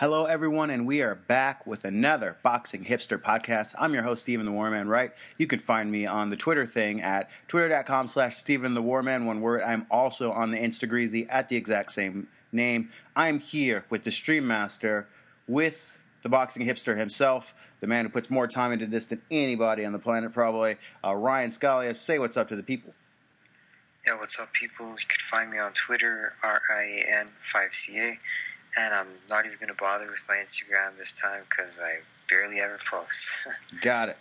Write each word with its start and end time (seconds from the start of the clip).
Hello, 0.00 0.24
everyone, 0.24 0.70
and 0.70 0.86
we 0.86 1.02
are 1.02 1.14
back 1.14 1.66
with 1.66 1.84
another 1.84 2.38
Boxing 2.42 2.86
Hipster 2.86 3.20
podcast. 3.20 3.74
I'm 3.78 3.92
your 3.92 4.02
host, 4.02 4.22
Steven 4.22 4.46
the 4.46 4.50
Warman, 4.50 4.88
Wright? 4.88 5.12
You 5.36 5.46
can 5.46 5.58
find 5.58 5.92
me 5.92 6.06
on 6.06 6.30
the 6.30 6.38
Twitter 6.38 6.64
thing 6.64 7.02
at 7.02 7.28
twitter.com 7.48 8.08
slash 8.08 8.38
Steven 8.38 8.72
the 8.72 8.80
Warman, 8.80 9.26
one 9.26 9.42
word. 9.42 9.60
I'm 9.60 9.86
also 9.90 10.32
on 10.32 10.52
the 10.52 10.56
Instagreasy 10.56 11.26
at 11.28 11.50
the 11.50 11.56
exact 11.56 11.92
same 11.92 12.28
name. 12.50 12.88
I'm 13.14 13.40
here 13.40 13.84
with 13.90 14.04
the 14.04 14.10
Stream 14.10 14.46
Master, 14.46 15.06
with 15.46 16.00
the 16.22 16.30
Boxing 16.30 16.66
Hipster 16.66 16.96
himself, 16.96 17.52
the 17.80 17.86
man 17.86 18.06
who 18.06 18.10
puts 18.10 18.30
more 18.30 18.48
time 18.48 18.72
into 18.72 18.86
this 18.86 19.04
than 19.04 19.20
anybody 19.30 19.84
on 19.84 19.92
the 19.92 19.98
planet, 19.98 20.32
probably. 20.32 20.76
Uh, 21.04 21.10
Rian 21.10 21.48
Scalia, 21.48 21.94
say 21.94 22.18
what's 22.18 22.38
up 22.38 22.48
to 22.48 22.56
the 22.56 22.62
people. 22.62 22.94
Yeah, 24.06 24.16
what's 24.16 24.40
up, 24.40 24.50
people? 24.54 24.92
You 24.92 25.06
can 25.06 25.20
find 25.20 25.50
me 25.50 25.58
on 25.58 25.74
Twitter, 25.74 26.32
R 26.42 26.62
I 26.74 26.82
A 26.84 27.18
N 27.20 27.26
5CA 27.38 28.16
and 28.76 28.94
I'm 28.94 29.06
not 29.28 29.46
even 29.46 29.58
going 29.58 29.68
to 29.68 29.74
bother 29.74 30.10
with 30.10 30.24
my 30.28 30.36
Instagram 30.36 30.96
this 30.96 31.20
time 31.20 31.42
because 31.48 31.80
I 31.82 32.00
barely 32.28 32.60
ever 32.60 32.78
post. 32.90 33.46
Got 33.80 34.10
it. 34.10 34.16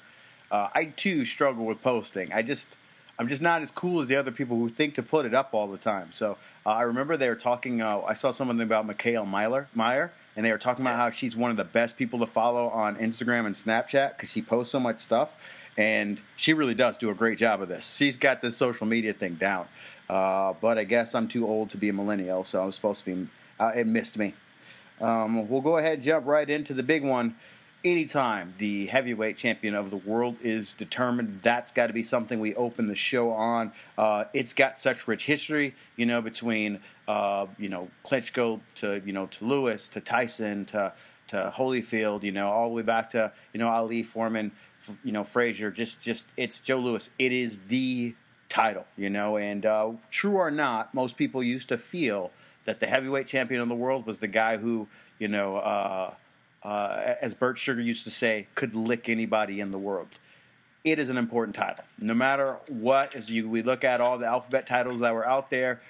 Uh, 0.52 0.70
I 0.73 0.85
too 0.85 1.25
struggle 1.25 1.66
with 1.66 1.81
posting. 1.81 2.34
I 2.34 2.41
just, 2.41 2.75
I'm 3.20 3.27
just 3.27 3.41
not 3.41 3.62
as 3.62 3.70
cool 3.70 4.02
as 4.02 4.08
the 4.08 4.16
other 4.16 4.31
people 4.31 4.58
who 4.58 4.70
think 4.70 4.95
to 4.95 5.03
put 5.03 5.25
it 5.25 5.34
up 5.35 5.49
all 5.53 5.67
the 5.67 5.77
time. 5.77 6.12
So 6.12 6.38
uh, 6.66 6.70
I 6.70 6.81
remember 6.84 7.17
they 7.17 7.30
were 7.30 7.35
talking. 7.35 7.81
Uh, 7.81 8.02
I 8.02 8.16
saw 8.16 8.31
something 8.31 8.59
about 8.59 8.88
Mikaela 8.88 9.27
Meyer, 9.27 9.67
Mayer, 9.75 10.12
and 10.35 10.45
they 10.45 10.52
were 10.52 10.58
talking 10.58 10.84
about 10.84 10.95
how 10.95 11.11
she's 11.11 11.36
one 11.36 11.52
of 11.52 11.58
the 11.58 11.63
best 11.63 11.97
people 11.97 12.20
to 12.20 12.25
follow 12.25 12.70
on 12.70 12.95
Instagram 12.95 13.45
and 13.45 13.53
Snapchat 13.53 14.16
because 14.16 14.31
she 14.31 14.41
posts 14.41 14.72
so 14.72 14.80
much 14.80 15.00
stuff, 15.00 15.34
and 15.77 16.20
she 16.36 16.53
really 16.53 16.75
does 16.75 16.97
do 16.97 17.11
a 17.11 17.13
great 17.13 17.38
job 17.38 17.61
of 17.61 17.70
this. 17.70 17.95
She's 17.95 18.17
got 18.17 18.41
this 18.41 18.58
social 18.58 18.88
media 18.88 19.13
thing 19.13 19.36
down. 19.36 19.67
Uh, 20.09 20.53
but 20.59 20.80
I 20.80 20.86
guess 20.86 21.13
I'm 21.13 21.27
too 21.27 21.47
old 21.47 21.70
to 21.70 21.77
be 21.77 21.89
a 21.89 21.94
millennial, 21.94 22.44
so 22.44 22.63
I'm 22.63 22.72
supposed 22.72 23.05
to 23.05 23.16
be 23.16 23.27
uh, 23.59 23.72
it 23.76 23.88
missed 23.88 24.18
me. 24.18 24.34
Um, 25.02 25.48
we'll 25.48 25.62
go 25.62 25.77
ahead 25.77 25.95
and 25.95 26.04
jump 26.04 26.26
right 26.26 26.50
into 26.50 26.73
the 26.73 26.84
big 26.84 27.04
one. 27.04 27.36
Anytime 27.86 28.55
the 28.58 28.88
heavyweight 28.88 29.38
champion 29.38 29.73
of 29.73 29.89
the 29.89 29.97
world 29.97 30.36
is 30.42 30.73
determined, 30.73 31.39
that's 31.42 31.72
got 31.72 31.88
to 31.88 31.94
be 31.94 32.03
something 32.03 32.42
we 32.42 32.53
open 32.56 32.88
the 32.88 32.95
show 32.95 33.31
on. 33.31 33.72
Uh, 33.98 34.25
it's 34.33 34.53
got 34.53 34.81
such 34.81 35.08
rich 35.08 35.25
history, 35.25 35.75
you 35.95 36.06
know, 36.06 36.22
between 36.22 36.81
uh, 37.08 37.48
you 37.58 37.70
know 37.70 37.89
Klitschko 38.06 38.59
to 38.75 39.02
you 39.06 39.14
know 39.14 39.28
to 39.28 39.45
Lewis 39.45 39.88
to 39.89 40.02
Tyson 40.02 40.66
to 40.66 40.92
to 41.30 41.53
Holyfield, 41.55 42.23
you 42.23 42.33
know, 42.33 42.50
all 42.50 42.67
the 42.67 42.76
way 42.76 42.81
back 42.81 43.11
to 43.11 43.31
you 43.53 43.59
know 43.59 43.70
Ali 43.70 44.03
Foreman, 44.03 44.52
you 45.05 45.14
know 45.14 45.23
Frazier. 45.23 45.72
Just 45.72 46.02
just 46.02 46.28
it's 46.36 46.59
Joe 46.59 46.80
Louis. 46.80 47.09
It 47.17 47.31
is 47.31 47.59
the 47.70 48.14
title, 48.50 48.86
you 48.98 49.09
know, 49.09 49.38
and 49.38 49.66
uh, 49.66 49.92
true 50.11 50.36
or 50.36 50.52
not, 50.52 50.94
most 50.94 51.16
people 51.16 51.42
used 51.42 51.70
to 51.70 51.78
feel 51.78 52.31
that 52.70 52.80
the 52.80 52.86
heavyweight 52.86 53.25
champion 53.25 53.62
of 53.62 53.67
the 53.67 53.73
world 53.73 54.06
was 54.06 54.20
the 54.20 54.28
guy 54.28 54.58
who, 54.58 54.88
you 55.17 55.28
know, 55.28 55.58
uh, 55.58 56.14
uh, 56.62 57.16
as 57.20 57.34
Bert 57.34 57.58
Sugar 57.58 57.81
used 57.81 58.03
to 58.03 58.11
say, 58.11 58.45
could 58.53 58.76
lick 58.76 59.09
anybody 59.09 59.59
in 59.59 59.72
the 59.72 59.80
world. 59.80 60.09
It 60.84 61.00
is 61.00 61.09
an 61.09 61.17
important 61.17 61.56
title. 61.56 61.84
No 61.98 62.14
matter 62.14 62.59
what, 62.70 63.16
as 63.16 63.28
you, 63.31 63.50
we 63.50 63.64
look 63.64 63.84
at 63.84 64.02
all 64.02 64.20
the 64.20 64.28
alphabet 64.28 64.67
titles 64.67 65.00
that 65.00 65.16
were 65.16 65.28
out 65.28 65.50
there, 65.50 65.81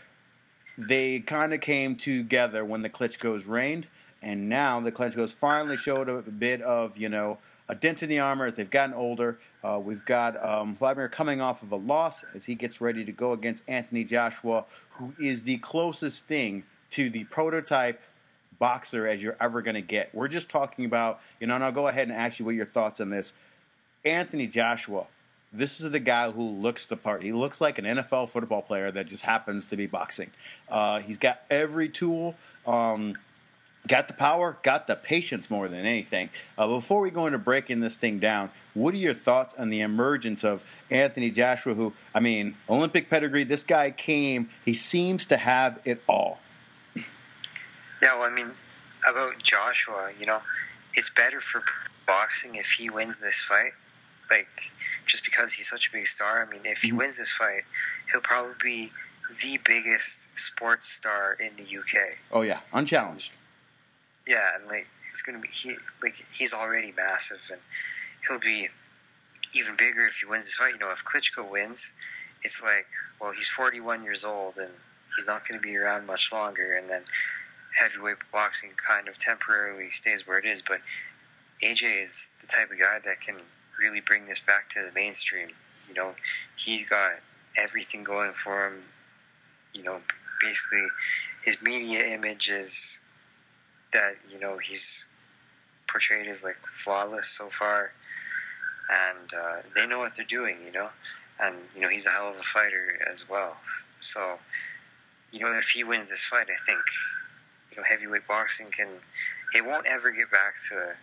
they 0.88 1.20
kind 1.20 1.54
of 1.54 1.60
came 1.60 1.98
together 1.98 2.64
when 2.64 2.82
the 2.82 2.90
Klitschko's 2.90 3.46
reigned, 3.46 3.90
and 4.22 4.48
now 4.48 4.80
the 4.80 4.94
Klitschko's 4.94 5.34
finally 5.34 5.76
showed 5.76 6.08
a 6.08 6.22
bit 6.22 6.62
of, 6.62 6.98
you 6.98 7.10
know, 7.10 7.40
a 7.68 7.76
dent 7.76 8.04
in 8.04 8.08
the 8.08 8.20
armor 8.20 8.46
as 8.46 8.56
they've 8.56 8.70
gotten 8.70 8.96
older. 8.96 9.38
Uh, 9.64 9.80
we've 9.84 10.06
got 10.06 10.44
um, 10.44 10.78
Vladimir 10.78 11.10
coming 11.10 11.42
off 11.42 11.64
of 11.64 11.72
a 11.72 11.76
loss 11.76 12.24
as 12.34 12.46
he 12.46 12.56
gets 12.56 12.80
ready 12.80 13.04
to 13.04 13.12
go 13.12 13.34
against 13.34 13.64
Anthony 13.68 14.04
Joshua, 14.04 14.66
who 14.92 15.14
is 15.20 15.44
the 15.44 15.58
closest 15.58 16.26
thing 16.26 16.64
to 16.92 17.10
the 17.10 17.26
prototype 17.26 18.02
boxer 18.58 19.08
as 19.08 19.22
you're 19.22 19.38
ever 19.40 19.62
going 19.62 19.76
to 19.76 19.82
get. 19.82 20.14
We're 20.14 20.28
just 20.28 20.50
talking 20.50 20.86
about, 20.86 21.20
you 21.40 21.48
know, 21.48 21.56
and 21.56 21.64
I'll 21.64 21.72
go 21.72 21.88
ahead 21.88 22.08
and 22.08 22.16
ask 22.16 22.40
you 22.40 22.46
what 22.46 22.56
your 22.56 22.66
thoughts 22.66 23.02
on 23.02 23.10
this. 23.10 23.34
Anthony 24.06 24.48
Joshua, 24.48 25.06
this 25.52 25.82
is 25.82 25.92
the 25.92 26.00
guy 26.00 26.32
who 26.32 26.44
looks 26.44 26.86
the 26.86 26.96
part. 26.96 27.24
He 27.24 27.34
looks 27.34 27.60
like 27.60 27.80
an 27.80 27.86
NFL 27.86 28.30
football 28.30 28.62
player 28.62 28.92
that 28.92 29.08
just 29.08 29.24
happens 29.24 29.66
to 29.68 29.78
be 29.78 29.88
boxing. 29.88 30.32
Uh, 30.70 31.00
he's 31.00 31.18
got 31.18 31.42
every 31.50 31.90
tool. 31.90 32.36
Um, 32.66 33.16
got 33.88 34.08
the 34.08 34.14
power, 34.14 34.58
got 34.64 34.88
the 34.88 34.96
patience 34.96 35.50
more 35.50 35.68
than 35.68 35.86
anything. 35.86 36.30
Uh, 36.58 36.68
before 36.68 37.02
we 37.02 37.10
go 37.10 37.26
into 37.26 37.38
breaking 37.38 37.80
this 37.80 37.96
thing 37.96 38.20
down, 38.20 38.52
what 38.74 38.94
are 38.94 38.98
your 38.98 39.14
thoughts 39.14 39.54
on 39.58 39.70
the 39.70 39.82
emergence 39.82 40.44
of 40.44 40.64
Anthony 40.90 41.32
Joshua? 41.32 41.74
Who, 41.74 41.94
I 42.14 42.20
mean, 42.20 42.56
Olympic 42.70 43.10
pedigree. 43.10 43.44
This 43.44 43.64
guy 43.64 43.92
came. 43.92 44.50
He 44.66 44.76
seems 44.76 45.26
to 45.28 45.38
have 45.38 45.80
it 45.86 46.02
all. 46.08 46.40
Yeah, 46.96 48.18
well, 48.18 48.30
I 48.30 48.34
mean, 48.34 48.52
about 49.10 49.42
Joshua, 49.42 50.12
you 50.18 50.26
know, 50.26 50.40
it's 50.94 51.10
better 51.10 51.40
for 51.40 51.62
boxing 52.08 52.56
if 52.56 52.72
he 52.72 52.90
wins 52.90 53.20
this 53.20 53.42
fight. 53.42 53.72
Like, 54.30 54.48
just 55.06 55.26
because 55.26 55.54
he's 55.54 55.68
such 55.68 55.90
a 55.90 55.92
big 55.92 56.06
star. 56.06 56.46
I 56.46 56.50
mean, 56.50 56.62
if 56.66 56.82
he 56.82 56.90
mm-hmm. 56.90 57.00
wins 57.00 57.18
this 57.18 57.32
fight, 57.32 57.64
he'll 58.12 58.22
probably 58.22 58.54
be 58.62 58.92
the 59.42 59.60
biggest 59.66 60.38
sports 60.38 60.88
star 60.88 61.34
in 61.34 61.56
the 61.56 61.64
UK. 61.64 62.18
Oh 62.32 62.42
yeah, 62.42 62.60
unchallenged. 62.74 63.32
Yeah, 64.30 64.46
and 64.60 64.68
like 64.68 64.88
it's 64.94 65.24
gonna 65.24 65.40
be 65.40 65.48
he 65.48 65.76
like 66.04 66.16
he's 66.32 66.54
already 66.54 66.94
massive, 66.96 67.50
and 67.52 67.60
he'll 68.28 68.40
be 68.40 68.68
even 69.58 69.74
bigger 69.76 70.06
if 70.06 70.20
he 70.20 70.28
wins 70.28 70.46
this 70.46 70.54
fight. 70.54 70.74
You 70.74 70.80
know, 70.80 70.92
if 70.92 71.04
Klitschko 71.04 71.50
wins, 71.50 71.94
it's 72.44 72.62
like 72.62 72.86
well, 73.20 73.32
he's 73.34 73.48
41 73.48 74.04
years 74.04 74.24
old, 74.26 74.58
and 74.60 74.72
he's 75.16 75.26
not 75.26 75.48
going 75.48 75.60
to 75.60 75.68
be 75.68 75.76
around 75.76 76.06
much 76.06 76.32
longer, 76.32 76.74
and 76.74 76.88
then 76.88 77.02
heavyweight 77.74 78.18
boxing 78.32 78.70
kind 78.88 79.08
of 79.08 79.18
temporarily 79.18 79.90
stays 79.90 80.28
where 80.28 80.38
it 80.38 80.46
is. 80.46 80.62
But 80.62 80.82
AJ 81.64 82.04
is 82.04 82.32
the 82.40 82.48
type 82.56 82.70
of 82.70 82.78
guy 82.78 83.00
that 83.04 83.22
can 83.26 83.38
really 83.80 84.02
bring 84.02 84.28
this 84.28 84.42
back 84.42 84.70
to 84.70 84.86
the 84.88 84.94
mainstream. 84.94 85.48
You 85.88 85.96
know, 85.96 86.14
he's 86.56 86.88
got 86.88 87.14
everything 87.58 88.04
going 88.04 88.34
for 88.34 88.68
him. 88.68 88.84
You 89.74 89.82
know, 89.82 90.02
basically, 90.40 90.86
his 91.44 91.64
media 91.64 92.14
image 92.14 92.52
is 92.52 93.02
that 93.94 94.16
you 94.32 94.40
know 94.40 94.58
he's 94.58 95.08
portrayed 95.88 96.28
as 96.28 96.44
like 96.44 96.58
flawless 96.68 97.28
so 97.28 97.48
far, 97.48 97.92
and 98.90 99.30
uh, 99.34 99.62
they 99.76 99.88
know 99.88 100.00
what 100.00 100.16
they're 100.16 100.26
doing. 100.26 100.58
You 100.64 100.72
know, 100.72 100.90
and 101.40 101.56
you 101.76 101.82
know 101.82 101.90
he's 101.90 102.06
a 102.06 102.10
hell 102.10 102.30
of 102.30 102.36
a 102.36 102.44
fighter 102.44 103.00
as 103.10 103.28
well. 103.30 103.60
So, 104.00 104.40
you 105.32 105.42
know, 105.42 105.52
if 105.54 105.70
he 105.70 105.84
wins 105.84 106.10
this 106.10 106.26
fight, 106.26 106.48
I 106.50 106.58
think 106.66 106.82
you 107.72 107.78
know 107.78 107.84
heavyweight 107.88 108.28
boxing 108.28 108.68
can 108.72 108.90
it 109.56 109.66
won't 109.66 109.88
ever 109.88 110.12
get 110.12 110.32
back 110.32 110.56
to 110.70 110.94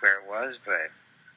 where 0.00 0.20
it 0.20 0.28
was, 0.28 0.58
but 0.64 0.74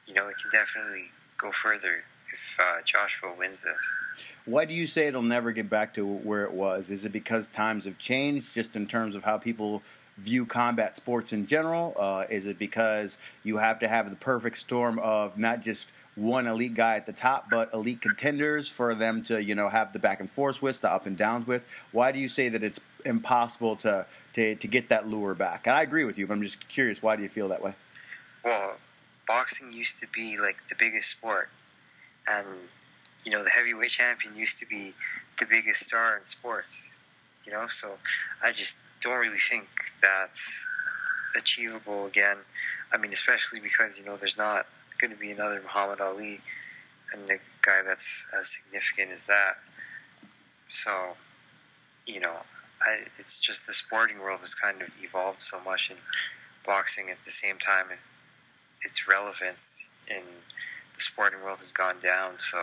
you 0.06 0.14
know 0.14 0.28
it 0.28 0.36
can 0.40 0.50
definitely 0.50 1.10
go 1.38 1.50
further 1.50 2.04
if 2.32 2.58
uh, 2.60 2.82
Joshua 2.84 3.34
wins 3.36 3.62
this. 3.62 3.96
Why 4.44 4.64
do 4.64 4.74
you 4.74 4.86
say 4.86 5.06
it'll 5.06 5.22
never 5.22 5.52
get 5.52 5.68
back 5.70 5.94
to 5.94 6.06
where 6.06 6.44
it 6.44 6.52
was? 6.52 6.90
Is 6.90 7.04
it 7.04 7.12
because 7.12 7.46
times 7.48 7.84
have 7.84 7.98
changed, 7.98 8.54
just 8.54 8.74
in 8.74 8.86
terms 8.86 9.14
of 9.14 9.22
how 9.22 9.38
people 9.38 9.82
view 10.16 10.46
combat 10.46 10.96
sports 10.96 11.32
in 11.32 11.46
general? 11.46 11.94
Uh, 11.98 12.24
is 12.30 12.46
it 12.46 12.58
because 12.58 13.18
you 13.42 13.56
have 13.56 13.78
to 13.80 13.88
have 13.88 14.10
the 14.10 14.16
perfect 14.16 14.58
storm 14.58 14.98
of 14.98 15.38
not 15.38 15.60
just 15.60 15.90
one 16.14 16.46
elite 16.46 16.74
guy 16.74 16.96
at 16.96 17.06
the 17.06 17.12
top, 17.12 17.46
but 17.50 17.72
elite 17.72 18.02
contenders 18.02 18.68
for 18.68 18.94
them 18.94 19.22
to 19.24 19.42
you 19.42 19.54
know 19.54 19.68
have 19.68 19.92
the 19.92 19.98
back 19.98 20.20
and 20.20 20.30
forth 20.30 20.60
with, 20.60 20.80
the 20.80 20.90
up 20.90 21.06
and 21.06 21.16
downs 21.16 21.46
with? 21.46 21.62
Why 21.92 22.12
do 22.12 22.18
you 22.18 22.28
say 22.28 22.48
that 22.50 22.62
it's 22.62 22.80
impossible 23.04 23.76
to 23.76 24.06
to 24.34 24.54
to 24.56 24.68
get 24.68 24.88
that 24.90 25.08
lure 25.08 25.34
back? 25.34 25.66
And 25.66 25.74
I 25.74 25.82
agree 25.82 26.04
with 26.04 26.18
you, 26.18 26.26
but 26.26 26.34
I'm 26.34 26.42
just 26.42 26.68
curious. 26.68 27.02
Why 27.02 27.16
do 27.16 27.22
you 27.22 27.28
feel 27.28 27.48
that 27.48 27.62
way? 27.62 27.74
Well, 28.44 28.76
boxing 29.26 29.72
used 29.72 30.00
to 30.00 30.08
be 30.08 30.38
like 30.38 30.66
the 30.68 30.74
biggest 30.78 31.08
sport, 31.08 31.48
and 32.28 32.46
you 33.24 33.32
know 33.32 33.42
the 33.42 33.50
heavyweight 33.50 33.90
champion 33.90 34.36
used 34.36 34.58
to 34.58 34.66
be 34.66 34.92
the 35.38 35.46
biggest 35.46 35.86
star 35.86 36.18
in 36.18 36.24
sports. 36.26 36.94
You 37.46 37.52
know, 37.52 37.66
so 37.66 37.98
I 38.44 38.52
just 38.52 38.80
don't 39.02 39.18
really 39.18 39.36
think 39.36 39.66
that's 40.00 40.70
achievable 41.36 42.06
again. 42.06 42.36
I 42.92 42.98
mean, 42.98 43.12
especially 43.12 43.60
because 43.60 44.00
you 44.00 44.06
know 44.06 44.16
there's 44.16 44.38
not 44.38 44.66
going 45.00 45.12
to 45.12 45.18
be 45.18 45.30
another 45.30 45.60
Muhammad 45.62 46.00
Ali 46.00 46.40
and 47.14 47.24
a 47.24 47.38
guy 47.62 47.82
that's 47.86 48.28
as 48.38 48.48
significant 48.48 49.10
as 49.10 49.26
that. 49.26 49.56
So, 50.66 51.16
you 52.06 52.20
know, 52.20 52.36
I, 52.80 53.04
it's 53.18 53.40
just 53.40 53.66
the 53.66 53.72
sporting 53.72 54.20
world 54.20 54.40
has 54.40 54.54
kind 54.54 54.80
of 54.80 54.88
evolved 55.02 55.42
so 55.42 55.62
much 55.64 55.90
in 55.90 55.96
boxing 56.64 57.08
at 57.10 57.22
the 57.22 57.30
same 57.30 57.58
time. 57.58 57.86
Its 58.82 59.08
relevance 59.08 59.90
in 60.08 60.22
the 60.94 61.00
sporting 61.00 61.42
world 61.42 61.58
has 61.58 61.72
gone 61.72 61.98
down. 61.98 62.38
So, 62.38 62.58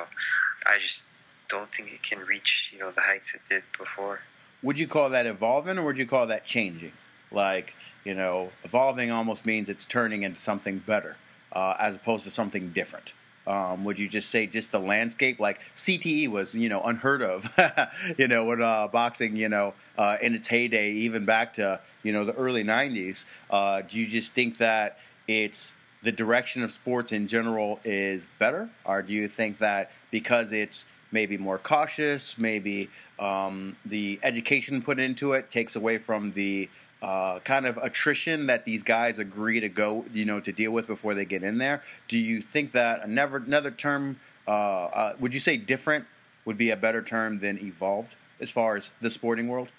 I 0.65 0.77
just 0.79 1.07
don't 1.49 1.67
think 1.67 1.91
it 1.91 2.03
can 2.03 2.19
reach 2.25 2.69
you 2.71 2.79
know 2.79 2.91
the 2.91 3.01
heights 3.01 3.33
it 3.33 3.41
did 3.49 3.63
before 3.77 4.21
would 4.61 4.77
you 4.77 4.87
call 4.87 5.09
that 5.11 5.25
evolving 5.25 5.77
or 5.77 5.85
would 5.85 5.97
you 5.97 6.05
call 6.05 6.27
that 6.27 6.45
changing? 6.45 6.93
Like, 7.31 7.75
you 8.03 8.13
know, 8.13 8.51
evolving 8.63 9.11
almost 9.11 9.45
means 9.45 9.69
it's 9.69 9.85
turning 9.85 10.23
into 10.23 10.39
something 10.39 10.79
better 10.79 11.15
uh, 11.53 11.75
as 11.79 11.95
opposed 11.95 12.23
to 12.25 12.31
something 12.31 12.69
different. 12.69 13.13
Um, 13.47 13.83
would 13.85 13.97
you 13.97 14.07
just 14.07 14.29
say 14.29 14.45
just 14.45 14.71
the 14.71 14.79
landscape? 14.79 15.39
Like 15.39 15.59
CTE 15.75 16.27
was, 16.27 16.53
you 16.53 16.69
know, 16.69 16.81
unheard 16.83 17.23
of, 17.23 17.49
you 18.17 18.27
know, 18.27 18.45
when 18.45 18.61
uh, 18.61 18.87
boxing, 18.89 19.35
you 19.35 19.49
know, 19.49 19.73
uh, 19.97 20.17
in 20.21 20.35
its 20.35 20.47
heyday, 20.47 20.91
even 20.91 21.25
back 21.25 21.53
to 21.55 21.79
you 22.03 22.13
know 22.13 22.25
the 22.25 22.33
early 22.33 22.63
'90s. 22.63 23.25
Uh, 23.49 23.81
do 23.81 23.97
you 23.97 24.07
just 24.07 24.33
think 24.33 24.59
that 24.59 24.99
it's 25.27 25.73
the 26.03 26.11
direction 26.11 26.63
of 26.63 26.71
sports 26.71 27.11
in 27.11 27.27
general 27.27 27.79
is 27.83 28.27
better, 28.37 28.69
or 28.85 29.01
do 29.01 29.13
you 29.13 29.27
think 29.27 29.57
that 29.57 29.91
because 30.11 30.51
it's 30.51 30.85
maybe 31.11 31.37
more 31.37 31.57
cautious, 31.57 32.37
maybe 32.37 32.89
um, 33.17 33.75
the 33.85 34.19
education 34.23 34.81
put 34.81 34.99
into 34.99 35.33
it 35.33 35.49
takes 35.51 35.75
away 35.75 35.97
from 35.97 36.33
the 36.33 36.69
uh, 37.01 37.39
kind 37.39 37.65
of 37.65 37.77
attrition 37.77 38.47
that 38.47 38.65
these 38.65 38.83
guys 38.83 39.19
agree 39.19 39.59
to 39.59 39.69
go, 39.69 40.05
you 40.13 40.25
know, 40.25 40.39
to 40.39 40.51
deal 40.51 40.71
with 40.71 40.87
before 40.87 41.13
they 41.13 41.25
get 41.25 41.43
in 41.43 41.57
there. 41.57 41.81
Do 42.07 42.17
you 42.17 42.41
think 42.41 42.73
that 42.73 43.03
another 43.03 43.37
another 43.37 43.71
term, 43.71 44.19
uh, 44.47 44.51
uh, 44.51 45.13
would 45.19 45.33
you 45.33 45.39
say 45.39 45.57
different, 45.57 46.05
would 46.45 46.57
be 46.57 46.71
a 46.71 46.75
better 46.75 47.01
term 47.01 47.39
than 47.39 47.57
evolved 47.59 48.15
as 48.39 48.51
far 48.51 48.75
as 48.75 48.91
the 49.01 49.09
sporting 49.09 49.47
world? 49.47 49.69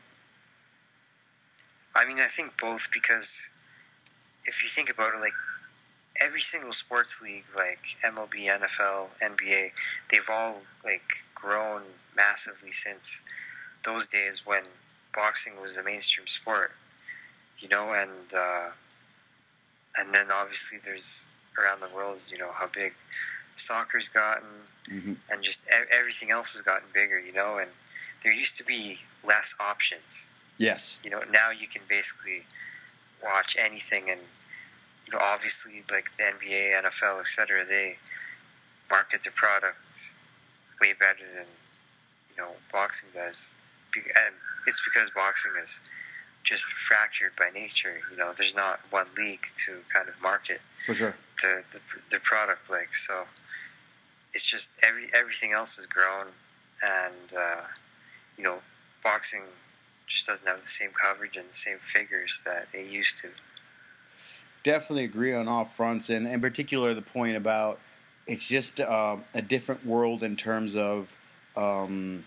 I 1.94 2.06
mean, 2.06 2.19
I 2.21 2.27
think 2.27 2.59
both 2.61 2.88
because 2.93 3.50
if 4.47 4.62
you 4.62 4.69
think 4.69 4.91
about 4.91 5.15
it, 5.15 5.21
like 5.21 5.32
every 6.20 6.40
single 6.40 6.72
sports 6.72 7.22
league, 7.22 7.44
like 7.56 7.81
MLB, 8.05 8.46
NFL, 8.46 9.08
NBA, 9.22 9.70
they've 10.11 10.28
all 10.31 10.62
like 10.84 11.02
grown 11.34 11.82
massively 12.17 12.70
since 12.70 13.22
those 13.84 14.08
days 14.08 14.46
when 14.46 14.62
boxing 15.14 15.61
was 15.61 15.78
a 15.78 15.84
mainstream 15.84 16.26
sport. 16.26 16.72
You 17.58 17.69
know, 17.69 17.93
and 17.93 18.34
uh, 18.34 18.70
and 19.99 20.14
then 20.14 20.26
obviously 20.32 20.78
there's 20.84 21.26
around 21.58 21.81
the 21.81 21.94
world, 21.94 22.20
you 22.31 22.38
know, 22.38 22.50
how 22.52 22.69
big 22.69 22.94
soccer's 23.55 24.08
gotten, 24.08 24.49
mm-hmm. 24.90 25.12
and 25.31 25.43
just 25.43 25.67
everything 25.90 26.31
else 26.31 26.52
has 26.52 26.62
gotten 26.62 26.88
bigger. 26.94 27.19
You 27.19 27.32
know, 27.32 27.58
and 27.58 27.70
there 28.22 28.32
used 28.32 28.56
to 28.58 28.64
be 28.64 28.96
less 29.26 29.55
options. 29.61 30.31
Yes. 30.58 30.99
You 31.02 31.11
know, 31.11 31.22
now 31.31 31.50
you 31.50 31.67
can 31.67 31.82
basically 31.88 32.44
watch 33.22 33.56
anything 33.58 34.11
and 34.11 34.20
you 35.06 35.12
know, 35.12 35.19
obviously, 35.23 35.82
like 35.91 36.08
the 36.17 36.25
NBA, 36.25 36.82
NFL, 36.82 37.20
etc., 37.20 37.64
they 37.69 37.97
market 38.91 39.23
their 39.23 39.32
products 39.35 40.14
way 40.81 40.93
better 40.99 41.25
than 41.37 41.47
you 42.31 42.37
know 42.43 42.52
boxing 42.73 43.11
does, 43.14 43.56
and 43.94 44.35
it's 44.67 44.82
because 44.85 45.11
boxing 45.11 45.52
is 45.61 45.81
just 46.43 46.62
fractured 46.62 47.32
by 47.37 47.50
nature. 47.52 47.99
You 48.11 48.17
know, 48.17 48.32
there's 48.37 48.56
not 48.56 48.81
one 48.91 49.06
league 49.17 49.44
to 49.67 49.79
kind 49.94 50.08
of 50.08 50.20
market 50.23 50.61
for 50.87 50.94
sure 50.94 51.14
the 51.43 51.62
the, 51.73 51.81
the 52.11 52.20
product 52.20 52.70
like 52.70 52.94
so. 52.94 53.25
It's 54.32 54.49
just 54.49 54.79
every 54.85 55.08
everything 55.14 55.53
else 55.53 55.76
has 55.76 55.87
grown, 55.87 56.26
and 56.82 57.32
uh, 57.37 57.62
you 58.37 58.44
know, 58.44 58.58
boxing 59.03 59.43
just 60.06 60.26
doesn't 60.26 60.46
have 60.46 60.61
the 60.61 60.67
same 60.67 60.91
coverage 60.91 61.37
and 61.37 61.49
the 61.49 61.55
same 61.55 61.79
figures 61.79 62.43
that 62.44 62.67
it 62.73 62.91
used 62.91 63.19
to 63.19 63.29
definitely 64.65 65.05
agree 65.05 65.35
on 65.35 65.49
all 65.49 65.65
fronts, 65.65 66.11
and 66.11 66.27
in 66.27 66.41
particular 66.41 66.95
the 66.95 67.03
point 67.03 67.37
about 67.37 67.79
it's 68.27 68.47
just 68.47 68.81
uh, 68.81 69.17
a 69.35 69.43
different 69.43 69.85
world 69.85 70.23
in 70.23 70.37
terms 70.37 70.77
of 70.77 71.15
um, 71.57 72.25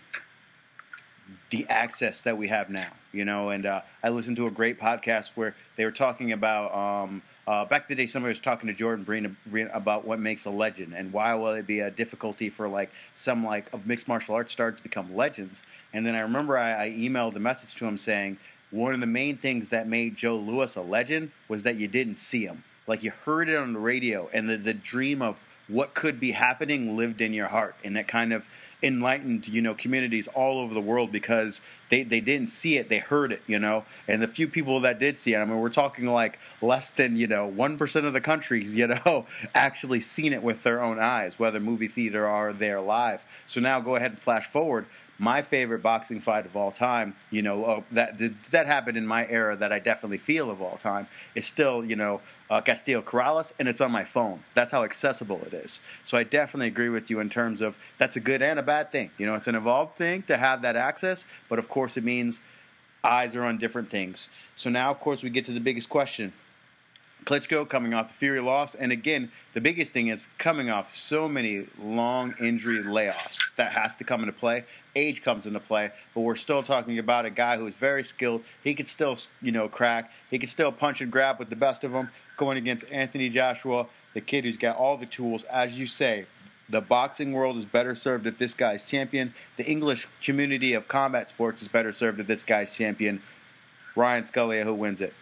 the 1.50 1.66
access 1.68 2.22
that 2.22 2.36
we 2.36 2.48
have 2.48 2.70
now. 2.70 2.90
You 3.12 3.24
know, 3.24 3.50
and 3.50 3.64
uh, 3.64 3.82
I 4.02 4.10
listened 4.10 4.36
to 4.38 4.46
a 4.46 4.50
great 4.50 4.80
podcast 4.80 5.32
where 5.34 5.54
they 5.76 5.84
were 5.84 5.92
talking 5.92 6.32
about. 6.32 6.74
Um, 6.74 7.22
uh, 7.46 7.64
back 7.66 7.82
in 7.82 7.94
the 7.94 8.02
day, 8.02 8.06
somebody 8.06 8.30
was 8.30 8.40
talking 8.40 8.68
to 8.68 8.72
Jordan 8.72 9.04
Breen 9.04 9.70
about 9.74 10.06
what 10.06 10.18
makes 10.18 10.46
a 10.46 10.50
legend 10.50 10.94
and 10.94 11.12
why 11.12 11.34
will 11.34 11.52
it 11.52 11.66
be 11.66 11.80
a 11.80 11.90
difficulty 11.90 12.48
for 12.48 12.68
like 12.68 12.90
some 13.14 13.44
like 13.44 13.70
of 13.74 13.86
mixed 13.86 14.08
martial 14.08 14.34
arts 14.34 14.52
stars 14.52 14.76
to 14.76 14.82
become 14.82 15.14
legends. 15.14 15.62
And 15.92 16.06
then 16.06 16.14
I 16.14 16.20
remember 16.20 16.56
I, 16.56 16.86
I 16.86 16.90
emailed 16.90 17.36
a 17.36 17.40
message 17.40 17.74
to 17.76 17.84
him 17.84 17.98
saying, 17.98 18.38
one 18.74 18.92
of 18.92 18.98
the 18.98 19.06
main 19.06 19.36
things 19.36 19.68
that 19.68 19.86
made 19.86 20.16
Joe 20.16 20.36
Louis 20.36 20.74
a 20.74 20.80
legend 20.80 21.30
was 21.48 21.62
that 21.62 21.76
you 21.76 21.86
didn't 21.86 22.16
see 22.16 22.44
him. 22.44 22.64
Like 22.88 23.04
you 23.04 23.12
heard 23.24 23.48
it 23.48 23.56
on 23.56 23.72
the 23.72 23.78
radio, 23.78 24.28
and 24.32 24.50
the, 24.50 24.56
the 24.56 24.74
dream 24.74 25.22
of 25.22 25.44
what 25.68 25.94
could 25.94 26.18
be 26.18 26.32
happening 26.32 26.96
lived 26.96 27.20
in 27.20 27.32
your 27.32 27.46
heart, 27.46 27.76
and 27.84 27.96
that 27.96 28.08
kind 28.08 28.32
of 28.32 28.44
enlightened 28.82 29.48
you 29.48 29.62
know 29.62 29.74
communities 29.74 30.28
all 30.34 30.58
over 30.58 30.74
the 30.74 30.80
world 30.80 31.10
because 31.10 31.62
they, 31.88 32.02
they 32.02 32.20
didn't 32.20 32.48
see 32.48 32.76
it 32.76 32.90
they 32.90 32.98
heard 32.98 33.32
it 33.32 33.40
you 33.46 33.58
know? 33.58 33.84
And 34.06 34.20
the 34.20 34.28
few 34.28 34.46
people 34.46 34.80
that 34.80 34.98
did 34.98 35.18
see 35.18 35.32
it 35.32 35.38
i 35.38 35.44
mean 35.46 35.58
we're 35.58 35.70
talking 35.70 36.04
like 36.04 36.38
less 36.60 36.90
than 36.90 37.16
you 37.16 37.26
know 37.26 37.50
1% 37.50 38.04
of 38.04 38.12
the 38.12 38.20
country 38.20 38.62
you 38.66 38.86
know 38.86 39.26
actually 39.54 40.02
seen 40.02 40.34
it 40.34 40.42
with 40.42 40.62
their 40.64 40.82
own 40.82 40.98
eyes 40.98 41.38
whether 41.38 41.58
movie 41.58 41.88
theater 41.88 42.28
or 42.28 42.52
they're 42.52 42.80
live. 42.80 43.22
So 43.46 43.60
now 43.60 43.80
go 43.80 43.96
ahead 43.96 44.10
and 44.10 44.20
flash 44.20 44.46
forward 44.46 44.84
my 45.18 45.42
favorite 45.42 45.82
boxing 45.82 46.20
fight 46.20 46.44
of 46.44 46.56
all 46.56 46.72
time, 46.72 47.14
you 47.30 47.42
know, 47.42 47.64
uh, 47.64 47.82
that 47.92 48.18
that 48.50 48.66
happened 48.66 48.96
in 48.96 49.06
my 49.06 49.26
era 49.28 49.56
that 49.56 49.72
I 49.72 49.78
definitely 49.78 50.18
feel 50.18 50.50
of 50.50 50.60
all 50.60 50.76
time, 50.76 51.06
is 51.34 51.46
still, 51.46 51.84
you 51.84 51.96
know, 51.96 52.20
uh, 52.50 52.60
Castillo 52.60 53.00
Corrales, 53.00 53.52
and 53.58 53.68
it's 53.68 53.80
on 53.80 53.92
my 53.92 54.04
phone. 54.04 54.42
That's 54.54 54.72
how 54.72 54.84
accessible 54.84 55.40
it 55.46 55.54
is. 55.54 55.80
So 56.04 56.18
I 56.18 56.24
definitely 56.24 56.66
agree 56.66 56.88
with 56.88 57.10
you 57.10 57.20
in 57.20 57.30
terms 57.30 57.60
of 57.60 57.76
that's 57.98 58.16
a 58.16 58.20
good 58.20 58.42
and 58.42 58.58
a 58.58 58.62
bad 58.62 58.90
thing. 58.90 59.10
You 59.18 59.26
know, 59.26 59.34
it's 59.34 59.46
an 59.46 59.54
evolved 59.54 59.96
thing 59.96 60.22
to 60.24 60.36
have 60.36 60.62
that 60.62 60.76
access, 60.76 61.26
but 61.48 61.58
of 61.58 61.68
course 61.68 61.96
it 61.96 62.04
means 62.04 62.42
eyes 63.04 63.36
are 63.36 63.44
on 63.44 63.58
different 63.58 63.90
things. 63.90 64.30
So 64.56 64.70
now, 64.70 64.90
of 64.90 64.98
course, 64.98 65.22
we 65.22 65.30
get 65.30 65.44
to 65.46 65.52
the 65.52 65.60
biggest 65.60 65.88
question. 65.88 66.32
Klitschko 67.24 67.66
coming 67.66 67.94
off 67.94 68.08
the 68.08 68.14
Fury 68.14 68.40
loss, 68.40 68.74
and 68.74 68.92
again, 68.92 69.32
the 69.54 69.60
biggest 69.60 69.92
thing 69.92 70.08
is 70.08 70.28
coming 70.36 70.68
off 70.68 70.94
so 70.94 71.26
many 71.26 71.66
long 71.78 72.34
injury 72.38 72.82
layoffs 72.82 73.54
that 73.56 73.72
has 73.72 73.94
to 73.96 74.04
come 74.04 74.20
into 74.20 74.32
play. 74.32 74.64
Age 74.94 75.22
comes 75.22 75.46
into 75.46 75.60
play, 75.60 75.90
but 76.14 76.20
we're 76.20 76.36
still 76.36 76.62
talking 76.62 76.98
about 76.98 77.24
a 77.24 77.30
guy 77.30 77.56
who 77.56 77.66
is 77.66 77.76
very 77.76 78.04
skilled. 78.04 78.44
He 78.62 78.74
could 78.74 78.86
still, 78.86 79.16
you 79.40 79.52
know, 79.52 79.68
crack. 79.68 80.12
He 80.30 80.38
could 80.38 80.50
still 80.50 80.70
punch 80.70 81.00
and 81.00 81.10
grab 81.10 81.38
with 81.38 81.48
the 81.48 81.56
best 81.56 81.82
of 81.82 81.92
them. 81.92 82.10
Going 82.36 82.58
against 82.58 82.90
Anthony 82.90 83.30
Joshua, 83.30 83.86
the 84.12 84.20
kid 84.20 84.44
who's 84.44 84.58
got 84.58 84.76
all 84.76 84.98
the 84.98 85.06
tools, 85.06 85.44
as 85.44 85.78
you 85.78 85.86
say. 85.86 86.26
The 86.68 86.80
boxing 86.80 87.32
world 87.32 87.56
is 87.56 87.64
better 87.64 87.94
served 87.94 88.26
if 88.26 88.38
this 88.38 88.54
guy's 88.54 88.82
champion. 88.82 89.34
The 89.56 89.64
English 89.64 90.08
community 90.22 90.74
of 90.74 90.88
combat 90.88 91.30
sports 91.30 91.62
is 91.62 91.68
better 91.68 91.92
served 91.92 92.20
if 92.20 92.26
this 92.26 92.44
guy's 92.44 92.74
champion. 92.76 93.22
Rian 93.96 94.30
Scalia, 94.30 94.64
who 94.64 94.74
wins 94.74 95.00
it? 95.00 95.14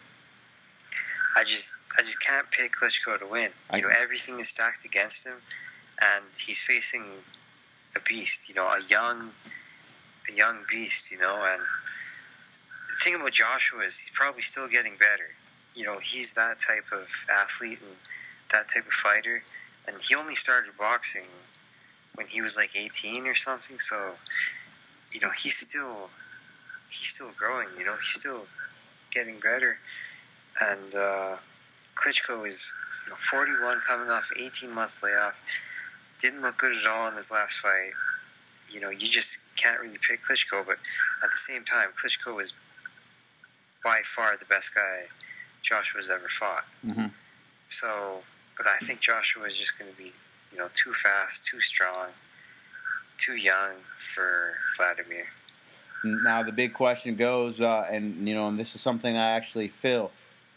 I 1.36 1.44
just 1.44 1.76
I 1.98 2.02
just 2.02 2.20
can't 2.24 2.46
pick 2.50 2.72
Klitschko 2.72 3.18
to 3.18 3.26
win. 3.26 3.50
You 3.74 3.82
know, 3.82 3.90
everything 4.00 4.38
is 4.40 4.48
stacked 4.48 4.84
against 4.84 5.26
him, 5.26 5.34
and 6.00 6.24
he's 6.38 6.62
facing 6.62 7.04
a 7.96 8.00
beast. 8.00 8.48
You 8.48 8.54
know, 8.54 8.66
a 8.66 8.82
young, 8.88 9.30
a 10.30 10.36
young 10.36 10.64
beast. 10.70 11.10
You 11.10 11.18
know, 11.18 11.34
and 11.34 11.62
the 12.90 12.96
thing 12.96 13.14
about 13.14 13.32
Joshua 13.32 13.80
is 13.80 13.98
he's 13.98 14.10
probably 14.10 14.42
still 14.42 14.68
getting 14.68 14.96
better. 14.96 15.28
You 15.74 15.84
know, 15.84 15.98
he's 15.98 16.34
that 16.34 16.58
type 16.58 16.84
of 16.92 17.08
athlete 17.32 17.78
and 17.80 17.96
that 18.50 18.68
type 18.68 18.86
of 18.86 18.92
fighter, 18.92 19.42
and 19.86 19.96
he 20.00 20.14
only 20.14 20.34
started 20.34 20.76
boxing 20.78 21.28
when 22.14 22.26
he 22.26 22.42
was 22.42 22.56
like 22.56 22.76
18 22.76 23.26
or 23.26 23.34
something. 23.34 23.78
So, 23.78 24.12
you 25.12 25.20
know, 25.20 25.30
he's 25.30 25.56
still 25.56 26.10
he's 26.90 27.08
still 27.08 27.30
growing. 27.38 27.68
You 27.78 27.86
know, 27.86 27.96
he's 27.96 28.20
still 28.20 28.46
getting 29.10 29.38
better, 29.40 29.78
and. 30.60 30.94
uh 30.94 31.36
Klitschko 31.94 32.46
is 32.46 32.72
you 33.04 33.10
know, 33.10 33.16
41, 33.16 33.80
coming 33.88 34.08
off 34.08 34.30
18 34.36 34.74
month 34.74 35.02
layoff. 35.02 35.42
Didn't 36.18 36.42
look 36.42 36.58
good 36.58 36.72
at 36.72 36.86
all 36.90 37.08
in 37.08 37.14
his 37.14 37.30
last 37.30 37.58
fight. 37.58 37.92
You 38.72 38.80
know, 38.80 38.90
you 38.90 39.06
just 39.06 39.40
can't 39.56 39.80
really 39.80 39.98
pick 39.98 40.20
Klitschko, 40.22 40.64
but 40.64 40.76
at 40.76 41.30
the 41.30 41.36
same 41.36 41.64
time, 41.64 41.88
Klitschko 41.90 42.34
was 42.36 42.54
by 43.82 44.00
far 44.04 44.36
the 44.36 44.44
best 44.46 44.74
guy 44.74 45.02
Joshua's 45.62 46.10
ever 46.10 46.28
fought. 46.28 46.64
Mm-hmm. 46.86 47.06
So, 47.66 48.20
but 48.56 48.66
I 48.66 48.76
think 48.78 49.00
Joshua 49.00 49.44
is 49.44 49.56
just 49.56 49.78
going 49.78 49.90
to 49.90 49.98
be, 49.98 50.10
you 50.52 50.58
know, 50.58 50.68
too 50.74 50.92
fast, 50.92 51.46
too 51.46 51.60
strong, 51.60 52.08
too 53.18 53.36
young 53.36 53.74
for 53.96 54.54
Vladimir. 54.76 55.24
Now 56.04 56.42
the 56.42 56.52
big 56.52 56.74
question 56.74 57.16
goes, 57.16 57.60
uh, 57.60 57.86
and 57.90 58.26
you 58.26 58.34
know, 58.34 58.48
and 58.48 58.58
this 58.58 58.74
is 58.74 58.80
something 58.80 59.16
I 59.16 59.30
actually 59.30 59.68
feel 59.68 60.10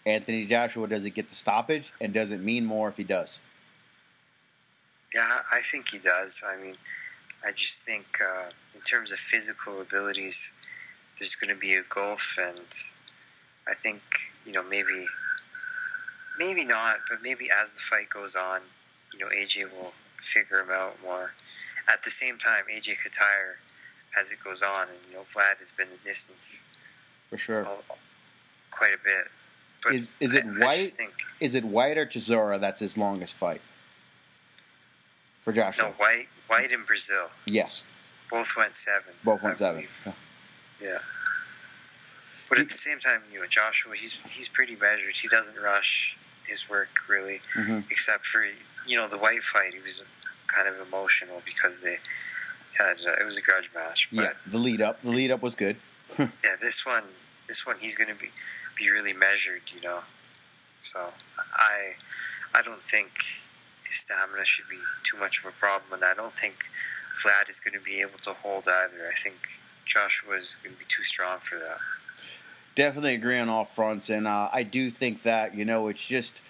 Anthony 0.05 0.45
Joshua, 0.45 0.87
does 0.87 1.03
it 1.03 1.11
get 1.11 1.29
the 1.29 1.35
stoppage, 1.35 1.91
and 1.99 2.13
does 2.13 2.31
it 2.31 2.39
mean 2.39 2.65
more 2.65 2.89
if 2.89 2.97
he 2.97 3.03
does? 3.03 3.39
Yeah, 5.13 5.37
I 5.51 5.61
think 5.61 5.89
he 5.89 5.97
does. 5.97 6.43
I 6.45 6.61
mean, 6.61 6.75
I 7.43 7.51
just 7.51 7.83
think 7.83 8.05
uh, 8.21 8.49
in 8.73 8.81
terms 8.81 9.11
of 9.11 9.17
physical 9.17 9.81
abilities, 9.81 10.53
there's 11.17 11.35
going 11.35 11.53
to 11.53 11.59
be 11.59 11.73
a 11.73 11.83
gulf, 11.89 12.37
and 12.39 12.59
I 13.67 13.73
think 13.73 14.01
you 14.45 14.51
know 14.51 14.67
maybe, 14.69 15.05
maybe 16.37 16.65
not, 16.65 16.97
but 17.09 17.19
maybe 17.23 17.49
as 17.61 17.75
the 17.75 17.81
fight 17.81 18.09
goes 18.09 18.35
on, 18.35 18.61
you 19.13 19.19
know 19.19 19.27
AJ 19.27 19.71
will 19.71 19.93
figure 20.19 20.59
him 20.59 20.69
out 20.71 20.95
more. 21.03 21.33
At 21.91 22.03
the 22.03 22.09
same 22.09 22.37
time, 22.37 22.63
AJ 22.71 23.01
could 23.01 23.13
tire 23.13 23.57
as 24.19 24.31
it 24.31 24.39
goes 24.43 24.61
on, 24.61 24.89
and 24.89 24.97
you 25.09 25.15
know 25.15 25.23
Vlad 25.23 25.59
has 25.59 25.71
been 25.71 25.89
the 25.89 25.97
distance 25.97 26.63
for 27.29 27.37
sure 27.37 27.63
quite 28.71 28.93
a 28.93 29.03
bit. 29.03 29.25
But 29.85 29.95
is 29.95 30.21
is 30.21 30.33
it 30.33 30.43
I, 30.45 30.65
Whyte? 30.65 30.91
I 30.99 31.07
is 31.39 31.55
it 31.55 31.63
Whyte 31.63 31.97
or 31.97 32.05
Chisora 32.05 32.59
that's 32.59 32.79
his 32.79 32.97
longest 32.97 33.35
fight? 33.35 33.61
for 35.45 35.53
Joshua. 35.53 35.83
No, 35.83 35.91
Whyte, 35.99 36.27
Whyte 36.49 36.71
in 36.71 36.79
Breazeale. 36.81 37.29
Yes. 37.45 37.83
Both 38.31 38.57
went 38.57 38.73
seven. 38.73 39.13
Both 39.23 39.43
went 39.43 39.59
seven. 39.59 39.75
believe. 39.75 40.07
Yeah. 40.81 40.97
But 42.49 42.57
at 42.59 42.65
the 42.65 42.73
same 42.73 42.99
time, 42.99 43.21
you 43.31 43.39
know, 43.39 43.45
Joshua, 43.47 43.93
he's 43.93 44.19
he's 44.29 44.49
pretty 44.49 44.75
measured. 44.75 45.15
He 45.15 45.27
doesn't 45.27 45.61
rush 45.61 46.17
his 46.47 46.67
work 46.69 46.89
really, 47.07 47.41
hmm 47.53 47.79
except 47.91 48.25
for 48.25 48.43
you 48.87 48.97
know 48.97 49.07
the 49.07 49.17
Whyte 49.19 49.43
fight. 49.43 49.73
He 49.73 49.81
was 49.81 50.03
kind 50.47 50.67
of 50.67 50.87
emotional 50.87 51.41
because 51.45 51.81
they 51.81 51.95
had 52.77 52.97
uh, 53.07 53.21
it 53.21 53.23
was 53.23 53.37
a 53.37 53.41
grudge 53.41 53.69
match. 53.75 54.09
But 54.11 54.23
Yeah. 54.23 54.29
The 54.51 54.57
lead 54.57 54.81
up. 54.81 55.01
The 55.01 55.09
lead 55.09 55.31
up 55.31 55.41
was 55.43 55.53
good. 55.55 55.77
yeah, 56.19 56.27
this 56.61 56.85
one, 56.85 57.03
this 57.47 57.65
one, 57.65 57.75
he's 57.79 57.95
going 57.95 58.09
to 58.09 58.15
be 58.15 58.29
be 58.75 58.89
really 58.89 59.13
measured, 59.13 59.61
you 59.73 59.81
know. 59.81 59.99
So 60.81 60.99
I, 61.55 61.93
I 62.53 62.61
don't 62.61 62.81
think 62.81 63.11
stamina 63.83 64.45
should 64.45 64.67
be 64.69 64.79
too 65.03 65.17
much 65.17 65.39
of 65.39 65.45
a 65.45 65.51
problem, 65.51 65.93
and 65.93 66.03
I 66.03 66.13
don't 66.13 66.33
think 66.33 66.55
Vlad 67.23 67.49
is 67.49 67.59
going 67.59 67.77
to 67.77 67.83
be 67.83 68.01
able 68.01 68.19
to 68.19 68.31
hold 68.31 68.67
either. 68.67 69.07
I 69.07 69.13
think 69.13 69.35
Joshua 69.85 70.35
is 70.35 70.59
going 70.63 70.73
to 70.73 70.79
be 70.79 70.85
too 70.87 71.03
strong 71.03 71.39
for 71.39 71.55
that. 71.55 71.77
Definitely 72.75 73.13
agree 73.13 73.39
on 73.39 73.47
all 73.47 73.65
fronts, 73.65 74.09
and 74.09 74.27
uh, 74.27 74.49
I 74.51 74.63
do 74.63 74.91
think 74.91 75.23
that 75.23 75.55
you 75.55 75.63
know 75.63 75.87
it's 75.87 76.05
just 76.05 76.41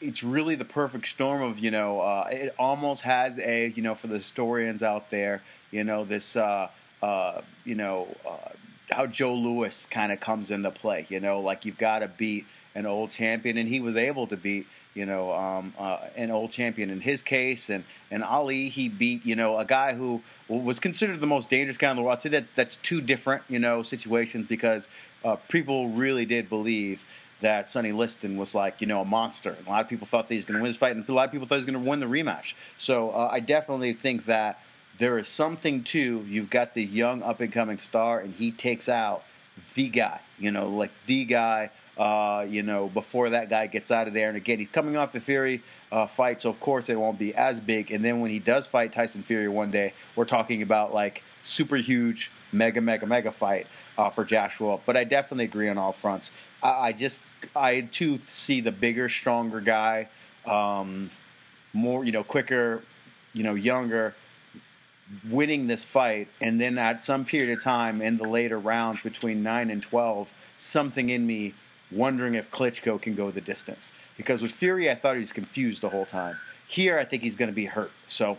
it's 0.00 0.22
really 0.22 0.54
the 0.54 0.64
perfect 0.64 1.08
storm 1.08 1.42
of 1.42 1.58
you 1.58 1.70
know 1.70 2.00
uh, 2.00 2.28
it 2.30 2.54
almost 2.58 3.02
has 3.02 3.38
a 3.38 3.72
you 3.74 3.82
know 3.82 3.94
for 3.96 4.06
the 4.06 4.16
historians 4.16 4.82
out 4.82 5.10
there 5.10 5.42
you 5.72 5.82
know 5.82 6.04
this 6.04 6.36
uh, 6.36 6.68
uh, 7.02 7.40
you 7.64 7.74
know 7.74 8.06
uh, 8.28 8.50
how 8.94 9.06
Joe 9.06 9.34
Louis 9.34 9.86
kind 9.90 10.12
of 10.12 10.20
comes 10.20 10.50
into 10.50 10.70
play 10.70 11.06
you 11.08 11.20
know 11.20 11.40
like 11.40 11.64
you've 11.64 11.78
got 11.78 12.00
to 12.00 12.08
beat 12.08 12.46
an 12.74 12.86
old 12.86 13.10
champion 13.10 13.58
and 13.58 13.68
he 13.68 13.80
was 13.80 13.96
able 13.96 14.26
to 14.28 14.36
beat 14.36 14.66
you 14.94 15.06
know 15.06 15.32
um, 15.32 15.74
uh, 15.78 15.98
an 16.16 16.30
old 16.30 16.50
champion 16.50 16.90
in 16.90 17.00
his 17.00 17.22
case 17.22 17.70
and 17.70 17.84
and 18.10 18.22
Ali 18.22 18.68
he 18.68 18.88
beat 18.88 19.24
you 19.24 19.36
know 19.36 19.58
a 19.58 19.64
guy 19.64 19.94
who 19.94 20.22
was 20.48 20.78
considered 20.78 21.20
the 21.20 21.26
most 21.26 21.48
dangerous 21.48 21.78
guy 21.78 21.90
in 21.90 21.96
the 21.96 22.02
world. 22.02 22.18
I'd 22.18 22.22
say 22.22 22.28
that 22.30 22.46
that's 22.54 22.76
two 22.76 23.00
different 23.00 23.42
you 23.48 23.58
know 23.58 23.82
situations 23.82 24.46
because 24.46 24.88
uh, 25.24 25.36
people 25.48 25.88
really 25.88 26.26
did 26.26 26.48
believe 26.48 27.02
that 27.40 27.68
Sonny 27.68 27.92
Liston 27.92 28.36
was 28.36 28.54
like, 28.54 28.80
you 28.80 28.86
know, 28.86 29.00
a 29.00 29.04
monster. 29.04 29.56
A 29.66 29.70
lot 29.70 29.82
of 29.82 29.88
people 29.88 30.06
thought 30.06 30.28
that 30.28 30.34
he 30.34 30.38
was 30.38 30.44
going 30.44 30.58
to 30.58 30.62
win 30.62 30.70
this 30.70 30.78
fight, 30.78 30.96
and 30.96 31.06
a 31.06 31.12
lot 31.12 31.26
of 31.26 31.32
people 31.32 31.46
thought 31.46 31.56
he 31.56 31.64
was 31.64 31.70
going 31.70 31.82
to 31.82 31.90
win 31.90 32.00
the 32.00 32.06
rematch. 32.06 32.54
So 32.78 33.10
uh, 33.10 33.28
I 33.30 33.40
definitely 33.40 33.92
think 33.92 34.26
that 34.26 34.60
there 34.98 35.18
is 35.18 35.28
something 35.28 35.82
to 35.84 36.24
you've 36.28 36.50
got 36.50 36.74
the 36.74 36.84
young 36.84 37.22
up 37.22 37.40
and 37.40 37.52
coming 37.52 37.78
star, 37.78 38.20
and 38.20 38.34
he 38.34 38.50
takes 38.50 38.88
out 38.88 39.24
the 39.74 39.88
guy, 39.88 40.20
you 40.38 40.50
know, 40.50 40.68
like 40.68 40.92
the 41.06 41.24
guy. 41.24 41.70
Uh, 41.96 42.44
you 42.50 42.64
know, 42.64 42.88
before 42.88 43.30
that 43.30 43.48
guy 43.48 43.68
gets 43.68 43.92
out 43.92 44.08
of 44.08 44.14
there, 44.14 44.26
and 44.26 44.36
again, 44.36 44.58
he's 44.58 44.68
coming 44.68 44.96
off 44.96 45.12
the 45.12 45.20
Fury 45.20 45.62
uh, 45.92 46.08
fight, 46.08 46.42
so 46.42 46.50
of 46.50 46.58
course 46.58 46.88
it 46.88 46.96
won't 46.96 47.20
be 47.20 47.32
as 47.32 47.60
big. 47.60 47.92
And 47.92 48.04
then 48.04 48.18
when 48.18 48.32
he 48.32 48.40
does 48.40 48.66
fight 48.66 48.92
Tyson 48.92 49.22
Fury 49.22 49.46
one 49.46 49.70
day, 49.70 49.94
we're 50.16 50.24
talking 50.24 50.60
about 50.60 50.92
like 50.92 51.22
super 51.44 51.76
huge, 51.76 52.32
mega, 52.50 52.80
mega, 52.80 53.06
mega 53.06 53.30
fight 53.30 53.68
uh, 53.96 54.10
for 54.10 54.24
Joshua. 54.24 54.80
But 54.84 54.96
I 54.96 55.04
definitely 55.04 55.44
agree 55.44 55.68
on 55.68 55.78
all 55.78 55.92
fronts. 55.92 56.32
I, 56.64 56.68
I 56.68 56.92
just, 56.92 57.20
I 57.54 57.82
too 57.82 58.18
see 58.24 58.60
the 58.60 58.72
bigger, 58.72 59.08
stronger 59.08 59.60
guy, 59.60 60.08
um, 60.46 61.12
more, 61.72 62.04
you 62.04 62.10
know, 62.10 62.24
quicker, 62.24 62.82
you 63.34 63.44
know, 63.44 63.54
younger, 63.54 64.16
winning 65.28 65.66
this 65.66 65.84
fight. 65.84 66.28
And 66.40 66.60
then 66.60 66.78
at 66.78 67.04
some 67.04 67.24
period 67.24 67.56
of 67.56 67.62
time 67.62 68.00
in 68.00 68.16
the 68.16 68.28
later 68.28 68.58
rounds 68.58 69.02
between 69.02 69.42
9 69.42 69.70
and 69.70 69.82
12, 69.82 70.32
something 70.58 71.08
in 71.08 71.26
me 71.26 71.54
wondering 71.90 72.34
if 72.34 72.50
Klitschko 72.50 73.00
can 73.00 73.14
go 73.14 73.30
the 73.30 73.40
distance. 73.40 73.92
Because 74.16 74.40
with 74.40 74.52
Fury, 74.52 74.90
I 74.90 74.94
thought 74.94 75.14
he 75.14 75.20
was 75.20 75.32
confused 75.32 75.80
the 75.80 75.90
whole 75.90 76.06
time. 76.06 76.36
Here, 76.66 76.98
I 76.98 77.04
think 77.04 77.22
he's 77.22 77.36
going 77.36 77.50
to 77.50 77.54
be 77.54 77.66
hurt. 77.66 77.92
So 78.08 78.38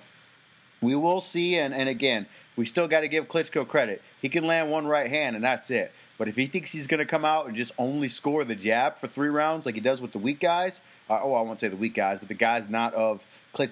we 0.81 0.95
will 0.95 1.21
see. 1.21 1.55
And, 1.57 1.73
and 1.73 1.89
again, 1.89 2.27
we 2.55 2.65
still 2.65 2.87
got 2.87 3.01
to 3.01 3.07
give 3.07 3.27
Klitschko 3.27 3.67
credit. 3.67 4.01
He 4.21 4.29
can 4.29 4.45
land 4.45 4.71
one 4.71 4.87
right 4.87 5.09
hand, 5.09 5.35
and 5.35 5.43
that's 5.43 5.69
it. 5.69 5.91
But 6.17 6.29
if 6.29 6.35
he 6.37 6.45
thinks 6.45 6.71
he's 6.71 6.87
going 6.87 6.99
to 6.99 7.05
come 7.05 7.25
out 7.25 7.47
and 7.47 7.55
just 7.55 7.73
only 7.77 8.07
score 8.07 8.45
the 8.45 8.55
jab 8.55 8.97
for 8.97 9.07
three 9.07 9.27
rounds, 9.27 9.65
like 9.65 9.75
he 9.75 9.81
does 9.81 9.99
with 9.99 10.13
the 10.13 10.17
weak 10.17 10.39
guys, 10.39 10.81
uh, 11.09 11.19
oh, 11.21 11.33
I 11.33 11.41
won't 11.41 11.59
say 11.59 11.67
the 11.67 11.75
weak 11.75 11.93
guys, 11.93 12.19
but 12.19 12.29
the 12.29 12.33
guys 12.33 12.69
not 12.69 12.93
of 12.93 13.21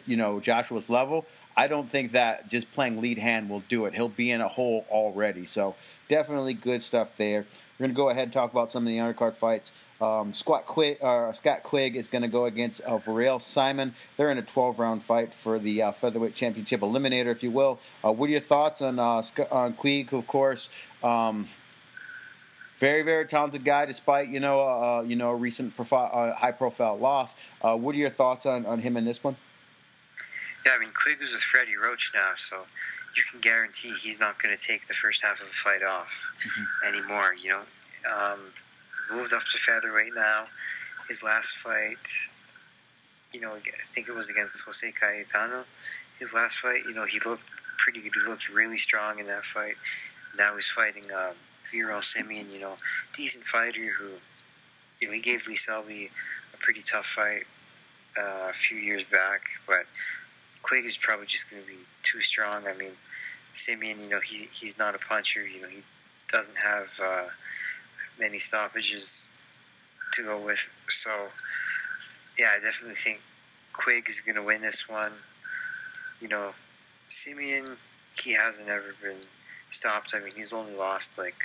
you 0.06 0.16
know 0.16 0.40
Joshua's 0.40 0.90
level, 0.90 1.26
I 1.56 1.68
don't 1.68 1.90
think 1.90 2.12
that 2.14 2.50
just 2.50 2.72
playing 2.72 3.00
lead 3.02 3.18
hand 3.18 3.50
will 3.50 3.64
do 3.70 3.86
it. 3.86 3.94
He'll 3.94 4.10
be 4.10 4.32
in 4.32 4.42
a 4.42 4.48
hole 4.48 4.86
already. 4.90 5.46
So 5.46 5.76
definitely 6.10 6.54
good 6.54 6.82
stuff 6.82 7.12
there. 7.18 7.46
We're 7.80 7.88
to 7.88 7.94
go 7.94 8.10
ahead 8.10 8.24
and 8.24 8.34
talk 8.34 8.52
about 8.52 8.72
some 8.72 8.84
of 8.84 8.88
the 8.88 8.98
undercard 8.98 9.36
fights. 9.36 9.72
Um, 10.00 10.34
Scott, 10.34 10.66
Quigg, 10.66 11.02
uh, 11.02 11.32
Scott 11.34 11.64
Quigg 11.64 11.96
is 11.96 12.08
going 12.08 12.24
to 12.24 12.28
go 12.28 12.46
against 12.46 12.82
uh, 12.82 12.98
Viorel 12.98 13.40
Simion. 13.40 13.94
They're 14.18 14.30
in 14.30 14.38
a 14.38 14.42
12 14.42 14.78
round 14.80 15.04
fight 15.04 15.34
for 15.34 15.58
the 15.60 15.82
uh, 15.82 15.92
featherweight 15.92 16.36
championship 16.36 16.82
eliminator, 16.82 17.28
if 17.28 17.42
you 17.42 17.52
will. 17.52 17.80
Uh, 18.04 18.12
what 18.12 18.28
are 18.28 18.32
your 18.32 18.42
thoughts 18.42 18.82
on 18.82 19.00
uh, 19.00 19.24
on 19.52 19.74
Quigg? 19.74 20.14
Of 20.14 20.28
course, 20.28 20.70
um, 21.04 21.48
very 22.78 23.02
very 23.02 23.26
talented 23.28 23.64
guy, 23.64 23.86
despite 23.86 24.28
you 24.28 24.40
know 24.40 24.60
uh, 24.60 25.04
you 25.04 25.16
know 25.16 25.30
a 25.32 25.36
recent 25.36 25.78
profi- 25.78 26.36
high 26.36 26.52
profile 26.52 26.98
loss. 26.98 27.36
what 27.62 27.96
are 27.96 27.98
your 27.98 28.10
thoughts 28.10 28.46
on, 28.46 28.66
on 28.66 28.80
him 28.80 28.98
in 28.98 29.06
this 29.06 29.24
one? 29.24 29.38
Yeah, 30.66 30.74
I 30.76 30.80
mean 30.80 30.92
Quigg 30.94 31.20
was 31.20 31.34
with 31.34 31.42
Freddie 31.42 31.76
Roach 31.76 32.12
now, 32.14 32.32
so 32.36 32.64
you 33.16 33.24
can 33.30 33.42
guarantee 33.42 33.94
he's 34.02 34.20
not 34.20 34.42
going 34.42 34.56
to 34.56 34.62
take 34.62 34.86
the 34.86 34.94
first 34.94 35.24
half 35.24 35.42
of 35.42 35.48
the 35.48 35.54
fight 35.54 35.84
off 35.84 36.32
mm-hmm. 36.38 36.96
anymore. 36.96 37.34
You 37.36 37.54
know. 37.54 37.62
Um, 38.04 38.40
moved 39.12 39.34
up 39.34 39.44
to 39.44 39.58
featherweight 39.58 40.14
now. 40.16 40.46
His 41.08 41.24
last 41.24 41.58
fight, 41.58 42.08
you 43.34 43.42
know, 43.42 43.54
I 43.54 43.60
think 43.60 44.08
it 44.08 44.16
was 44.16 44.30
against 44.30 44.64
Jose 44.64 44.92
Cayetano. 45.00 45.66
His 46.18 46.34
last 46.34 46.60
fight, 46.60 46.82
you 46.86 46.94
know, 46.94 47.06
he 47.06 47.20
looked 47.26 47.44
pretty 47.78 48.02
good. 48.02 48.12
He 48.14 48.30
looked 48.30 48.50
really 48.50 48.78
strong 48.78 49.20
in 49.20 49.28
that 49.28 49.44
fight. 49.44 49.76
Now 50.38 50.56
he's 50.56 50.68
fighting 50.68 51.04
um, 51.12 51.34
Viorel 51.66 52.02
Simion, 52.02 52.52
you 52.52 52.60
know, 52.60 52.76
decent 53.14 53.44
fighter 53.44 53.82
who, 53.82 54.10
you 55.02 55.08
know, 55.08 55.14
he 55.14 55.22
gave 55.22 55.48
Lee 55.48 55.56
Selby 55.56 56.10
a 56.54 56.58
pretty 56.58 56.82
tough 56.82 57.06
fight 57.06 57.44
uh, 58.18 58.50
a 58.50 58.54
few 58.54 58.78
years 58.78 59.04
back, 59.04 59.42
but 59.68 59.86
Quigg 60.64 60.86
is 60.86 60.98
probably 60.98 61.28
just 61.28 61.52
going 61.52 61.62
to 61.62 61.68
be 61.68 61.78
too 62.04 62.22
strong. 62.22 62.66
I 62.68 62.74
mean, 62.76 62.92
Simion, 63.54 64.02
you 64.02 64.10
know, 64.10 64.20
he, 64.20 64.48
he's 64.52 64.80
not 64.80 64.96
a 64.96 64.98
puncher. 64.98 65.46
You 65.46 65.62
know, 65.62 65.68
he 65.68 65.84
doesn't 66.32 66.58
have 66.58 67.00
uh, 67.04 67.28
many 68.20 68.40
stoppages 68.40 69.30
to 70.14 70.24
go 70.24 70.44
with. 70.44 70.74
So, 70.88 71.12
yeah, 72.40 72.48
I 72.58 72.64
definitely 72.64 72.96
think 72.96 73.20
Quigg 73.74 74.08
is 74.08 74.22
going 74.22 74.36
to 74.36 74.44
win 74.44 74.62
this 74.62 74.90
one. 74.90 75.12
You 76.22 76.30
know, 76.30 76.52
Simion, 77.10 77.78
he 78.24 78.34
hasn't 78.34 78.70
ever 78.70 78.96
been 79.04 79.20
stopped. 79.70 80.14
I 80.16 80.20
mean, 80.20 80.32
he's 80.36 80.54
only 80.54 80.76
lost 80.76 81.18
like 81.18 81.36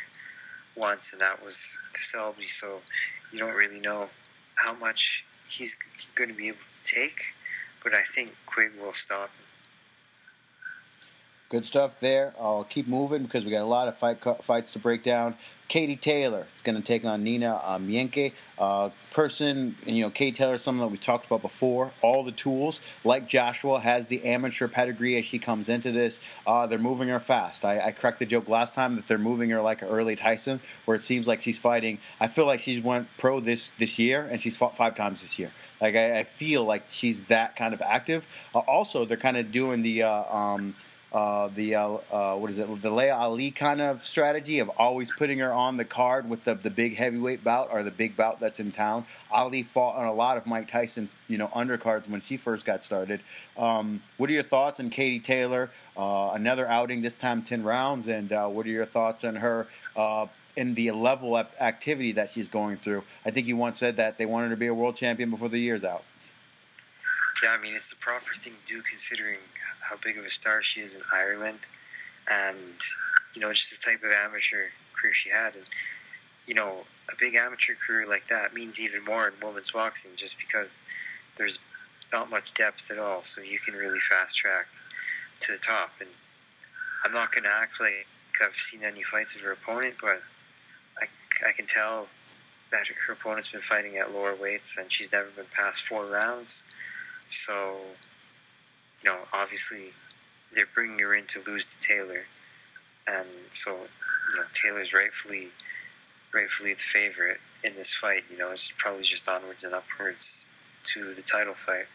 once, 0.76 1.12
and 1.12 1.20
that 1.20 1.42
was 1.42 1.78
to 1.92 2.00
Selby. 2.00 2.46
So 2.46 2.80
you 3.32 3.38
don't 3.38 3.54
really 3.54 3.80
know 3.80 4.08
how 4.54 4.75
much 4.75 5.26
he's 5.48 5.76
going 6.14 6.30
to 6.30 6.37
be 6.37 6.48
able 6.48 6.58
to 6.70 6.84
take. 6.84 7.34
But 7.82 7.94
I 7.94 8.02
think 8.02 8.35
Quigg 8.47 8.73
will 8.80 8.92
stop 8.92 9.30
him. 9.30 9.44
Good 11.49 11.64
stuff 11.64 11.99
there. 12.00 12.35
I'll 12.38 12.64
keep 12.64 12.87
moving 12.87 13.23
because 13.23 13.42
we 13.42 13.50
got 13.50 13.62
a 13.62 13.64
lot 13.64 13.88
of 13.88 13.97
fight 13.97 14.18
fights 14.42 14.73
to 14.75 14.78
break 14.78 15.02
down. 15.02 15.35
Katie 15.68 15.97
Taylor 15.97 16.47
is 16.56 16.62
going 16.62 16.76
to 16.80 16.87
take 16.87 17.06
on 17.06 17.25
Nina 17.25 17.61
Meinke. 17.80 18.32
Uh, 18.58 18.90
person, 19.12 19.76
you 19.87 20.02
know, 20.02 20.11
Katie 20.11 20.37
Taylor 20.37 20.58
someone 20.58 20.87
that 20.87 20.92
we 20.92 20.99
talked 20.99 21.26
about 21.26 21.40
before. 21.40 21.92
All 22.02 22.23
the 22.23 22.32
tools, 22.32 22.82
like 23.02 23.28
Joshua, 23.28 23.80
has 23.80 24.06
the 24.06 24.25
amateur 24.25 24.68
pedigree 24.68 25.16
as 25.16 25.25
she 25.25 25.38
comes 25.38 25.70
into 25.70 25.90
this. 25.90 26.20
Uh, 26.47 26.66
they're 26.66 26.78
moving 26.78 27.08
her 27.08 27.20
fast. 27.20 27.64
I, 27.64 27.80
I 27.80 27.92
cracked 27.92 28.18
the 28.18 28.26
joke 28.26 28.49
last 28.49 28.75
time 28.75 28.97
that 28.97 29.08
they're 29.08 29.18
moving 29.18 29.49
her 29.50 29.62
like 29.62 29.80
an 29.80 29.88
early 29.88 30.16
Tyson, 30.16 30.61
where 30.85 30.97
it 30.97 31.02
seems 31.02 31.26
like 31.26 31.40
she's 31.40 31.58
fighting. 31.58 31.99
I 32.20 32.28
feel 32.28 32.47
like 32.47 32.61
she's 32.61 32.82
went 32.82 33.08
pro 33.16 33.40
this 33.40 33.70
this 33.78 33.99
year, 33.99 34.26
and 34.30 34.40
she's 34.40 34.56
fought 34.56 34.76
five 34.76 34.97
times 34.97 35.23
this 35.23 35.38
year. 35.38 35.52
Like 35.80 35.97
I, 35.97 36.20
I 36.20 36.25
feel 36.25 36.64
like 36.64 36.85
she's 36.90 37.25
that 37.25 37.56
kind 37.56 37.75
of 37.75 37.80
active. 37.82 38.26
Uh, 38.54 38.58
also, 38.61 39.04
they're 39.04 39.16
kind 39.16 39.37
of 39.37 39.52
doing 39.52 39.82
the. 39.82 40.02
Uh, 40.04 40.37
um, 40.37 40.75
uh, 41.11 41.49
the 41.54 41.75
uh, 41.75 41.88
uh, 42.12 42.37
what 42.37 42.50
is 42.50 42.58
it? 42.58 42.82
The 42.82 42.90
Laila 42.90 43.16
Ali 43.16 43.50
kind 43.50 43.80
of 43.80 44.04
strategy 44.04 44.58
of 44.58 44.68
always 44.76 45.11
putting 45.16 45.38
her 45.38 45.50
on 45.52 45.78
the 45.78 45.85
card 45.85 46.28
with 46.28 46.44
the 46.44 46.54
the 46.54 46.68
big 46.68 46.97
heavyweight 46.97 47.42
bout 47.42 47.68
or 47.73 47.82
the 47.82 47.90
big 47.90 48.14
bout 48.14 48.40
that's 48.40 48.61
in 48.61 48.73
town. 48.73 49.06
Ali 49.30 49.62
fought 49.62 49.97
on 49.97 50.06
a 50.06 50.12
lot 50.12 50.37
of 50.37 50.44
Mike 50.44 50.70
Tyson, 50.70 51.08
you 51.26 51.38
know, 51.38 51.49
undercards 51.49 52.06
when 52.11 52.20
she 52.20 52.37
first 52.37 52.66
got 52.66 52.85
started. 52.85 53.20
Um, 53.56 54.02
what 54.18 54.28
are 54.28 54.35
your 54.35 54.42
thoughts 54.42 54.80
on 54.80 54.90
Katie 54.90 55.20
Taylor? 55.20 55.70
Uh, 55.97 56.32
another 56.35 56.68
outing, 56.68 57.00
this 57.00 57.14
time 57.14 57.40
ten 57.40 57.62
rounds, 57.62 58.06
and 58.06 58.30
what 58.30 58.66
are 58.66 58.70
your 58.70 58.85
thoughts 58.85 59.25
on 59.25 59.37
her? 59.37 59.66
In 60.58 60.74
the 60.74 60.90
level 60.90 61.36
of 61.36 61.46
activity 61.60 62.10
that 62.12 62.32
she's 62.32 62.48
going 62.48 62.76
through, 62.78 63.04
I 63.24 63.30
think 63.30 63.46
you 63.46 63.56
once 63.56 63.78
said 63.78 63.96
that 63.96 64.18
they 64.18 64.26
wanted 64.26 64.48
her 64.48 64.54
to 64.54 64.58
be 64.58 64.66
a 64.66 64.74
world 64.74 64.96
champion 64.96 65.30
before 65.30 65.48
the 65.48 65.58
year's 65.60 65.84
out. 65.84 66.02
Yeah, 67.42 67.54
I 67.56 67.62
mean 67.62 67.74
it's 67.74 67.90
the 67.90 68.00
proper 68.00 68.34
thing 68.34 68.54
to 68.54 68.74
do 68.74 68.82
considering 68.82 69.38
how 69.88 69.96
big 70.04 70.18
of 70.18 70.24
a 70.24 70.30
star 70.30 70.60
she 70.60 70.80
is 70.80 70.96
in 70.96 71.02
Ireland, 71.14 71.68
and 72.28 72.80
you 73.34 73.40
know 73.40 73.50
just 73.52 73.70
the 73.70 73.90
type 73.90 74.02
of 74.02 74.10
amateur 74.10 74.66
career 75.00 75.12
she 75.12 75.30
had, 75.30 75.54
and 75.54 75.64
you 76.48 76.54
know 76.54 76.84
a 77.12 77.16
big 77.20 77.36
amateur 77.36 77.74
career 77.74 78.06
like 78.08 78.26
that 78.26 78.54
means 78.54 78.80
even 78.80 79.04
more 79.04 79.28
in 79.28 79.34
women's 79.40 79.70
boxing, 79.70 80.10
just 80.16 80.38
because 80.40 80.82
there's 81.36 81.60
not 82.12 82.28
much 82.30 82.52
depth 82.54 82.90
at 82.90 82.98
all, 82.98 83.22
so 83.22 83.40
you 83.40 83.60
can 83.60 83.74
really 83.74 84.00
fast 84.00 84.36
track 84.36 84.66
to 85.42 85.52
the 85.52 85.58
top. 85.58 85.90
And 86.00 86.10
I'm 87.04 87.12
not 87.12 87.30
going 87.30 87.44
to 87.44 87.50
act 87.50 87.80
like 87.80 88.08
I've 88.44 88.54
seen 88.54 88.82
any 88.82 89.04
fights 89.04 89.36
of 89.36 89.42
her 89.42 89.52
opponent, 89.52 89.94
but 90.00 90.20
I, 91.00 91.06
I 91.48 91.52
can 91.52 91.66
tell 91.66 92.08
that 92.70 92.86
her 93.06 93.12
opponent's 93.12 93.48
been 93.48 93.60
fighting 93.60 93.96
at 93.96 94.12
lower 94.12 94.34
weights 94.34 94.76
and 94.78 94.90
she's 94.92 95.12
never 95.12 95.28
been 95.30 95.46
past 95.54 95.82
four 95.82 96.04
rounds. 96.04 96.64
So, 97.28 97.78
you 99.02 99.10
know, 99.10 99.18
obviously 99.34 99.92
they're 100.52 100.66
bringing 100.74 100.98
her 101.00 101.14
in 101.14 101.24
to 101.26 101.40
lose 101.46 101.76
to 101.76 101.88
Taylor, 101.88 102.24
and 103.06 103.28
so 103.50 103.72
you 103.72 104.36
know 104.36 104.44
Taylor's 104.52 104.92
rightfully 104.92 105.48
rightfully 106.32 106.74
the 106.74 106.80
favorite 106.80 107.40
in 107.64 107.74
this 107.74 107.92
fight. 107.92 108.24
You 108.30 108.38
know, 108.38 108.50
it's 108.50 108.72
probably 108.76 109.02
just 109.02 109.28
onwards 109.28 109.64
and 109.64 109.74
upwards 109.74 110.46
to 110.84 111.14
the 111.14 111.22
title 111.22 111.54
fight. 111.54 111.86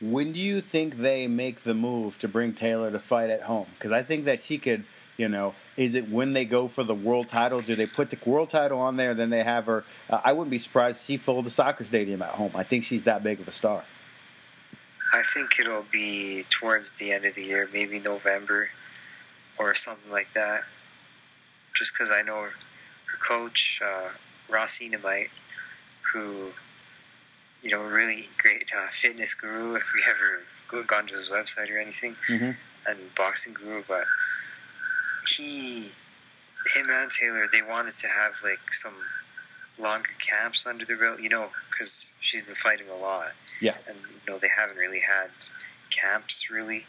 When 0.00 0.32
do 0.32 0.38
you 0.38 0.62
think 0.62 0.96
they 0.96 1.26
make 1.26 1.62
the 1.62 1.74
move 1.74 2.18
to 2.20 2.28
bring 2.28 2.54
Taylor 2.54 2.90
to 2.90 2.98
fight 2.98 3.28
at 3.28 3.42
home? 3.42 3.66
Because 3.74 3.92
I 3.92 4.02
think 4.02 4.24
that 4.24 4.42
she 4.42 4.56
could, 4.56 4.84
you 5.20 5.28
know, 5.28 5.54
is 5.76 5.94
it 5.94 6.08
when 6.08 6.32
they 6.32 6.46
go 6.46 6.66
for 6.66 6.82
the 6.82 6.94
world 6.94 7.28
title? 7.28 7.60
Do 7.60 7.74
they 7.74 7.86
put 7.86 8.08
the 8.08 8.18
world 8.24 8.48
title 8.48 8.80
on 8.80 8.96
there? 8.96 9.12
Then 9.12 9.28
they 9.28 9.44
have 9.44 9.66
her. 9.66 9.84
Uh, 10.08 10.18
I 10.24 10.32
wouldn't 10.32 10.50
be 10.50 10.58
surprised 10.58 10.96
if 10.96 11.04
she 11.04 11.18
filled 11.18 11.44
the 11.44 11.50
soccer 11.50 11.84
stadium 11.84 12.22
at 12.22 12.30
home. 12.30 12.52
I 12.54 12.62
think 12.62 12.86
she's 12.86 13.02
that 13.02 13.22
big 13.22 13.38
of 13.38 13.46
a 13.46 13.52
star. 13.52 13.84
I 15.12 15.20
think 15.22 15.60
it'll 15.60 15.84
be 15.92 16.44
towards 16.48 16.98
the 16.98 17.12
end 17.12 17.26
of 17.26 17.34
the 17.34 17.42
year, 17.42 17.68
maybe 17.70 18.00
November 18.00 18.70
or 19.58 19.74
something 19.74 20.10
like 20.10 20.32
that. 20.32 20.60
Just 21.74 21.92
because 21.92 22.10
I 22.10 22.22
know 22.22 22.36
her, 22.36 22.54
her 23.12 23.18
coach, 23.18 23.80
uh, 23.84 24.08
Ross 24.48 24.78
Enamait, 24.78 25.28
who, 26.14 26.48
you 27.62 27.72
know, 27.72 27.82
really 27.82 28.22
great 28.38 28.70
uh, 28.74 28.88
fitness 28.88 29.34
guru 29.34 29.74
if 29.74 29.92
we 29.94 30.02
ever 30.08 30.84
gone 30.84 31.06
to 31.08 31.12
his 31.12 31.28
website 31.28 31.70
or 31.70 31.78
anything, 31.78 32.16
mm-hmm. 32.26 32.52
and 32.90 33.14
boxing 33.16 33.52
guru, 33.52 33.82
but 33.86 34.04
he, 35.28 35.90
him 36.74 36.86
and 36.88 37.10
Taylor, 37.10 37.46
they 37.50 37.62
wanted 37.62 37.94
to 37.94 38.08
have 38.08 38.32
like 38.42 38.72
some 38.72 38.94
longer 39.78 40.10
camps 40.18 40.66
under 40.66 40.84
the 40.84 40.96
belt, 40.96 41.20
you 41.20 41.28
know, 41.28 41.48
because 41.70 42.14
she's 42.20 42.46
been 42.46 42.54
fighting 42.54 42.88
a 42.88 42.96
lot. 42.96 43.32
Yeah. 43.60 43.76
And, 43.88 43.96
you 43.96 44.32
know, 44.32 44.38
they 44.38 44.48
haven't 44.54 44.76
really 44.76 45.00
had 45.00 45.30
camps, 45.90 46.50
really. 46.50 46.86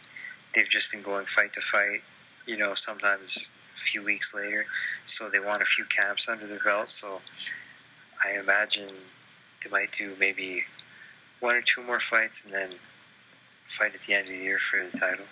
They've 0.53 0.69
just 0.69 0.91
been 0.91 1.01
going 1.01 1.25
fight 1.25 1.53
to 1.53 1.61
fight, 1.61 2.01
you 2.45 2.57
know, 2.57 2.73
sometimes 2.75 3.51
a 3.73 3.77
few 3.77 4.03
weeks 4.03 4.35
later. 4.35 4.65
So 5.05 5.29
they 5.29 5.39
want 5.39 5.61
a 5.61 5.65
few 5.65 5.85
camps 5.85 6.27
under 6.27 6.45
their 6.45 6.59
belt. 6.59 6.89
So 6.89 7.21
I 8.23 8.39
imagine 8.39 8.89
they 9.63 9.71
might 9.71 9.91
do 9.91 10.13
maybe 10.19 10.63
one 11.39 11.55
or 11.55 11.61
two 11.61 11.83
more 11.83 11.99
fights 11.99 12.45
and 12.45 12.53
then 12.53 12.69
fight 13.65 13.95
at 13.95 14.01
the 14.01 14.13
end 14.13 14.27
of 14.27 14.33
the 14.33 14.39
year 14.39 14.57
for 14.57 14.83
the 14.83 14.97
title 14.97 15.25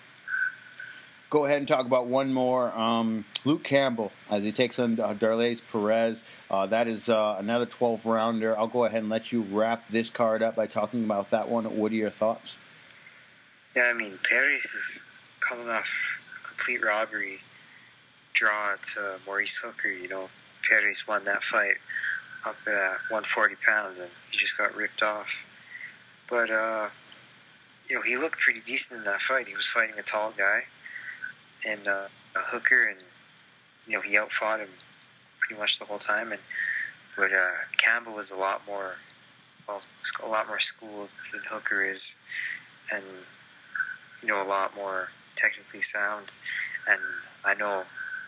go 1.29 1.45
ahead 1.45 1.59
and 1.59 1.67
talk 1.67 1.86
about 1.86 2.07
one 2.07 2.33
more. 2.33 2.71
Um, 2.77 3.25
Luke 3.45 3.63
Campbell 3.63 4.12
as 4.29 4.43
he 4.43 4.51
takes 4.51 4.79
on 4.79 5.00
uh, 5.00 5.13
Darleys 5.13 5.62
Perez. 5.71 6.24
Uh, 6.50 6.65
that 6.67 6.88
is 6.88 7.09
uh, 7.09 7.36
another 7.39 7.65
12 7.65 8.05
rounder. 8.05 8.57
I'll 8.57 8.67
go 8.67 8.86
ahead 8.86 9.01
and 9.01 9.09
let 9.09 9.31
you 9.31 9.41
wrap 9.41 9.88
this 9.89 10.09
card 10.09 10.41
up 10.41 10.55
by 10.55 10.67
talking 10.67 11.03
about 11.03 11.29
that 11.31 11.48
one. 11.50 11.65
What 11.77 11.91
are 11.91 11.95
your 11.95 12.09
thoughts? 12.09 12.57
Yeah, 13.75 13.91
I 13.93 13.98
mean, 13.98 14.17
Perez 14.27 14.65
is 14.65 15.05
coming 15.39 15.69
off 15.69 16.19
a 16.39 16.48
complete 16.48 16.83
robbery 16.83 17.39
draw 18.33 18.75
to 18.81 19.19
Maurice 19.25 19.57
Hooker. 19.57 19.89
You 19.89 20.07
know, 20.07 20.29
Perez 20.67 21.07
won 21.07 21.24
that 21.25 21.43
fight 21.43 21.75
up 22.48 22.55
at 22.67 23.12
140 23.12 23.55
pounds 23.65 24.00
and 24.00 24.09
he 24.31 24.38
just 24.38 24.57
got 24.57 24.75
ripped 24.75 25.03
off. 25.03 25.45
But, 26.27 26.50
uh, 26.50 26.89
you 27.88 27.95
know, 27.95 28.01
he 28.01 28.17
looked 28.17 28.39
pretty 28.39 28.62
decent 28.62 29.00
in 29.00 29.03
that 29.05 29.19
fight. 29.19 29.48
He 29.48 29.55
was 29.55 29.67
fighting 29.67 29.98
a 30.00 30.03
tall 30.03 30.31
guy 30.31 30.62
and 31.67 31.87
uh, 31.87 32.07
Hooker, 32.35 32.87
and 32.89 33.03
you 33.87 33.93
know 33.93 34.01
he 34.01 34.17
outfought 34.17 34.59
him 34.59 34.69
pretty 35.39 35.59
much 35.59 35.79
the 35.79 35.85
whole 35.85 35.97
time. 35.97 36.31
And 36.31 36.41
but 37.17 37.31
uh, 37.33 37.57
Campbell 37.77 38.13
was 38.13 38.31
a 38.31 38.37
lot 38.37 38.61
more, 38.67 38.95
well, 39.67 39.81
a 40.25 40.29
lot 40.29 40.47
more 40.47 40.59
schooled 40.59 41.09
than 41.31 41.41
Hooker 41.49 41.83
is, 41.83 42.17
and 42.93 43.03
you 44.22 44.29
know 44.29 44.43
a 44.43 44.48
lot 44.48 44.75
more 44.75 45.11
technically 45.35 45.81
sound. 45.81 46.35
And 46.87 47.01
I 47.45 47.55
know 47.55 47.83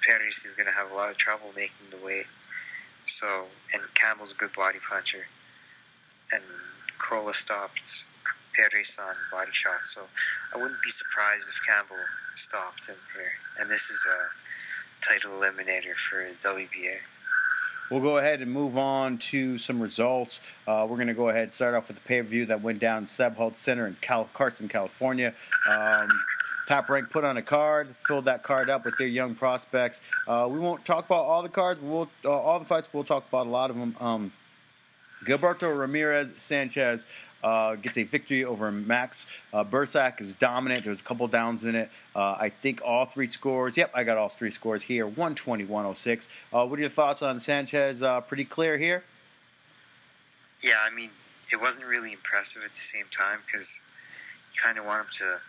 Perez 0.06 0.46
is 0.46 0.54
going 0.54 0.68
to 0.68 0.74
have 0.74 0.92
a 0.92 0.96
lot 0.96 1.10
of 1.10 1.18
trouble 1.18 1.52
making 1.56 1.88
the 1.90 2.04
weight. 2.04 2.28
So, 3.04 3.46
and 3.74 3.82
Campbell's 3.96 4.34
a 4.34 4.36
good 4.36 4.54
body 4.54 4.80
puncher, 4.90 5.26
and 6.34 6.44
Crolla 6.98 7.34
stopped 7.34 8.06
Perez 8.56 9.00
on 9.02 9.14
body 9.32 9.52
shots. 9.52 9.94
So 9.94 10.02
I 10.54 10.58
wouldn't 10.58 10.82
be 10.82 10.90
surprised 10.90 11.50
if 11.50 11.60
Campbell 11.66 11.96
stopped 12.34 12.88
him 12.88 12.98
here. 13.14 13.32
And 13.60 13.70
this 13.70 13.90
is 13.90 14.08
a 14.10 15.06
title 15.06 15.32
eliminator 15.32 15.96
for 15.96 16.26
WBA. 16.26 16.98
We'll 17.90 18.02
go 18.02 18.18
ahead 18.18 18.42
and 18.42 18.50
move 18.50 18.78
on 18.78 19.18
to 19.18 19.58
some 19.58 19.82
results. 19.82 20.40
Uh, 20.66 20.88
we're 20.90 20.96
going 20.96 21.08
to 21.08 21.14
go 21.14 21.28
ahead 21.28 21.44
and 21.44 21.54
start 21.54 21.76
off 21.76 21.90
with 21.90 21.98
the 21.98 22.04
pay 22.04 22.22
per 22.22 22.28
view 22.28 22.46
that 22.46 22.62
went 22.62 22.80
down 22.80 23.04
at 23.04 23.10
StubHub 23.10 23.58
Center 23.58 23.86
in 23.86 23.98
Cal- 24.00 24.30
Carson, 24.34 24.70
California. 24.70 25.34
Um, 25.70 26.08
Top 26.68 26.88
Rank 26.88 27.10
put 27.10 27.26
on 27.26 27.36
a 27.36 27.42
card, 27.42 27.94
filled 28.08 28.26
that 28.26 28.44
card 28.44 28.70
up 28.70 28.86
with 28.86 28.98
their 28.98 29.08
young 29.08 29.36
prospects. 29.36 30.00
Uh, 30.26 30.48
we 30.50 30.58
won't 30.58 30.86
talk 30.86 31.06
about 31.06 31.26
all 31.26 31.44
the 31.44 31.50
cards, 31.50 31.82
we'll, 31.82 32.10
uh, 32.24 32.30
all 32.30 32.60
the 32.60 32.66
fights, 32.66 32.88
we'll 32.94 33.04
talk 33.04 33.28
about 33.28 33.46
a 33.46 33.50
lot 33.50 33.70
of 33.70 33.76
them. 33.76 33.94
Um, 34.00 34.32
Gilberto 35.26 35.78
Ramirez 35.78 36.32
Sanchez 36.38 37.06
uh, 37.44 37.76
gets 37.76 37.98
a 37.98 38.04
victory 38.04 38.44
over 38.44 38.72
Max. 38.72 39.26
Uh, 39.54 39.64
Bursak 39.64 40.22
is 40.22 40.34
dominant. 40.36 40.86
There's 40.86 41.00
a 41.00 41.04
couple 41.04 41.28
downs 41.28 41.64
in 41.64 41.76
it. 41.76 41.90
Uh, 42.16 42.38
I 42.40 42.50
think 42.50 42.82
all 42.84 43.06
three 43.06 43.30
scores. 43.32 43.78
Yep, 43.78 43.92
I 43.94 44.04
got 44.04 44.18
all 44.18 44.30
three 44.30 44.52
scores 44.52 44.82
here 44.82 45.06
120 45.06 45.66
106. 45.66 46.28
Uh, 46.54 46.66
what 46.66 46.78
are 46.78 46.82
your 46.82 46.90
thoughts 46.90 47.22
on 47.22 47.40
Sanchez? 47.40 48.02
Uh, 48.02 48.22
pretty 48.22 48.46
clear 48.46 48.78
here? 48.78 49.04
Yeah, 50.64 50.78
I 50.84 50.94
mean, 50.96 51.10
it 51.52 51.60
wasn't 51.60 51.88
really 51.88 52.12
impressive 52.12 52.64
at 52.64 52.72
the 52.72 52.80
same 52.80 53.06
time 53.12 53.40
because 53.46 53.82
you 54.54 54.62
kind 54.62 54.78
of 54.78 54.86
want 54.86 55.06
him 55.06 55.10
to 55.14 55.42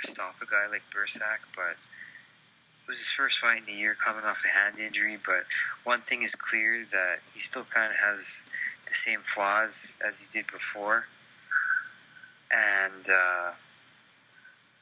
stop 0.00 0.34
a 0.42 0.46
guy 0.46 0.66
like 0.70 0.82
Bursak, 0.94 1.38
but 1.54 1.72
it 1.72 2.88
was 2.88 2.98
his 2.98 3.08
first 3.08 3.38
fight 3.38 3.62
in 3.62 3.74
a 3.74 3.78
year 3.78 3.94
coming 3.94 4.24
off 4.24 4.42
a 4.44 4.58
hand 4.58 4.78
injury. 4.78 5.18
But 5.24 5.44
one 5.84 5.98
thing 5.98 6.22
is 6.22 6.34
clear 6.34 6.82
that 6.84 7.16
he 7.32 7.40
still 7.40 7.64
kind 7.64 7.90
of 7.90 7.96
has 7.98 8.44
the 8.92 8.98
same 8.98 9.20
flaws 9.20 9.96
as 10.06 10.32
he 10.32 10.38
did 10.38 10.52
before, 10.52 11.06
and 12.52 13.06
uh, 13.08 13.52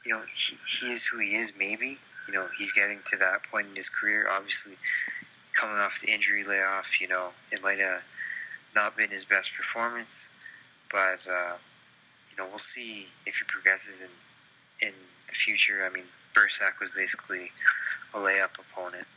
you 0.05 0.11
know 0.11 0.21
he, 0.33 0.57
he 0.67 0.91
is 0.91 1.05
who 1.05 1.19
he 1.19 1.35
is. 1.35 1.53
Maybe 1.57 1.97
you 2.27 2.33
know 2.33 2.45
he's 2.57 2.73
getting 2.73 2.99
to 3.07 3.17
that 3.19 3.43
point 3.49 3.67
in 3.69 3.75
his 3.75 3.89
career. 3.89 4.27
Obviously, 4.29 4.73
coming 5.53 5.77
off 5.77 6.01
the 6.01 6.11
injury 6.11 6.43
layoff, 6.43 6.99
you 6.99 7.07
know 7.07 7.29
it 7.51 7.63
might 7.63 7.79
have 7.79 8.03
not 8.75 8.97
been 8.97 9.09
his 9.09 9.23
best 9.23 9.55
performance, 9.55 10.29
but 10.91 11.25
uh, 11.31 11.57
you 12.31 12.37
know 12.37 12.49
we'll 12.49 12.59
see 12.59 13.07
if 13.25 13.37
he 13.37 13.45
progresses 13.47 14.01
in 14.01 14.89
in 14.89 14.93
the 15.29 15.35
future. 15.35 15.87
I 15.89 15.93
mean, 15.93 16.05
Bursak 16.33 16.81
was 16.81 16.89
basically 16.93 17.49
a 18.13 18.17
layup 18.17 18.59
opponent. 18.59 19.07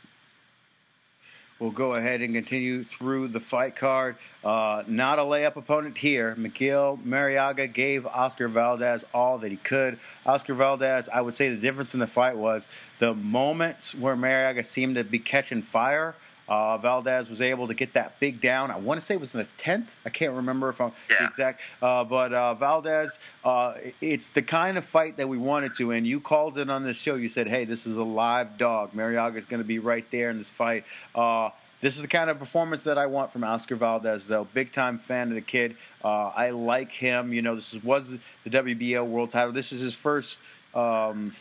We'll 1.57 1.71
go 1.71 1.93
ahead 1.93 2.19
and 2.19 2.33
continue 2.33 2.83
through 2.83 3.29
the 3.29 3.39
fight 3.39 3.77
card. 3.77 4.17
Uh, 4.43 4.83
not 4.87 5.19
a 5.19 5.21
layup 5.21 5.55
opponent 5.55 5.97
here. 5.97 6.35
Miguel 6.35 6.99
Marriaga 7.05 7.71
gave 7.71 8.05
Oscar 8.05 8.49
Valdez 8.49 9.05
all 9.13 9.37
that 9.37 9.51
he 9.51 9.57
could. 9.57 9.97
Oscar 10.25 10.53
Valdez, 10.53 11.07
I 11.07 11.21
would 11.21 11.37
say 11.37 11.47
the 11.47 11.55
difference 11.55 11.93
in 11.93 12.01
the 12.01 12.07
fight 12.07 12.35
was 12.35 12.67
the 12.99 13.13
moments 13.13 13.95
where 13.95 14.17
Marriaga 14.17 14.65
seemed 14.65 14.95
to 14.95 15.05
be 15.05 15.17
catching 15.17 15.61
fire 15.61 16.15
uh, 16.47 16.77
Valdez 16.77 17.29
was 17.29 17.41
able 17.41 17.67
to 17.67 17.73
get 17.73 17.93
that 17.93 18.19
big 18.19 18.39
down. 18.39 18.71
I 18.71 18.77
want 18.77 18.99
to 18.99 19.05
say 19.05 19.15
it 19.15 19.19
was 19.19 19.33
in 19.33 19.39
the 19.39 19.47
tenth. 19.57 19.95
I 20.05 20.09
can't 20.09 20.33
remember 20.33 20.69
if 20.69 20.79
I'm 20.79 20.91
yeah. 21.09 21.27
exact. 21.27 21.61
Uh, 21.81 22.03
but 22.03 22.33
uh, 22.33 22.53
Valdez, 22.53 23.19
uh, 23.43 23.75
it's 24.01 24.29
the 24.29 24.41
kind 24.41 24.77
of 24.77 24.85
fight 24.85 25.17
that 25.17 25.27
we 25.27 25.37
wanted 25.37 25.75
to. 25.77 25.91
And 25.91 26.05
you 26.05 26.19
called 26.19 26.57
it 26.57 26.69
on 26.69 26.83
this 26.83 26.97
show. 26.97 27.15
You 27.15 27.29
said, 27.29 27.47
"Hey, 27.47 27.65
this 27.65 27.87
is 27.87 27.97
a 27.97 28.03
live 28.03 28.57
dog. 28.57 28.93
Marriaga 28.93 29.37
is 29.37 29.45
going 29.45 29.61
to 29.61 29.67
be 29.67 29.79
right 29.79 30.05
there 30.11 30.29
in 30.29 30.37
this 30.37 30.49
fight." 30.49 30.85
Uh, 31.13 31.49
this 31.81 31.95
is 31.95 32.01
the 32.01 32.07
kind 32.07 32.29
of 32.29 32.39
performance 32.39 32.83
that 32.83 32.97
I 32.97 33.05
want 33.05 33.31
from 33.31 33.43
Oscar 33.43 33.75
Valdez, 33.75 34.25
though. 34.25 34.47
Big 34.53 34.71
time 34.71 34.99
fan 34.99 35.29
of 35.29 35.35
the 35.35 35.41
kid. 35.41 35.75
Uh, 36.03 36.27
I 36.27 36.51
like 36.51 36.91
him. 36.91 37.33
You 37.33 37.41
know, 37.41 37.55
this 37.55 37.73
was 37.83 38.09
the 38.43 38.49
WBO 38.49 39.05
world 39.05 39.31
title. 39.31 39.51
This 39.51 39.71
is 39.71 39.81
his 39.81 39.95
first. 39.95 40.37
Um, 40.73 41.35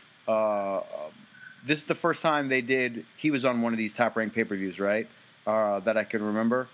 this 1.65 1.79
is 1.79 1.85
the 1.85 1.95
first 1.95 2.23
time 2.23 2.49
they 2.49 2.61
did. 2.61 3.05
He 3.17 3.31
was 3.31 3.45
on 3.45 3.63
one 3.63 3.73
of 3.73 3.79
these 3.79 3.95
top 3.95 4.17
ranked 4.17 4.35
pay 4.35 4.45
per 4.45 4.57
views, 4.57 4.79
right? 4.79 5.09
Uh, 5.47 5.81
that 5.81 5.97
I 5.97 6.05
can 6.05 6.23
remember. 6.23 6.69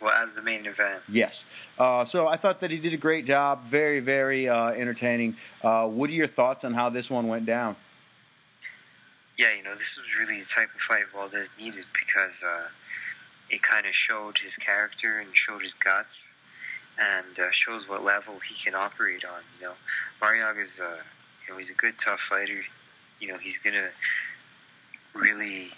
Well, 0.00 0.12
as 0.12 0.34
the 0.34 0.42
main 0.42 0.66
event. 0.66 0.98
Yes. 1.08 1.44
Uh, 1.78 2.04
so 2.04 2.28
I 2.28 2.36
thought 2.36 2.60
that 2.60 2.70
he 2.70 2.78
did 2.78 2.92
a 2.92 2.98
great 2.98 3.24
job. 3.26 3.64
Very, 3.66 4.00
very 4.00 4.48
uh, 4.48 4.68
entertaining. 4.68 5.36
Uh, 5.62 5.86
what 5.86 6.10
are 6.10 6.14
your 6.14 6.26
thoughts 6.26 6.64
on 6.64 6.74
how 6.74 6.90
this 6.90 7.08
one 7.08 7.26
went 7.28 7.46
down? 7.46 7.76
Yeah, 9.38 9.54
you 9.56 9.62
know, 9.62 9.70
this 9.72 9.98
was 9.98 10.16
really 10.18 10.38
the 10.40 10.46
type 10.54 10.68
of 10.74 10.80
fight 10.80 11.04
Valdez 11.12 11.56
needed 11.58 11.84
because 11.98 12.44
uh, 12.46 12.68
it 13.50 13.62
kind 13.62 13.86
of 13.86 13.94
showed 13.94 14.36
his 14.38 14.56
character 14.56 15.18
and 15.18 15.34
showed 15.34 15.60
his 15.62 15.74
guts. 15.74 16.34
and 16.98 17.38
uh, 17.38 17.50
shows 17.50 17.88
what 17.88 18.04
level 18.04 18.38
he 18.40 18.54
can 18.54 18.74
operate 18.74 19.24
on. 19.24 19.40
You 19.58 19.66
know, 19.66 19.74
Marriaga 20.22 20.60
is 20.60 20.80
uh, 20.80 20.96
you 21.46 21.52
know 21.52 21.56
he's 21.56 21.70
a 21.70 21.74
good 21.74 21.98
tough 21.98 22.20
fighter. 22.20 22.62
You 23.20 23.28
know 23.28 23.38
he's 23.38 23.58
gonna 23.58 23.88
really 25.14 25.68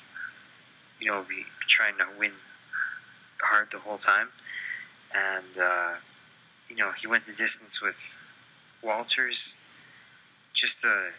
you 1.01 1.11
know 1.11 1.25
be 1.29 1.45
trying 1.61 1.97
to 1.99 2.05
win 2.19 2.33
hard 3.43 3.71
the 3.71 3.79
whole 3.79 3.99
time, 3.99 4.29
and 5.15 5.59
uh, 5.61 5.95
you 6.69 6.77
know 6.77 6.91
he 7.01 7.07
went 7.07 7.25
the 7.27 7.35
distance 7.37 7.81
with 7.81 8.19
Walters. 8.83 9.57
Just 10.53 10.85
a 10.85 11.11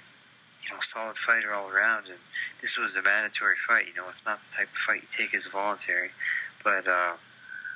you 0.63 0.73
know 0.73 0.79
solid 0.79 1.17
fighter 1.17 1.53
all 1.53 1.69
around, 1.69 2.05
and 2.07 2.17
this 2.61 2.77
was 2.77 2.95
a 2.97 3.03
mandatory 3.03 3.55
fight. 3.55 3.87
You 3.87 3.93
know 3.93 4.09
it's 4.09 4.25
not 4.25 4.39
the 4.41 4.51
type 4.57 4.67
of 4.67 4.77
fight 4.77 5.01
you 5.01 5.07
take 5.07 5.33
as 5.33 5.45
voluntary, 5.45 6.09
but 6.63 6.87
uh, 6.87 7.15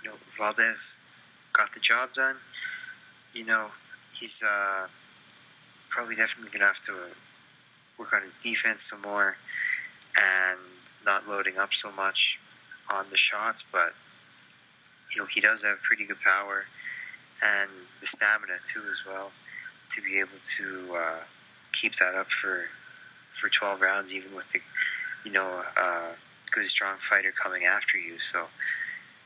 you 0.03 0.09
know 0.09 0.15
Valdez 0.37 0.99
got 1.53 1.71
the 1.73 1.79
job 1.79 2.13
done. 2.13 2.37
You 3.33 3.45
know, 3.45 3.69
he's 4.13 4.43
uh, 4.45 4.87
probably 5.89 6.15
definitely 6.15 6.49
going 6.51 6.61
to 6.61 6.67
have 6.67 6.81
to 6.81 6.93
work 7.97 8.13
on 8.13 8.23
his 8.23 8.33
defense 8.35 8.83
some 8.83 9.01
more 9.01 9.37
and 10.17 10.59
not 11.05 11.27
loading 11.27 11.57
up 11.57 11.73
so 11.73 11.91
much 11.91 12.39
on 12.93 13.05
the 13.09 13.17
shots. 13.17 13.63
But, 13.71 13.93
you 15.13 15.21
know, 15.21 15.27
he 15.27 15.41
does 15.41 15.63
have 15.63 15.81
pretty 15.81 16.05
good 16.05 16.19
power 16.19 16.65
and 17.41 17.69
the 17.99 18.05
stamina 18.05 18.53
too 18.63 18.83
as 18.89 19.03
well 19.05 19.31
to 19.89 20.01
be 20.01 20.19
able 20.19 20.39
to 20.41 20.95
uh, 20.95 21.23
keep 21.71 21.95
that 21.95 22.15
up 22.15 22.29
for 22.29 22.65
for 23.29 23.49
12 23.49 23.81
rounds, 23.81 24.13
even 24.13 24.35
with 24.35 24.51
the, 24.51 24.59
you 25.23 25.31
know, 25.31 25.63
uh, 25.81 26.11
good 26.51 26.65
strong 26.65 26.97
fighter 26.97 27.31
coming 27.31 27.63
after 27.63 27.97
you. 27.97 28.19
So, 28.19 28.45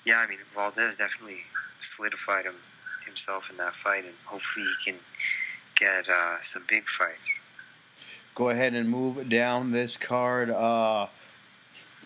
yeah, 0.06 0.18
I 0.18 0.30
mean, 0.30 0.38
Valdez 0.54 0.98
definitely 0.98 1.40
solidified 1.80 2.46
him 2.46 2.54
himself 3.04 3.50
in 3.50 3.58
that 3.58 3.74
fight, 3.74 4.06
and 4.06 4.14
hopefully 4.26 4.68
he 4.68 4.92
can 4.92 5.00
get 5.76 6.08
uh, 6.08 6.42
some 6.42 6.64
big 6.70 6.88
fights. 6.88 7.40
Go 8.36 8.50
ahead 8.50 8.74
and 8.74 8.90
move 8.90 9.30
down 9.30 9.72
this 9.72 9.96
card. 9.96 10.50
Uh, 10.50 11.08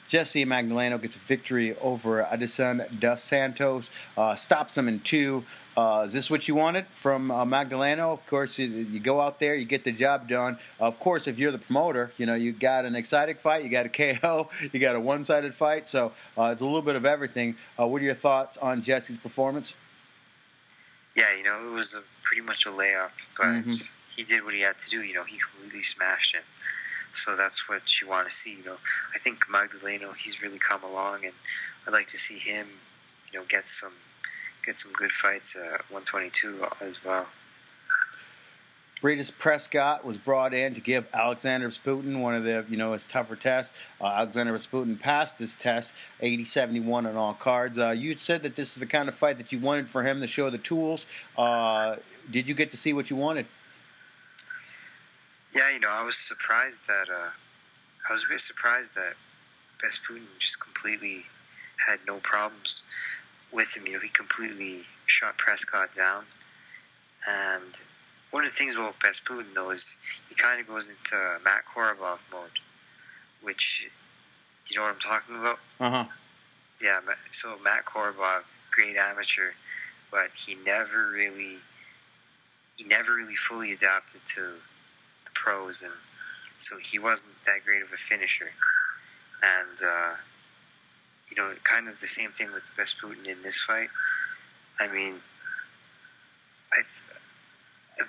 Jesse 0.08 0.46
Magdaleno 0.46 1.02
gets 1.02 1.16
a 1.16 1.20
victory 1.20 1.76
over 1.78 2.24
Adeilson 2.24 3.00
dos 3.00 3.24
Santos, 3.24 3.90
uh, 4.16 4.36
stops 4.36 4.78
him 4.78 4.88
in 4.88 5.00
two. 5.00 5.44
Uh, 5.76 6.04
is 6.06 6.14
this 6.14 6.30
what 6.30 6.48
you 6.48 6.54
wanted 6.54 6.86
from 6.94 7.32
uh, 7.32 7.46
Magdaleno? 7.46 8.14
Of 8.14 8.28
course, 8.28 8.60
you, 8.60 8.68
you, 8.68 9.00
go 9.00 9.22
out 9.22 9.40
there, 9.40 9.56
you 9.56 9.66
get 9.66 9.84
the 9.84 9.92
job 9.92 10.28
done. 10.28 10.60
Of 10.80 11.00
course, 11.00 11.28
if 11.28 11.40
you're 11.40 11.52
the 11.52 11.58
promoter, 11.58 12.12
you 12.18 12.28
know 12.28 12.36
you 12.36 12.52
got 12.52 12.86
an 12.86 12.96
exciting 12.96 13.36
fight, 13.36 13.64
you 13.64 13.70
got 13.70 13.88
a 13.88 13.90
KO, 14.20 14.50
you 14.72 14.80
got 14.80 14.96
a 14.96 15.00
one-sided 15.00 15.56
fight. 15.56 15.90
So 15.90 16.12
uh, 16.38 16.50
it's 16.52 16.62
a 16.62 16.66
little 16.66 16.84
bit 16.84 16.96
of 16.96 17.06
everything. 17.06 17.56
Uh, 17.80 17.88
what 17.88 18.02
are 18.02 18.06
your 18.06 18.14
thoughts 18.14 18.58
on 18.58 18.84
Jesse's 18.84 19.18
performance? 19.18 19.74
Yeah, 21.16 21.36
you 21.38 21.44
know 21.44 21.72
it 21.72 21.74
was 21.74 21.96
a, 21.96 22.02
pretty 22.22 22.44
much 22.44 22.66
a 22.66 22.72
layoff, 22.72 23.30
but 23.36 23.46
mm-hmm. 23.46 23.72
He 24.20 24.26
did 24.26 24.44
what 24.44 24.54
he 24.54 24.60
had 24.60 24.78
to 24.78 24.90
do. 24.90 25.02
You 25.02 25.14
know, 25.14 25.24
he 25.24 25.38
completely 25.38 25.82
smashed 25.82 26.36
him. 26.36 26.42
So 27.14 27.38
that's 27.38 27.70
what 27.70 28.02
you 28.02 28.10
want 28.10 28.30
to 28.30 28.36
see. 28.36 28.58
You 28.58 28.66
know, 28.66 28.78
I 29.16 29.18
think 29.18 29.46
Magdaleno, 29.48 30.14
he's 30.14 30.42
really 30.42 30.60
come 30.60 30.84
along, 30.84 31.24
and 31.24 31.34
I'd 31.88 31.94
like 31.94 32.08
to 32.08 32.18
see 32.18 32.38
him, 32.38 32.68
you 33.32 33.40
know, 33.40 33.46
get 33.48 33.64
some 33.64 33.94
get 34.66 34.76
some 34.76 34.92
good 34.92 35.14
fights 35.14 35.56
at 35.56 35.90
122 35.90 36.66
as 36.82 37.02
well. 37.02 37.28
Breidis 39.02 39.36
Prescott 39.36 40.04
was 40.04 40.18
brought 40.18 40.54
in 40.54 40.74
to 40.74 40.82
give 40.82 41.08
Alexander 41.14 41.70
Besputin 41.70 42.20
one 42.20 42.36
of 42.36 42.44
the, 42.44 42.66
you 42.68 42.76
know, 42.76 42.92
his 42.92 43.06
tougher 43.06 43.38
tests. 43.38 43.72
Uh, 44.02 44.08
Alexander 44.08 44.52
Besputin 44.52 45.00
passed 45.00 45.40
this 45.40 45.56
test, 45.56 45.94
80-71 46.22 47.08
on 47.08 47.16
all 47.16 47.34
cards. 47.34 47.78
Uh, 47.78 47.92
you 47.92 48.18
said 48.18 48.44
that 48.44 48.58
this 48.58 48.74
is 48.74 48.82
the 48.82 48.86
kind 48.86 49.08
of 49.08 49.16
fight 49.16 49.38
that 49.38 49.54
you 49.54 49.60
wanted 49.60 49.88
for 49.88 50.04
him 50.04 50.20
to 50.20 50.28
show 50.28 50.50
the 50.50 50.58
tools. 50.58 51.06
Uh, 51.38 51.96
did 52.30 52.50
you 52.50 52.54
get 52.54 52.72
to 52.72 52.78
see 52.78 52.92
what 52.92 53.10
you 53.10 53.16
wanted? 53.16 53.46
Yeah, 55.56 55.72
you 55.72 55.80
know, 55.80 55.90
I 55.90 56.04
was 56.04 56.18
surprised 56.18 56.88
that 56.88 57.10
uh, 57.10 57.30
I 58.08 58.14
was 58.14 58.26
a 58.26 58.30
bit 58.30 58.40
surprised 58.40 58.96
that 58.96 59.14
Putin 59.82 60.26
just 60.40 60.62
completely 60.62 61.26
had 61.88 62.00
no 62.08 62.18
problems 62.18 62.84
with 63.52 63.76
him. 63.76 63.86
You 63.88 63.94
know, 63.94 64.00
he 64.00 64.10
completely 64.10 64.82
shot 65.06 65.38
Prescott 65.38 65.92
down. 65.94 66.24
And 67.28 67.80
one 68.32 68.44
of 68.44 68.52
the 68.52 68.56
things 68.56 68.76
about 68.76 69.00
Putin, 69.00 69.54
though, 69.56 69.72
is 69.72 69.98
he 70.30 70.36
kind 70.36 70.62
of 70.62 70.68
goes 70.68 70.90
into 70.90 71.44
Matt 71.44 71.64
Korobov 71.74 72.20
mode, 72.32 72.60
which, 73.42 73.90
do 74.66 74.74
you 74.74 74.80
know 74.80 74.86
what 74.86 74.94
I'm 74.94 75.00
talking 75.00 75.36
about? 75.40 75.60
Uh 75.80 75.90
huh. 75.90 76.06
Yeah, 76.82 77.00
so 77.32 77.58
Matt 77.64 77.86
Korobov, 77.86 78.44
great 78.72 78.96
amateur, 78.96 79.52
but 80.12 80.30
he 80.36 80.56
never 80.66 81.10
really, 81.12 81.58
he 82.78 82.86
never 82.86 83.16
really 83.16 83.36
fully 83.36 83.74
adapted 83.74 84.22
to 84.36 84.54
pros, 85.44 85.84
and 85.84 85.94
so 86.58 86.78
he 86.78 87.00
wasn't 87.00 87.34
that 87.46 87.60
great 87.66 87.82
of 87.82 87.92
a 87.94 87.98
finisher. 87.98 88.52
And 89.42 89.78
uh, 89.82 90.16
you 91.30 91.38
know, 91.38 91.54
kind 91.64 91.88
of 91.88 92.00
the 92.00 92.08
same 92.08 92.30
thing 92.30 92.52
with 92.54 92.70
Putin 92.78 93.28
in 93.28 93.42
this 93.42 93.60
fight. 93.60 93.90
I 94.80 94.92
mean, 94.92 95.16
I 96.74 96.82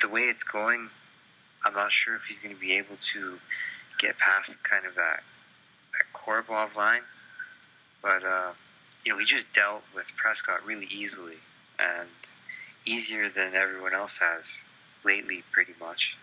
the 0.00 0.08
way 0.08 0.22
it's 0.22 0.44
going, 0.44 0.88
I'm 1.64 1.74
not 1.74 1.92
sure 1.92 2.14
if 2.14 2.24
he's 2.24 2.38
going 2.38 2.54
to 2.54 2.60
be 2.60 2.78
able 2.78 2.96
to 3.12 3.38
get 3.98 4.18
past 4.18 4.62
kind 4.64 4.86
of 4.86 4.94
that 4.94 5.20
that 5.92 6.04
Korobov 6.14 6.76
line. 6.76 7.02
But 8.02 8.24
uh, 8.24 8.52
you 9.04 9.12
know, 9.12 9.18
he 9.18 9.24
just 9.24 9.54
dealt 9.54 9.82
with 9.94 10.12
Prescott 10.16 10.64
really 10.64 10.86
easily 10.90 11.36
and 11.78 12.08
easier 12.86 13.28
than 13.28 13.54
everyone 13.54 13.94
else 13.94 14.18
has 14.18 14.64
lately, 15.04 15.42
pretty 15.52 15.74
much. 15.80 16.16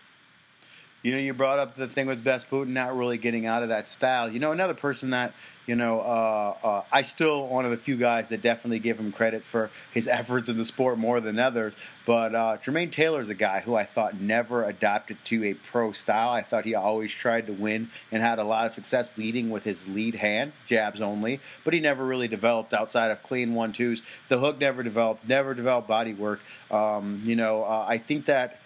You 1.02 1.12
know, 1.12 1.18
you 1.18 1.32
brought 1.32 1.58
up 1.58 1.76
the 1.76 1.88
thing 1.88 2.06
with 2.06 2.24
Besputin 2.24 2.68
not 2.68 2.96
really 2.96 3.18
getting 3.18 3.46
out 3.46 3.62
of 3.62 3.68
that 3.68 3.88
style. 3.88 4.28
You 4.30 4.40
know, 4.40 4.52
another 4.52 4.74
person 4.74 5.10
that 5.10 5.32
you 5.68 5.76
know, 5.76 6.00
uh, 6.00 6.54
uh, 6.64 6.82
I 6.90 7.02
still 7.02 7.46
one 7.46 7.66
of 7.66 7.70
the 7.70 7.76
few 7.76 7.98
guys 7.98 8.30
that 8.30 8.40
definitely 8.40 8.78
give 8.78 8.98
him 8.98 9.12
credit 9.12 9.44
for 9.44 9.70
his 9.92 10.08
efforts 10.08 10.48
in 10.48 10.56
the 10.56 10.64
sport 10.64 10.96
more 10.96 11.20
than 11.20 11.38
others. 11.38 11.74
But 12.06 12.34
uh, 12.34 12.56
Jermaine 12.64 12.90
Taylor 12.90 13.20
is 13.20 13.28
a 13.28 13.34
guy 13.34 13.60
who 13.60 13.74
I 13.74 13.84
thought 13.84 14.18
never 14.18 14.64
adapted 14.64 15.22
to 15.26 15.44
a 15.44 15.52
pro 15.52 15.92
style. 15.92 16.30
I 16.30 16.42
thought 16.42 16.64
he 16.64 16.74
always 16.74 17.12
tried 17.12 17.48
to 17.48 17.52
win 17.52 17.90
and 18.10 18.22
had 18.22 18.38
a 18.38 18.44
lot 18.44 18.64
of 18.64 18.72
success 18.72 19.12
leading 19.18 19.50
with 19.50 19.64
his 19.64 19.86
lead 19.86 20.14
hand, 20.14 20.52
jabs 20.64 21.02
only. 21.02 21.38
But 21.64 21.74
he 21.74 21.80
never 21.80 22.02
really 22.02 22.28
developed 22.28 22.72
outside 22.72 23.10
of 23.10 23.22
clean 23.22 23.54
one 23.54 23.74
twos. 23.74 24.00
The 24.30 24.38
hook 24.38 24.58
never 24.58 24.82
developed, 24.82 25.28
never 25.28 25.52
developed 25.52 25.86
body 25.86 26.14
work. 26.14 26.40
Um, 26.70 27.20
you 27.24 27.36
know, 27.36 27.62
uh, 27.62 27.84
I 27.86 27.98
think 27.98 28.24
that 28.24 28.58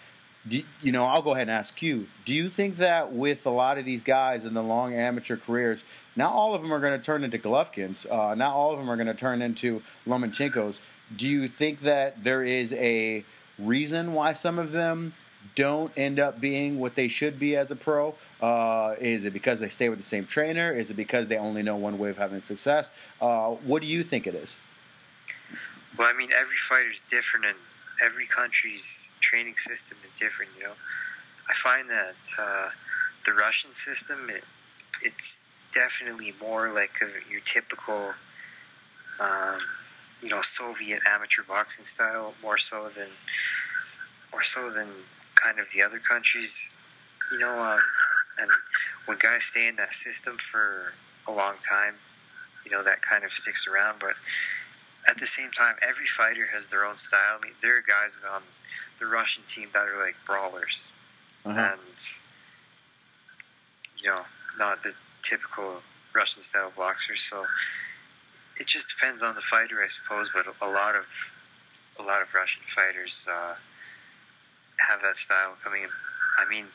do, 0.47 0.61
you 0.81 0.91
know, 0.91 1.05
I'll 1.05 1.21
go 1.21 1.31
ahead 1.31 1.43
and 1.43 1.51
ask 1.51 1.81
you. 1.81 2.07
Do 2.25 2.33
you 2.33 2.49
think 2.49 2.77
that 2.77 3.13
with 3.13 3.45
a 3.45 3.49
lot 3.49 3.77
of 3.77 3.85
these 3.85 4.01
guys 4.01 4.43
in 4.43 4.53
the 4.53 4.63
long 4.63 4.93
amateur 4.93 5.37
careers, 5.37 5.83
not 6.15 6.31
all 6.31 6.53
of 6.53 6.61
them 6.61 6.71
are 6.73 6.79
going 6.79 6.97
to 6.97 7.03
turn 7.03 7.23
into 7.23 7.37
Golovkins. 7.37 8.09
Uh, 8.11 8.35
not 8.35 8.53
all 8.53 8.71
of 8.71 8.79
them 8.79 8.89
are 8.89 8.95
going 8.95 9.07
to 9.07 9.13
turn 9.13 9.41
into 9.41 9.81
Lomachenko's. 10.05 10.79
Do 11.15 11.27
you 11.27 11.47
think 11.47 11.81
that 11.81 12.23
there 12.23 12.43
is 12.43 12.73
a 12.73 13.23
reason 13.57 14.13
why 14.13 14.33
some 14.33 14.59
of 14.59 14.71
them 14.71 15.13
don't 15.55 15.91
end 15.97 16.19
up 16.19 16.39
being 16.39 16.79
what 16.79 16.95
they 16.95 17.07
should 17.07 17.39
be 17.39 17.55
as 17.55 17.71
a 17.71 17.75
pro? 17.75 18.15
Uh, 18.41 18.95
is 18.99 19.25
it 19.25 19.33
because 19.33 19.59
they 19.59 19.69
stay 19.69 19.89
with 19.89 19.99
the 19.99 20.05
same 20.05 20.25
trainer? 20.25 20.71
Is 20.71 20.89
it 20.89 20.95
because 20.95 21.27
they 21.27 21.37
only 21.37 21.63
know 21.63 21.75
one 21.75 21.97
way 21.97 22.09
of 22.09 22.17
having 22.17 22.41
success? 22.41 22.89
Uh, 23.21 23.51
what 23.51 23.81
do 23.81 23.87
you 23.87 24.03
think 24.03 24.27
it 24.27 24.35
is? 24.35 24.57
Well, 25.97 26.11
I 26.13 26.17
mean, 26.17 26.29
every 26.33 26.57
fighter 26.57 26.89
is 26.89 27.01
different, 27.01 27.45
and 27.45 27.55
every 28.03 28.27
country's 28.27 29.09
training 29.19 29.55
system 29.55 29.97
is 30.03 30.11
different. 30.11 30.51
You 30.57 30.65
know, 30.65 30.73
I 31.49 31.53
find 31.53 31.89
that 31.89 32.15
uh, 32.39 32.67
the 33.25 33.33
Russian 33.33 33.71
system 33.71 34.29
it, 34.29 34.43
it's 35.01 35.45
definitely 35.73 36.31
more 36.41 36.73
like 36.73 36.95
a, 37.01 37.31
your 37.31 37.41
typical, 37.41 38.13
um, 39.21 39.59
you 40.21 40.29
know, 40.29 40.41
Soviet 40.41 41.01
amateur 41.07 41.43
boxing 41.43 41.85
style, 41.85 42.33
more 42.41 42.57
so 42.57 42.87
than, 42.89 43.09
more 44.31 44.43
so 44.43 44.71
than 44.71 44.87
kind 45.35 45.59
of 45.59 45.65
the 45.73 45.81
other 45.81 45.99
countries, 45.99 46.69
you 47.31 47.39
know. 47.39 47.51
Um, 47.51 47.79
and 48.41 48.51
when 49.05 49.17
guys 49.21 49.45
stay 49.45 49.67
in 49.67 49.75
that 49.77 49.93
system 49.93 50.37
for 50.37 50.93
a 51.27 51.31
long 51.31 51.55
time, 51.57 51.95
you 52.65 52.71
know, 52.71 52.83
that 52.83 53.01
kind 53.01 53.23
of 53.23 53.31
sticks 53.31 53.67
around. 53.67 53.99
But 53.99 54.17
at 55.09 55.17
the 55.17 55.25
same 55.25 55.51
time, 55.51 55.75
every 55.87 56.05
fighter 56.05 56.45
has 56.45 56.67
their 56.67 56.85
own 56.85 56.97
style. 56.97 57.39
I 57.39 57.43
mean, 57.43 57.53
there 57.61 57.77
are 57.77 57.81
guys 57.81 58.23
on 58.33 58.41
the 58.99 59.05
Russian 59.05 59.43
team 59.47 59.69
that 59.73 59.87
are 59.87 59.97
like 59.97 60.15
brawlers, 60.25 60.91
uh-huh. 61.45 61.59
and 61.59 62.03
you 64.01 64.09
know, 64.09 64.21
not 64.57 64.81
the 64.81 64.93
typical 65.21 65.81
Russian 66.13 66.41
style 66.41 66.71
boxers. 66.75 67.21
So 67.21 67.45
it 68.59 68.67
just 68.67 68.95
depends 68.95 69.23
on 69.23 69.35
the 69.35 69.41
fighter, 69.41 69.81
I 69.83 69.87
suppose. 69.87 70.31
But 70.33 70.45
a 70.61 70.69
lot 70.69 70.95
of 70.95 71.31
a 71.99 72.03
lot 72.03 72.21
of 72.21 72.33
Russian 72.33 72.63
fighters 72.63 73.27
uh, 73.29 73.55
have 74.89 75.01
that 75.01 75.15
style 75.15 75.55
coming 75.63 75.83
in. 75.83 75.89
I 76.37 76.49
mean, 76.49 76.65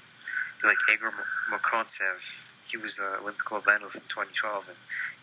like 0.65 0.77
Egor 0.93 1.13
Mekhontsev, 1.53 2.41
he 2.69 2.77
was 2.77 2.99
an 2.99 3.07
Olympic 3.23 3.45
gold 3.45 3.65
medalist 3.67 4.03
in 4.03 4.09
2012, 4.09 4.69
and 4.69 4.77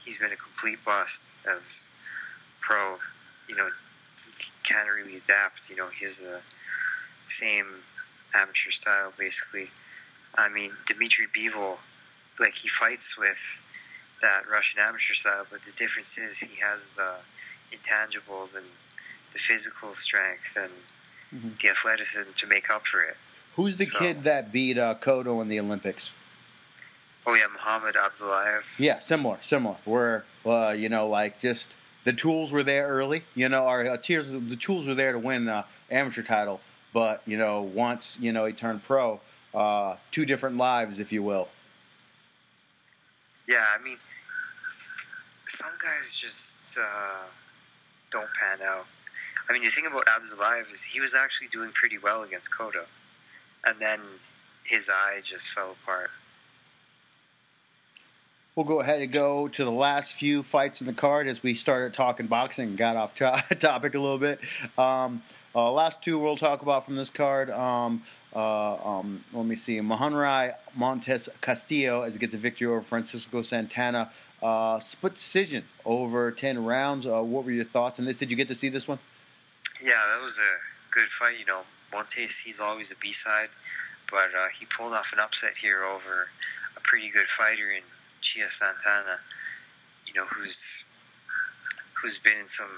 he's 0.03 0.17
been 0.17 0.31
a 0.31 0.35
complete 0.35 0.83
bust 0.83 1.35
as 1.45 1.87
pro. 2.65 2.97
You 3.47 3.55
know, 3.55 3.69
he 4.27 4.51
can't 4.63 4.89
really 4.89 5.17
adapt. 5.17 5.69
You 5.69 5.75
know, 5.75 5.87
he's 5.87 6.21
the 6.21 6.41
same 7.27 7.65
amateur 8.35 8.71
style 8.71 9.13
basically. 9.17 9.69
I 10.37 10.49
mean, 10.49 10.71
Dmitry 10.85 11.27
Bivol, 11.33 11.77
like 12.39 12.53
he 12.53 12.67
fights 12.67 13.17
with 13.17 13.61
that 14.21 14.43
Russian 14.51 14.81
amateur 14.81 15.13
style, 15.13 15.45
but 15.49 15.61
the 15.61 15.71
difference 15.73 16.17
is 16.17 16.39
he 16.39 16.59
has 16.61 16.93
the 16.93 17.15
intangibles 17.71 18.57
and 18.57 18.65
the 19.31 19.39
physical 19.39 19.93
strength 19.93 20.57
and 20.59 20.71
mm-hmm. 21.33 21.49
the 21.61 21.69
athleticism 21.69 22.31
to 22.35 22.47
make 22.47 22.69
up 22.69 22.85
for 22.85 23.01
it. 23.01 23.15
Who's 23.55 23.77
the 23.77 23.85
so, 23.85 23.99
kid 23.99 24.23
that 24.23 24.51
beat 24.51 24.77
uh, 24.77 24.95
Cotto 24.95 25.41
in 25.41 25.47
the 25.47 25.59
Olympics? 25.59 26.11
Oh 27.25 27.33
yeah, 27.33 27.47
Muhammad 27.53 27.95
Abdullayev. 27.95 28.79
Yeah, 28.79 28.99
similar, 28.99 29.37
similar. 29.41 29.77
Where 29.85 30.25
uh, 30.45 30.75
you 30.77 30.89
know, 30.89 31.07
like 31.07 31.39
just 31.39 31.75
the 32.05 32.13
tools 32.13 32.51
were 32.51 32.63
there 32.63 32.87
early. 32.87 33.23
You 33.35 33.49
know, 33.49 33.65
our 33.65 33.85
uh, 33.85 33.97
tears, 33.97 34.31
the 34.31 34.55
tools 34.55 34.87
were 34.87 34.95
there 34.95 35.11
to 35.11 35.19
win 35.19 35.45
the 35.45 35.65
amateur 35.91 36.23
title. 36.23 36.61
But 36.93 37.21
you 37.25 37.37
know, 37.37 37.61
once 37.61 38.17
you 38.21 38.31
know 38.31 38.45
he 38.45 38.53
turned 38.53 38.83
pro, 38.83 39.19
uh, 39.53 39.97
two 40.11 40.25
different 40.25 40.55
lives, 40.55 40.99
if 40.99 41.11
you 41.11 41.21
will. 41.21 41.49
Yeah, 43.47 43.65
I 43.77 43.83
mean, 43.83 43.97
some 45.45 45.71
guys 45.83 46.15
just 46.15 46.77
uh, 46.77 47.23
don't 48.11 48.29
pan 48.39 48.65
out. 48.65 48.85
I 49.49 49.53
mean, 49.53 49.63
the 49.63 49.69
thing 49.69 49.85
about 49.85 50.05
Abdullayev 50.05 50.71
is 50.71 50.83
he 50.83 50.99
was 50.99 51.13
actually 51.13 51.49
doing 51.49 51.69
pretty 51.71 51.97
well 51.97 52.23
against 52.23 52.51
Cotto, 52.51 52.85
and 53.65 53.79
then 53.79 53.99
his 54.65 54.89
eye 54.89 55.19
just 55.23 55.49
fell 55.49 55.75
apart. 55.83 56.11
We'll 58.55 58.65
go 58.65 58.79
ahead 58.79 59.01
and 59.01 59.11
go 59.11 59.49
to 59.49 59.65
the 59.65 59.71
last 59.71 60.13
few 60.13 60.41
fights 60.41 60.79
in 60.79 60.87
the 60.87 60.93
card 60.93 61.27
as 61.27 61.43
we 61.43 61.55
started 61.55 61.93
talking 61.93 62.27
boxing 62.27 62.69
and 62.69 62.77
got 62.77 62.95
off 62.95 63.13
topic 63.59 63.95
a 63.95 63.99
little 63.99 64.17
bit. 64.17 64.39
Um, 64.77 65.23
uh, 65.53 65.69
last 65.73 66.01
two 66.01 66.17
we'll 66.17 66.37
talk 66.37 66.61
about 66.61 66.85
from 66.85 66.95
this 66.95 67.09
card. 67.09 67.49
Um, 67.49 68.03
uh, 68.33 68.75
um, 68.75 69.25
let 69.33 69.45
me 69.45 69.57
see. 69.57 69.81
Mahonry 69.81 70.51
Montes 70.73 71.27
Castillo 71.41 72.03
as 72.03 72.13
he 72.13 72.19
gets 72.19 72.33
a 72.33 72.37
victory 72.37 72.67
over 72.67 72.81
Francisco 72.81 73.41
Santana. 73.41 74.09
Uh, 74.41 74.79
split 74.79 75.15
decision 75.15 75.65
over 75.83 76.31
10 76.31 76.63
rounds. 76.63 77.05
Uh, 77.05 77.21
what 77.21 77.43
were 77.43 77.51
your 77.51 77.65
thoughts 77.65 77.99
on 77.99 78.05
this? 78.05 78.15
Did 78.15 78.29
you 78.29 78.37
get 78.37 78.47
to 78.47 78.55
see 78.55 78.69
this 78.69 78.87
one? 78.87 78.99
Yeah, 79.83 80.01
that 80.13 80.21
was 80.21 80.39
a 80.39 80.93
good 80.93 81.09
fight. 81.09 81.37
You 81.37 81.45
know, 81.45 81.63
Montes, 81.91 82.39
he's 82.39 82.61
always 82.61 82.93
a 82.93 82.95
B 82.99 83.11
side, 83.11 83.49
but 84.09 84.29
uh, 84.33 84.47
he 84.57 84.65
pulled 84.65 84.93
off 84.93 85.11
an 85.11 85.19
upset 85.19 85.57
here 85.57 85.83
over 85.83 86.29
a 86.77 86.79
pretty 86.79 87.09
good 87.09 87.27
fighter 87.27 87.69
in 87.69 87.81
Chia 88.25 88.49
Santana, 88.49 89.19
you 90.07 90.15
know, 90.15 90.25
who's 90.25 90.83
who's 92.01 92.17
been 92.17 92.39
in 92.39 92.47
some 92.47 92.69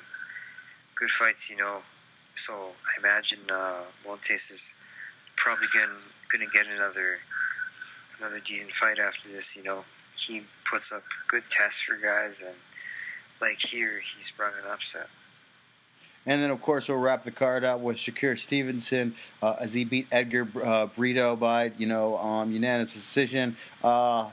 good 0.95 1.10
fights, 1.10 1.49
you 1.49 1.55
know. 1.55 1.81
So 2.36 2.53
I 2.53 2.99
imagine 2.99 3.39
uh, 3.49 3.83
Montes 4.05 4.51
is 4.51 4.75
probably 5.38 5.67
going 5.73 5.89
going 6.29 6.45
to 6.45 6.51
get 6.51 6.67
another 6.67 7.19
another 8.19 8.41
decent 8.43 8.71
fight 8.71 8.99
after 8.99 9.29
this. 9.29 9.55
You 9.55 9.63
know, 9.63 9.86
he 10.17 10.41
puts 10.69 10.91
up 10.91 11.03
good 11.29 11.45
tests 11.45 11.79
for 11.79 11.95
guys, 11.95 12.43
and 12.45 12.55
like 13.39 13.57
here, 13.57 13.99
he 13.99 14.21
sprung 14.21 14.51
an 14.62 14.69
upset. 14.69 15.07
And 16.25 16.43
then, 16.43 16.51
of 16.51 16.62
course, 16.62 16.89
we'll 16.89 16.97
wrap 16.97 17.23
the 17.23 17.31
card 17.31 17.63
out 17.63 17.79
with 17.79 17.95
Shakur 17.95 18.38
Stevenson 18.38 19.15
uh, 19.41 19.55
as 19.62 19.73
he 19.73 19.86
beat 19.86 20.07
Edgar 20.12 20.45
uh, 20.62 20.88
Brito 20.88 21.38
by, 21.38 21.71
you 21.77 21.86
know, 21.86 22.17
um, 22.17 22.51
unanimous 22.51 22.93
decision. 22.93 23.55
Uh, 23.81 24.31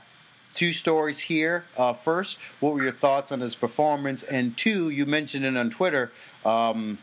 two 0.55 0.73
stories 0.73 1.19
here. 1.19 1.65
Uh, 1.77 1.93
first, 1.93 2.37
what 2.59 2.73
were 2.73 2.81
your 2.81 2.91
thoughts 2.91 3.31
on 3.31 3.41
his 3.41 3.55
performance? 3.55 4.23
And 4.23 4.57
two, 4.57 4.89
you 4.89 5.05
mentioned 5.05 5.45
it 5.45 5.55
on 5.55 5.69
Twitter. 5.69 6.11
Um, 6.43 6.97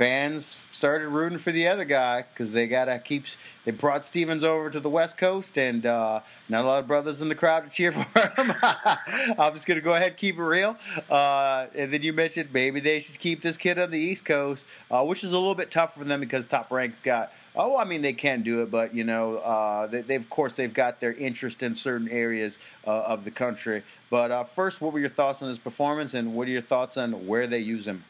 fans 0.00 0.58
started 0.72 1.08
rooting 1.08 1.36
for 1.36 1.52
the 1.52 1.68
other 1.68 1.84
guy 1.84 2.24
because 2.32 2.52
they 2.52 2.66
gotta 2.66 2.98
keep. 2.98 3.26
They 3.66 3.70
brought 3.70 4.06
Stevens 4.06 4.42
over 4.42 4.70
to 4.70 4.80
the 4.80 4.88
West 4.88 5.18
Coast, 5.18 5.58
and 5.58 5.84
uh, 5.84 6.20
not 6.48 6.64
a 6.64 6.66
lot 6.66 6.78
of 6.78 6.86
brothers 6.86 7.20
in 7.20 7.28
the 7.28 7.34
crowd 7.34 7.64
to 7.64 7.68
cheer 7.68 7.92
for 7.92 8.00
him. 8.00 8.50
I'm 9.38 9.52
just 9.52 9.66
gonna 9.66 9.82
go 9.82 9.92
ahead 9.92 10.08
and 10.08 10.16
keep 10.16 10.38
it 10.38 10.42
real. 10.42 10.78
Uh, 11.10 11.66
and 11.74 11.92
then 11.92 12.00
you 12.00 12.14
mentioned 12.14 12.48
maybe 12.50 12.80
they 12.80 13.00
should 13.00 13.18
keep 13.18 13.42
this 13.42 13.58
kid 13.58 13.78
on 13.78 13.90
the 13.90 13.98
East 13.98 14.24
Coast, 14.24 14.64
uh, 14.90 15.04
which 15.04 15.22
is 15.22 15.32
a 15.32 15.38
little 15.38 15.54
bit 15.54 15.70
tougher 15.70 15.98
for 15.98 16.04
them 16.06 16.20
because 16.20 16.46
Top 16.46 16.70
Rank's 16.70 16.98
got. 17.00 17.30
Oh, 17.54 17.76
I 17.76 17.84
mean 17.84 18.00
they 18.00 18.14
can 18.14 18.42
do 18.42 18.62
it, 18.62 18.70
but 18.70 18.94
you 18.94 19.04
know, 19.04 19.36
uh, 19.36 19.86
they, 19.86 20.00
they, 20.00 20.14
of 20.14 20.30
course 20.30 20.54
they've 20.54 20.72
got 20.72 21.00
their 21.00 21.12
interest 21.12 21.62
in 21.62 21.76
certain 21.76 22.08
areas 22.08 22.56
uh, 22.86 22.90
of 22.90 23.24
the 23.24 23.30
country. 23.30 23.82
But 24.08 24.30
uh, 24.30 24.44
first, 24.44 24.80
what 24.80 24.94
were 24.94 25.00
your 25.00 25.10
thoughts 25.10 25.42
on 25.42 25.50
his 25.50 25.58
performance, 25.58 26.14
and 26.14 26.34
what 26.34 26.48
are 26.48 26.52
your 26.52 26.62
thoughts 26.62 26.96
on 26.96 27.26
where 27.26 27.46
they 27.46 27.58
use 27.58 27.86
him? 27.86 28.04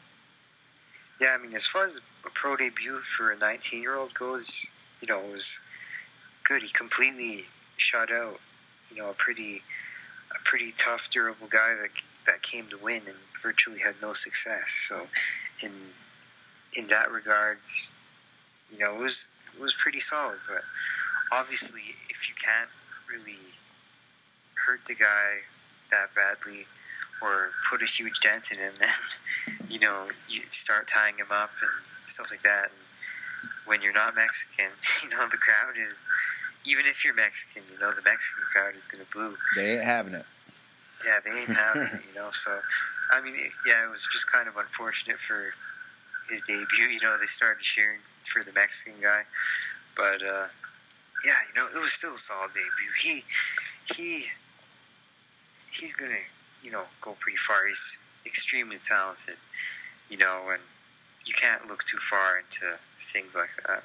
Yeah, 1.21 1.37
I 1.37 1.43
mean, 1.43 1.53
as 1.53 1.67
far 1.67 1.85
as 1.85 2.01
a 2.25 2.29
pro 2.31 2.55
debut 2.55 2.97
for 2.97 3.29
a 3.29 3.37
19 3.37 3.79
year 3.79 3.95
old 3.95 4.11
goes, 4.15 4.71
you 5.01 5.07
know, 5.07 5.19
it 5.19 5.31
was 5.31 5.59
good. 6.43 6.63
He 6.63 6.69
completely 6.69 7.43
shut 7.77 8.11
out, 8.11 8.39
you 8.89 8.99
know, 8.99 9.11
a 9.11 9.13
pretty, 9.13 9.61
a 10.31 10.43
pretty 10.43 10.71
tough, 10.75 11.11
durable 11.11 11.45
guy 11.47 11.75
that 11.79 11.89
that 12.25 12.41
came 12.41 12.65
to 12.69 12.77
win 12.79 13.03
and 13.05 13.17
virtually 13.43 13.77
had 13.77 13.93
no 14.01 14.13
success. 14.13 14.71
So, 14.89 14.99
in 15.63 15.71
in 16.75 16.87
that 16.87 17.11
regard, 17.11 17.59
you 18.71 18.79
know, 18.79 18.95
it 18.95 18.99
was 18.99 19.27
it 19.53 19.61
was 19.61 19.75
pretty 19.75 19.99
solid. 19.99 20.39
But 20.47 20.63
obviously, 21.31 21.83
if 22.09 22.29
you 22.29 22.35
can't 22.43 22.69
really 23.07 23.37
hurt 24.55 24.83
the 24.85 24.95
guy 24.95 25.41
that 25.91 26.15
badly 26.15 26.65
or 27.21 27.51
put 27.69 27.81
a 27.81 27.85
huge 27.85 28.19
dent 28.19 28.51
in 28.51 28.57
him, 28.57 28.73
and 28.81 29.71
you 29.71 29.79
know 29.79 30.07
you 30.29 30.41
start 30.49 30.87
tying 30.87 31.17
him 31.17 31.27
up 31.31 31.51
and 31.61 32.07
stuff 32.07 32.31
like 32.31 32.41
that. 32.43 32.65
And 32.65 33.51
when 33.65 33.81
you're 33.81 33.93
not 33.93 34.15
Mexican, 34.15 34.71
you 35.03 35.09
know 35.09 35.25
the 35.29 35.37
crowd 35.37 35.77
is. 35.77 36.05
Even 36.67 36.85
if 36.85 37.03
you're 37.03 37.15
Mexican, 37.15 37.63
you 37.73 37.79
know 37.79 37.89
the 37.89 38.03
Mexican 38.05 38.43
crowd 38.53 38.75
is 38.75 38.85
going 38.85 39.03
to 39.03 39.11
boo. 39.11 39.35
They 39.55 39.73
ain't 39.73 39.83
having 39.83 40.13
it. 40.13 40.27
Yeah, 41.03 41.17
they 41.25 41.39
ain't 41.39 41.49
having 41.49 41.81
it. 41.81 42.01
You 42.07 42.13
know, 42.13 42.29
so 42.29 42.59
I 43.11 43.19
mean, 43.21 43.33
it, 43.33 43.51
yeah, 43.65 43.87
it 43.87 43.89
was 43.89 44.07
just 44.11 44.31
kind 44.31 44.47
of 44.47 44.57
unfortunate 44.57 45.17
for 45.17 45.55
his 46.29 46.43
debut. 46.43 46.85
You 46.85 47.01
know, 47.01 47.17
they 47.19 47.25
started 47.25 47.61
cheering 47.61 47.97
for 48.23 48.43
the 48.43 48.53
Mexican 48.53 49.01
guy, 49.01 49.23
but 49.95 50.21
uh, 50.21 50.47
yeah, 51.25 51.39
you 51.49 51.55
know, 51.55 51.67
it 51.75 51.81
was 51.81 51.93
still 51.93 52.13
a 52.13 52.17
solid 52.17 52.51
debut. 52.53 52.91
He 53.01 53.23
he 53.95 54.25
he's 55.73 55.95
gonna 55.95 56.13
you 56.61 56.71
know, 56.71 56.83
go 57.01 57.15
pretty 57.19 57.37
far. 57.37 57.65
He's 57.67 57.99
extremely 58.25 58.77
talented, 58.77 59.37
you 60.09 60.17
know, 60.17 60.49
and 60.51 60.61
you 61.25 61.33
can't 61.33 61.67
look 61.67 61.83
too 61.83 61.97
far 61.97 62.39
into 62.39 62.77
things 62.97 63.35
like 63.35 63.49
that. 63.67 63.83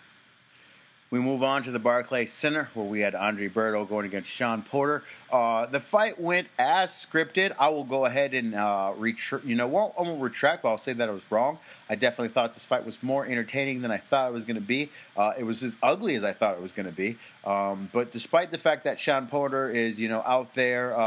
We 1.09 1.21
move 1.21 1.45
on 1.45 1.63
to 1.63 1.71
the 1.71 1.79
Barclay 1.79 2.27
Center 2.27 2.69
where 2.75 2.85
we 2.85 2.99
had 3.01 3.15
Andre 3.15 3.49
Berto 3.49 3.89
going 3.89 4.07
against 4.07 4.29
Shawn 4.29 4.63
Porter. 4.63 5.05
Uh, 5.31 5.67
the 5.67 5.79
fight 5.79 6.21
went 6.21 6.49
as 6.59 6.91
scripted. 6.91 7.55
I 7.61 7.69
will 7.69 7.85
go 7.85 8.07
ahead 8.07 8.35
and 8.35 8.57
uh, 8.57 8.93
retr- 8.99 9.45
you 9.45 9.55
know, 9.55 9.67
I 9.97 10.03
won't 10.03 10.21
retract, 10.21 10.65
but 10.65 10.71
I'll 10.71 10.79
say 10.79 10.95
that 10.95 11.09
I 11.09 11.13
was 11.13 11.23
wrong. 11.31 11.59
I 11.89 11.95
definitely 11.95 12.31
thought 12.31 12.55
this 12.55 12.67
fight 12.67 12.85
was 12.85 13.01
more 13.05 13.25
entertaining 13.25 13.83
than 13.83 13.93
I 13.93 13.99
thought 13.99 14.31
it 14.31 14.35
was 14.35 14.43
going 14.43 14.57
to 14.57 14.61
be. 14.61 14.91
Uh, 15.17 15.33
it 15.39 15.45
was 15.45 15.63
as 15.63 15.77
ugly 15.81 16.17
as 16.17 16.25
I 16.25 16.33
thought 16.33 16.57
it 16.57 16.63
was 16.63 16.73
going 16.73 16.87
to 16.87 16.93
be. 16.93 17.17
Um, 17.45 17.89
but 17.93 18.11
despite 18.11 18.51
the 18.51 18.59
fact 18.59 18.83
that 18.83 18.99
Shawn 18.99 19.29
Porter 19.29 19.71
is, 19.71 20.01
you 20.01 20.09
know, 20.09 20.23
out 20.27 20.57
there 20.57 20.99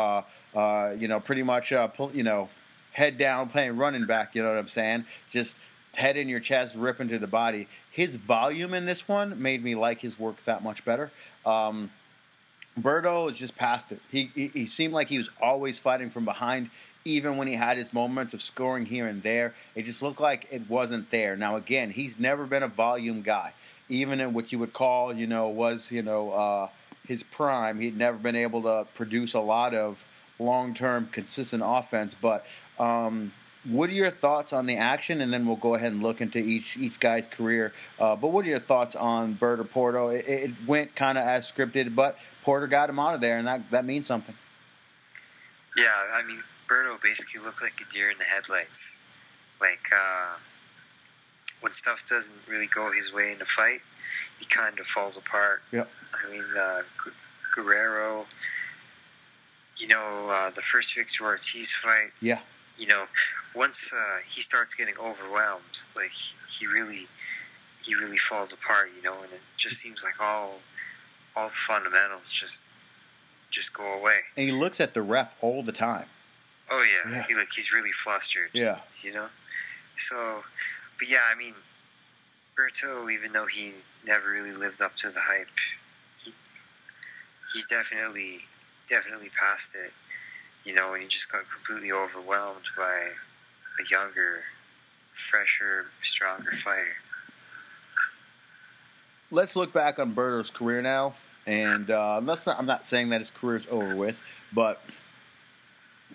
uh, 0.55 0.93
you 0.97 1.07
know, 1.07 1.19
pretty 1.19 1.43
much, 1.43 1.71
uh, 1.71 1.87
pull, 1.87 2.11
you 2.13 2.23
know, 2.23 2.49
head 2.91 3.17
down, 3.17 3.49
playing 3.49 3.77
running 3.77 4.05
back. 4.05 4.35
You 4.35 4.43
know 4.43 4.49
what 4.49 4.57
I'm 4.57 4.67
saying? 4.67 5.05
Just 5.29 5.57
head 5.95 6.17
in 6.17 6.29
your 6.29 6.39
chest, 6.39 6.75
ripping 6.75 7.09
to 7.09 7.19
the 7.19 7.27
body. 7.27 7.67
His 7.91 8.15
volume 8.15 8.73
in 8.73 8.85
this 8.85 9.07
one 9.07 9.41
made 9.41 9.63
me 9.63 9.75
like 9.75 10.01
his 10.01 10.19
work 10.19 10.43
that 10.45 10.63
much 10.63 10.85
better. 10.85 11.11
Um, 11.45 11.91
Berto 12.79 13.31
is 13.31 13.37
just 13.37 13.57
past 13.57 13.91
it. 13.91 13.99
He, 14.11 14.31
he, 14.35 14.47
he 14.47 14.65
seemed 14.65 14.93
like 14.93 15.07
he 15.07 15.17
was 15.17 15.29
always 15.41 15.79
fighting 15.79 16.09
from 16.09 16.25
behind, 16.25 16.69
even 17.03 17.37
when 17.37 17.47
he 17.47 17.55
had 17.55 17.77
his 17.77 17.91
moments 17.91 18.33
of 18.33 18.41
scoring 18.41 18.85
here 18.85 19.07
and 19.07 19.23
there. 19.23 19.53
It 19.75 19.83
just 19.83 20.01
looked 20.01 20.21
like 20.21 20.47
it 20.51 20.69
wasn't 20.69 21.11
there. 21.11 21.35
Now 21.35 21.55
again, 21.55 21.91
he's 21.91 22.19
never 22.19 22.45
been 22.45 22.63
a 22.63 22.67
volume 22.67 23.21
guy, 23.21 23.53
even 23.89 24.19
in 24.19 24.33
what 24.33 24.51
you 24.51 24.59
would 24.59 24.73
call, 24.73 25.13
you 25.13 25.27
know, 25.27 25.49
was 25.49 25.91
you 25.91 26.01
know 26.01 26.31
uh, 26.31 26.69
his 27.07 27.23
prime. 27.23 27.79
He'd 27.79 27.97
never 27.97 28.17
been 28.17 28.35
able 28.35 28.61
to 28.63 28.87
produce 28.93 29.33
a 29.33 29.41
lot 29.41 29.73
of 29.73 30.03
long 30.39 30.73
term, 30.73 31.09
consistent 31.11 31.63
offense. 31.65 32.15
But 32.19 32.45
um, 32.79 33.33
what 33.63 33.89
are 33.89 33.93
your 33.93 34.11
thoughts 34.11 34.53
on 34.53 34.65
the 34.65 34.77
action? 34.77 35.21
And 35.21 35.31
then 35.31 35.45
we'll 35.45 35.57
go 35.57 35.75
ahead 35.75 35.91
and 35.91 36.01
look 36.01 36.21
into 36.21 36.39
each 36.39 36.77
each 36.77 36.99
guy's 36.99 37.25
career. 37.29 37.73
Uh, 37.99 38.15
but 38.15 38.29
what 38.29 38.45
are 38.45 38.49
your 38.49 38.59
thoughts 38.59 38.95
on 38.95 39.35
Berto 39.35 39.69
Porter? 39.69 40.13
It, 40.13 40.27
it 40.27 40.51
went 40.65 40.95
kind 40.95 41.17
of 41.17 41.25
as 41.25 41.49
scripted, 41.49 41.95
but 41.95 42.17
Porter 42.43 42.67
got 42.67 42.89
him 42.89 42.99
out 42.99 43.15
of 43.15 43.21
there, 43.21 43.37
and 43.37 43.47
that 43.47 43.69
that 43.71 43.85
means 43.85 44.07
something. 44.07 44.35
Yeah, 45.77 45.85
I 45.87 46.25
mean, 46.25 46.41
Berto 46.67 47.01
basically 47.01 47.41
looked 47.41 47.61
like 47.61 47.73
a 47.81 47.91
deer 47.91 48.09
in 48.09 48.17
the 48.17 48.23
headlights. 48.23 49.01
Like 49.61 49.85
uh, 49.93 50.37
when 51.61 51.71
stuff 51.71 52.05
doesn't 52.07 52.39
really 52.47 52.67
go 52.67 52.91
his 52.91 53.13
way 53.13 53.33
in 53.33 53.41
a 53.41 53.45
fight, 53.45 53.81
he 54.39 54.45
kind 54.45 54.79
of 54.79 54.85
falls 54.85 55.17
apart. 55.17 55.61
Yep. 55.71 55.89
I 56.13 56.31
mean, 56.31 56.45
uh, 56.57 56.79
Guerrero 57.53 58.25
you 59.79 59.87
know, 59.87 60.27
uh, 60.29 60.51
the 60.51 60.61
first 60.61 60.93
Victor 60.95 61.23
Ortiz 61.25 61.71
fight. 61.71 62.11
Yeah. 62.21 62.39
you 62.79 62.87
know, 62.87 63.05
once 63.55 63.93
uh, 63.93 64.17
he 64.25 64.39
starts 64.39 64.73
getting 64.73 64.95
overwhelmed, 64.99 65.79
like 65.95 66.11
he 66.49 66.65
really, 66.65 67.07
he 67.85 67.93
really 67.95 68.17
falls 68.17 68.53
apart, 68.53 68.89
you 68.95 69.03
know, 69.03 69.13
and 69.21 69.31
it 69.33 69.41
just 69.57 69.77
seems 69.77 70.03
like 70.03 70.19
all, 70.21 70.59
all 71.35 71.47
the 71.47 71.53
fundamentals 71.53 72.31
just, 72.31 72.63
just 73.51 73.73
go 73.73 73.99
away. 73.99 74.17
And 74.37 74.45
he 74.45 74.53
looks 74.53 74.79
at 74.79 74.93
the 74.93 75.01
ref 75.01 75.35
all 75.41 75.61
the 75.61 75.73
time. 75.73 76.05
Oh 76.71 76.83
yeah, 76.83 77.11
yeah. 77.11 77.25
He, 77.27 77.35
like 77.35 77.47
he's 77.53 77.73
really 77.73 77.91
flustered. 77.91 78.51
Yeah, 78.53 78.77
you 79.01 79.11
know. 79.11 79.27
So, 79.95 80.41
but 80.99 81.09
yeah, 81.09 81.21
I 81.33 81.37
mean, 81.37 81.55
Berto, 82.57 83.11
even 83.11 83.33
though 83.33 83.47
he 83.47 83.73
never 84.05 84.29
really 84.29 84.55
lived 84.55 84.81
up 84.81 84.95
to 84.97 85.09
the 85.09 85.19
hype, 85.19 85.47
he, 86.23 86.31
he's 87.51 87.65
definitely, 87.65 88.41
definitely 88.89 89.29
past 89.29 89.75
it 89.75 89.91
you 90.65 90.73
know, 90.73 90.93
and 90.93 91.01
he 91.01 91.07
just 91.07 91.31
got 91.31 91.43
completely 91.49 91.91
overwhelmed 91.91 92.65
by 92.77 93.09
a 93.79 93.89
younger, 93.89 94.43
fresher, 95.13 95.85
stronger 96.01 96.51
fighter. 96.51 96.95
Let's 99.31 99.55
look 99.55 99.73
back 99.73 99.99
on 99.99 100.13
Berto's 100.13 100.49
career 100.49 100.81
now, 100.81 101.13
and 101.45 101.89
uh, 101.89 102.19
not, 102.19 102.47
I'm 102.47 102.65
not 102.65 102.87
saying 102.87 103.09
that 103.09 103.21
his 103.21 103.31
career 103.31 103.57
is 103.57 103.67
over 103.69 103.95
with, 103.95 104.19
but 104.53 104.81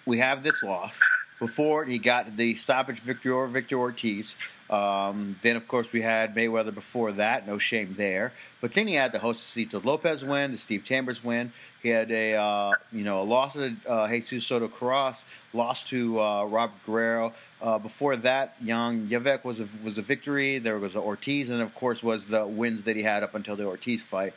we 0.04 0.18
have 0.18 0.42
this 0.42 0.62
loss. 0.62 0.98
Before 1.40 1.84
he 1.84 1.98
got 1.98 2.36
the 2.36 2.54
stoppage 2.54 3.00
victory 3.00 3.32
over 3.32 3.48
Victor 3.48 3.76
Ortiz. 3.76 4.52
Um, 4.70 5.36
then, 5.42 5.56
of 5.56 5.66
course, 5.66 5.92
we 5.92 6.00
had 6.00 6.34
Mayweather 6.34 6.72
before 6.72 7.10
that. 7.12 7.46
No 7.46 7.58
shame 7.58 7.94
there. 7.98 8.32
But 8.60 8.72
then 8.72 8.86
he 8.86 8.94
had 8.94 9.10
the 9.10 9.18
Josesito 9.18 9.84
Lopez 9.84 10.24
win, 10.24 10.52
the 10.52 10.58
Steve 10.58 10.84
Chambers 10.84 11.24
win. 11.24 11.52
He 11.84 11.90
had 11.90 12.10
a 12.10 12.32
uh, 12.32 12.72
you 12.92 13.04
know 13.04 13.20
a 13.20 13.24
loss 13.24 13.52
to 13.52 13.76
uh, 13.86 14.08
Jesus 14.08 14.46
Soto 14.46 14.68
Karass, 14.68 15.22
lost 15.52 15.86
to 15.88 16.18
uh, 16.18 16.44
Robert 16.44 16.78
Guerrero. 16.86 17.34
Uh, 17.60 17.78
before 17.78 18.16
that, 18.16 18.56
Jan 18.64 19.06
Zaveck 19.06 19.44
was 19.44 19.60
a, 19.60 19.68
was 19.84 19.98
a 19.98 20.02
victory. 20.02 20.58
There 20.58 20.78
was 20.78 20.96
Ortiz, 20.96 21.50
and 21.50 21.60
of 21.60 21.74
course 21.74 22.02
was 22.02 22.24
the 22.24 22.46
wins 22.46 22.84
that 22.84 22.96
he 22.96 23.02
had 23.02 23.22
up 23.22 23.34
until 23.34 23.54
the 23.54 23.66
Ortiz 23.66 24.02
fight. 24.02 24.32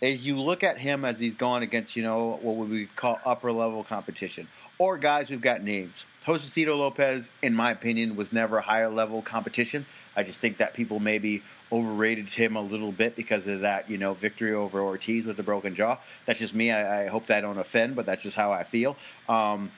As 0.00 0.24
you 0.24 0.40
look 0.40 0.64
at 0.64 0.78
him 0.78 1.04
as 1.04 1.20
he's 1.20 1.34
gone 1.34 1.62
against 1.62 1.94
you 1.94 2.02
know 2.02 2.38
what 2.40 2.56
would 2.56 2.70
we 2.70 2.86
call 2.86 3.20
upper 3.22 3.52
level 3.52 3.84
competition, 3.84 4.48
or 4.78 4.96
guys 4.96 5.28
who've 5.28 5.42
got 5.42 5.62
names. 5.62 6.06
Josesito 6.24 6.78
Lopez, 6.78 7.28
in 7.42 7.54
my 7.54 7.70
opinion, 7.70 8.16
was 8.16 8.32
never 8.32 8.60
higher 8.62 8.88
level 8.88 9.20
competition. 9.20 9.84
I 10.16 10.22
just 10.22 10.40
think 10.40 10.56
that 10.56 10.72
people 10.72 11.00
maybe 11.00 11.42
overrated 11.70 12.28
him 12.28 12.56
a 12.56 12.62
little 12.62 12.92
bit 12.92 13.16
because 13.16 13.46
of 13.46 13.60
that, 13.60 13.90
you 13.90 13.98
know, 13.98 14.14
victory 14.14 14.52
over 14.52 14.80
Ortiz 14.80 15.26
with 15.26 15.36
the 15.36 15.42
broken 15.42 15.74
jaw. 15.74 15.98
That's 16.26 16.38
just 16.38 16.54
me. 16.54 16.70
I, 16.70 17.04
I 17.04 17.08
hope 17.08 17.26
that 17.26 17.38
I 17.38 17.40
don't 17.40 17.58
offend, 17.58 17.96
but 17.96 18.06
that's 18.06 18.22
just 18.22 18.36
how 18.36 18.52
I 18.52 18.64
feel. 18.64 18.96
Um, 19.28 19.70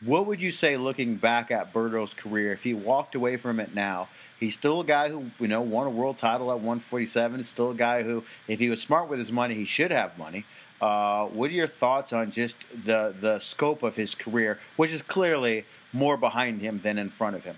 what 0.00 0.26
would 0.26 0.40
you 0.40 0.50
say, 0.50 0.76
looking 0.76 1.16
back 1.16 1.50
at 1.50 1.72
Berto's 1.72 2.14
career, 2.14 2.52
if 2.52 2.62
he 2.62 2.74
walked 2.74 3.14
away 3.14 3.36
from 3.36 3.58
it 3.58 3.74
now? 3.74 4.08
He's 4.38 4.54
still 4.54 4.80
a 4.80 4.84
guy 4.84 5.08
who, 5.08 5.30
you 5.40 5.48
know, 5.48 5.60
won 5.60 5.88
a 5.88 5.90
world 5.90 6.18
title 6.18 6.50
at 6.50 6.58
147. 6.58 7.40
He's 7.40 7.48
still 7.48 7.72
a 7.72 7.74
guy 7.74 8.04
who, 8.04 8.22
if 8.46 8.60
he 8.60 8.70
was 8.70 8.80
smart 8.80 9.08
with 9.08 9.18
his 9.18 9.32
money, 9.32 9.54
he 9.54 9.64
should 9.64 9.90
have 9.90 10.16
money. 10.16 10.44
Uh, 10.80 11.26
what 11.26 11.50
are 11.50 11.54
your 11.54 11.66
thoughts 11.66 12.12
on 12.12 12.30
just 12.30 12.56
the 12.84 13.12
the 13.20 13.40
scope 13.40 13.82
of 13.82 13.96
his 13.96 14.14
career, 14.14 14.60
which 14.76 14.92
is 14.92 15.02
clearly 15.02 15.64
more 15.92 16.16
behind 16.16 16.60
him 16.60 16.80
than 16.82 16.98
in 16.98 17.08
front 17.08 17.34
of 17.34 17.42
him? 17.42 17.56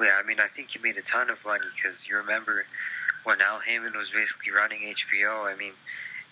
Yeah, 0.00 0.20
I 0.22 0.26
mean, 0.26 0.38
I 0.40 0.46
think 0.46 0.70
he 0.70 0.78
made 0.82 0.96
a 0.96 1.02
ton 1.02 1.30
of 1.30 1.44
money 1.44 1.66
because 1.74 2.08
you 2.08 2.16
remember 2.18 2.64
when 3.24 3.40
Al 3.40 3.60
Haymon 3.60 3.92
was 3.96 4.10
basically 4.10 4.52
running 4.52 4.80
HBO. 4.82 5.44
I 5.44 5.56
mean, 5.56 5.72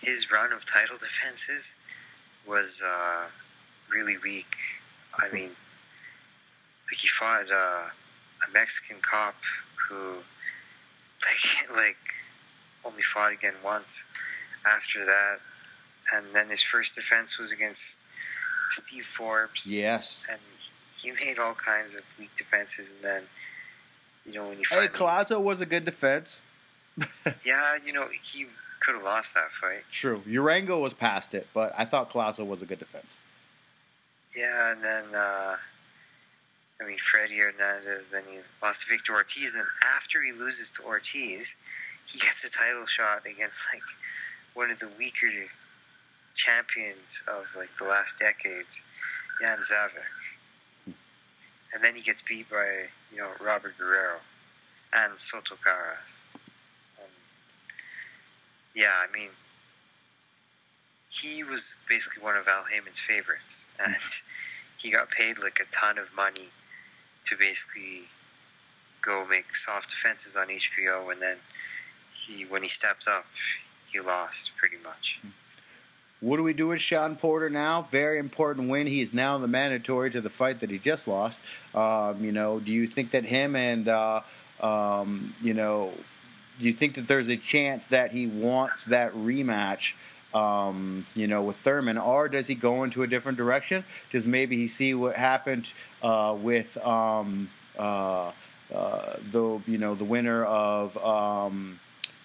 his 0.00 0.30
run 0.30 0.52
of 0.52 0.64
title 0.64 0.96
defenses 1.00 1.76
was 2.46 2.82
uh, 2.86 3.26
really 3.90 4.18
weak. 4.18 4.54
I 5.18 5.32
mean, 5.32 5.50
like 5.50 6.98
he 6.98 7.08
fought 7.08 7.50
uh, 7.50 7.54
a 7.56 8.52
Mexican 8.52 8.98
cop 9.02 9.34
who, 9.88 10.14
like, 10.14 11.70
like 11.76 11.96
only 12.84 13.02
fought 13.02 13.32
again 13.32 13.54
once 13.64 14.06
after 14.66 15.04
that, 15.04 15.38
and 16.14 16.26
then 16.34 16.48
his 16.48 16.62
first 16.62 16.94
defense 16.94 17.38
was 17.38 17.52
against 17.52 18.02
Steve 18.68 19.04
Forbes. 19.04 19.74
Yes, 19.74 20.24
and 20.30 20.38
he 20.98 21.10
made 21.10 21.38
all 21.38 21.54
kinds 21.54 21.96
of 21.96 22.02
weak 22.18 22.34
defenses, 22.36 22.94
and 22.94 23.04
then 23.04 23.22
you 24.26 24.34
know, 24.34 24.48
when 24.48 24.58
you 24.58 24.64
finally, 24.64 24.88
hey, 24.88 24.92
Collazo 24.92 25.40
was 25.40 25.60
a 25.60 25.66
good 25.66 25.84
defense. 25.84 26.42
yeah, 27.44 27.78
you 27.84 27.92
know, 27.92 28.08
he 28.10 28.46
could 28.80 28.96
have 28.96 29.04
lost 29.04 29.34
that 29.34 29.50
fight. 29.50 29.82
True. 29.90 30.22
Urango 30.26 30.78
was 30.78 30.94
past 30.94 31.34
it, 31.34 31.46
but 31.54 31.72
I 31.76 31.84
thought 31.84 32.10
Collazo 32.10 32.46
was 32.46 32.62
a 32.62 32.66
good 32.66 32.78
defense. 32.78 33.18
Yeah, 34.36 34.72
and 34.72 34.82
then 34.82 35.04
uh, 35.14 35.56
I 36.80 36.86
mean 36.86 36.98
Freddie 36.98 37.38
Hernandez. 37.38 38.08
Then 38.08 38.22
he 38.28 38.38
lost 38.62 38.86
to 38.86 38.90
Victor 38.90 39.14
Ortiz. 39.14 39.54
And 39.54 39.62
then 39.62 39.70
after 39.96 40.22
he 40.22 40.32
loses 40.32 40.72
to 40.72 40.84
Ortiz, 40.84 41.56
he 42.06 42.18
gets 42.18 42.44
a 42.44 42.50
title 42.50 42.86
shot 42.86 43.26
against 43.26 43.66
like 43.72 43.82
one 44.54 44.70
of 44.70 44.78
the 44.78 44.90
weaker 44.98 45.28
champions 46.34 47.22
of 47.28 47.46
like 47.56 47.74
the 47.76 47.84
last 47.84 48.18
decade, 48.18 48.66
Jan 49.40 49.58
Zaveck. 49.58 50.94
And 51.72 51.82
then 51.82 51.94
he 51.94 52.02
gets 52.02 52.22
beat 52.22 52.48
by 52.50 52.86
you 53.10 53.18
know, 53.18 53.30
Robert 53.40 53.76
Guerrero 53.78 54.18
and 54.92 55.18
Soto 55.18 55.54
Karass. 55.56 56.22
Um, 56.98 57.10
yeah, 58.74 58.92
I 58.96 59.12
mean, 59.12 59.28
he 61.10 61.44
was 61.44 61.76
basically 61.88 62.22
one 62.22 62.36
of 62.36 62.48
Al 62.48 62.64
Haymon's 62.64 62.98
favorites, 62.98 63.70
and 63.84 63.94
he 64.78 64.90
got 64.90 65.10
paid 65.10 65.38
like 65.38 65.58
a 65.60 65.70
ton 65.70 65.98
of 65.98 66.14
money 66.16 66.48
to 67.24 67.36
basically 67.36 68.02
go 69.02 69.26
make 69.28 69.54
soft 69.54 69.90
defenses 69.90 70.36
on 70.36 70.48
HBO, 70.48 71.12
and 71.12 71.20
then 71.20 71.36
he, 72.14 72.44
when 72.44 72.62
he 72.62 72.68
stepped 72.68 73.06
up, 73.08 73.24
he 73.90 74.00
lost 74.00 74.56
pretty 74.56 74.76
much. 74.82 75.18
Mm-hmm. 75.20 75.45
What 76.20 76.38
do 76.38 76.42
we 76.42 76.54
do 76.54 76.68
with 76.68 76.80
Shawn 76.80 77.16
Porter 77.16 77.50
now? 77.50 77.82
Very 77.90 78.18
important 78.18 78.70
win. 78.70 78.86
He 78.86 79.02
is 79.02 79.12
now 79.12 79.36
the 79.36 79.48
mandatory 79.48 80.10
to 80.12 80.22
the 80.22 80.30
fight 80.30 80.60
that 80.60 80.70
he 80.70 80.78
just 80.78 81.06
lost. 81.06 81.38
Um, 81.74 82.24
you 82.24 82.32
know, 82.32 82.58
do 82.58 82.72
you 82.72 82.86
think 82.86 83.10
that 83.10 83.24
him 83.24 83.54
and 83.54 83.86
uh, 83.86 84.22
um, 84.60 85.34
you 85.42 85.52
know, 85.52 85.92
do 86.58 86.66
you 86.66 86.72
think 86.72 86.94
that 86.94 87.06
there's 87.06 87.28
a 87.28 87.36
chance 87.36 87.88
that 87.88 88.12
he 88.12 88.26
wants 88.26 88.86
that 88.86 89.12
rematch? 89.12 89.92
Um, 90.34 91.06
you 91.14 91.26
know, 91.26 91.42
with 91.42 91.56
Thurman, 91.56 91.98
or 91.98 92.28
does 92.28 92.46
he 92.46 92.54
go 92.54 92.82
into 92.82 93.02
a 93.02 93.06
different 93.06 93.38
direction? 93.38 93.84
Does 94.10 94.26
maybe 94.26 94.56
he 94.56 94.68
see 94.68 94.92
what 94.92 95.16
happened 95.16 95.70
uh, 96.02 96.34
with 96.38 96.76
um, 96.78 97.50
uh, 97.78 98.32
uh, 98.74 99.16
the 99.30 99.60
you 99.66 99.78
know 99.78 99.94
the 99.94 100.04
winner 100.04 100.44
of 100.44 100.96
um, 100.98 101.78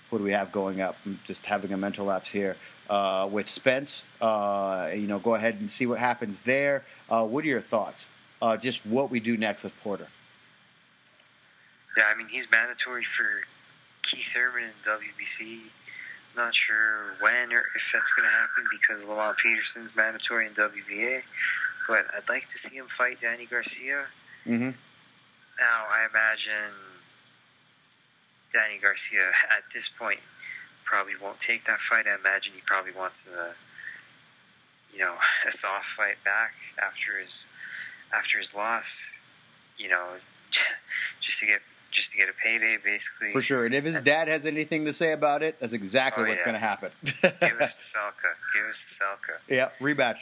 what 0.09 0.19
do 0.19 0.23
we 0.25 0.31
have 0.31 0.51
going 0.51 0.81
up? 0.81 0.97
I'm 1.05 1.19
just 1.25 1.45
having 1.45 1.71
a 1.71 1.77
mental 1.77 2.05
lapse 2.05 2.31
here 2.31 2.57
uh, 2.89 3.27
with 3.31 3.49
Spence. 3.49 4.05
Uh, 4.19 4.89
you 4.93 5.07
know, 5.07 5.19
go 5.19 5.35
ahead 5.35 5.55
and 5.59 5.71
see 5.71 5.85
what 5.85 5.99
happens 5.99 6.41
there. 6.41 6.83
Uh, 7.09 7.23
what 7.25 7.43
are 7.43 7.47
your 7.47 7.61
thoughts? 7.61 8.09
Uh, 8.41 8.57
just 8.57 8.85
what 8.85 9.11
we 9.11 9.19
do 9.19 9.37
next 9.37 9.63
with 9.63 9.73
Porter. 9.81 10.07
Yeah, 11.97 12.05
I 12.13 12.17
mean 12.17 12.27
he's 12.27 12.49
mandatory 12.51 13.03
for 13.03 13.25
Keith 14.01 14.33
Thurman 14.33 14.63
in 14.63 14.71
WBC. 14.83 15.59
Not 16.35 16.55
sure 16.55 17.15
when 17.19 17.51
or 17.51 17.63
if 17.75 17.91
that's 17.91 18.13
going 18.13 18.27
to 18.27 18.33
happen 18.33 18.63
because 18.71 19.07
Lamont 19.09 19.37
Peterson's 19.37 19.95
mandatory 19.95 20.47
in 20.47 20.53
WBA. 20.53 21.21
But 21.87 22.05
I'd 22.15 22.29
like 22.29 22.47
to 22.47 22.57
see 22.57 22.77
him 22.77 22.85
fight 22.85 23.19
Danny 23.19 23.45
Garcia. 23.45 24.05
Mm-hmm. 24.45 24.69
Now 24.69 25.85
I 25.91 26.07
imagine 26.09 26.73
Danny 28.51 28.79
Garcia 28.79 29.27
at 29.57 29.63
this 29.73 29.89
point 29.89 30.19
probably 30.91 31.13
won't 31.21 31.39
take 31.39 31.63
that 31.65 31.79
fight. 31.79 32.05
I 32.05 32.19
imagine 32.19 32.53
he 32.53 32.61
probably 32.65 32.91
wants 32.91 33.27
a, 33.27 33.55
you 34.93 34.99
know, 34.99 35.15
a 35.47 35.51
soft 35.51 35.85
fight 35.85 36.21
back 36.25 36.53
after 36.85 37.17
his 37.17 37.47
after 38.13 38.37
his 38.37 38.53
loss. 38.53 39.23
You 39.77 39.89
know, 39.89 40.17
just 41.21 41.39
to 41.39 41.45
get 41.45 41.61
just 41.91 42.11
to 42.11 42.17
get 42.17 42.29
a 42.29 42.33
payday, 42.33 42.77
basically. 42.83 43.31
For 43.31 43.41
sure. 43.41 43.65
And 43.65 43.73
if 43.73 43.83
his 43.83 44.01
dad 44.03 44.27
has 44.27 44.45
anything 44.45 44.85
to 44.85 44.93
say 44.93 45.13
about 45.13 45.43
it, 45.43 45.57
that's 45.59 45.73
exactly 45.73 46.25
oh, 46.25 46.27
what's 46.27 46.39
yeah. 46.39 46.45
going 46.45 46.55
to 46.55 46.59
happen. 46.59 46.91
Give 47.03 47.61
us 47.61 47.93
the 47.93 47.99
Salka. 47.99 48.31
Give 48.53 48.65
us 48.67 48.99
the 48.99 49.05
Salka. 49.05 49.39
Yeah, 49.49 49.69
rematch. 49.79 50.19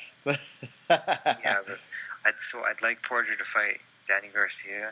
yeah, 0.90 1.58
but 1.68 1.80
I'd 2.26 2.40
so 2.40 2.62
I'd 2.64 2.82
like 2.82 3.04
Porter 3.04 3.36
to 3.36 3.44
fight 3.44 3.80
Danny 4.08 4.30
Garcia, 4.34 4.92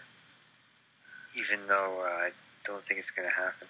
even 1.38 1.60
though 1.68 2.04
uh, 2.04 2.10
I 2.10 2.30
don't 2.64 2.82
think 2.82 3.00
it's 3.00 3.12
going 3.12 3.28
to 3.28 3.34
happen. 3.34 3.68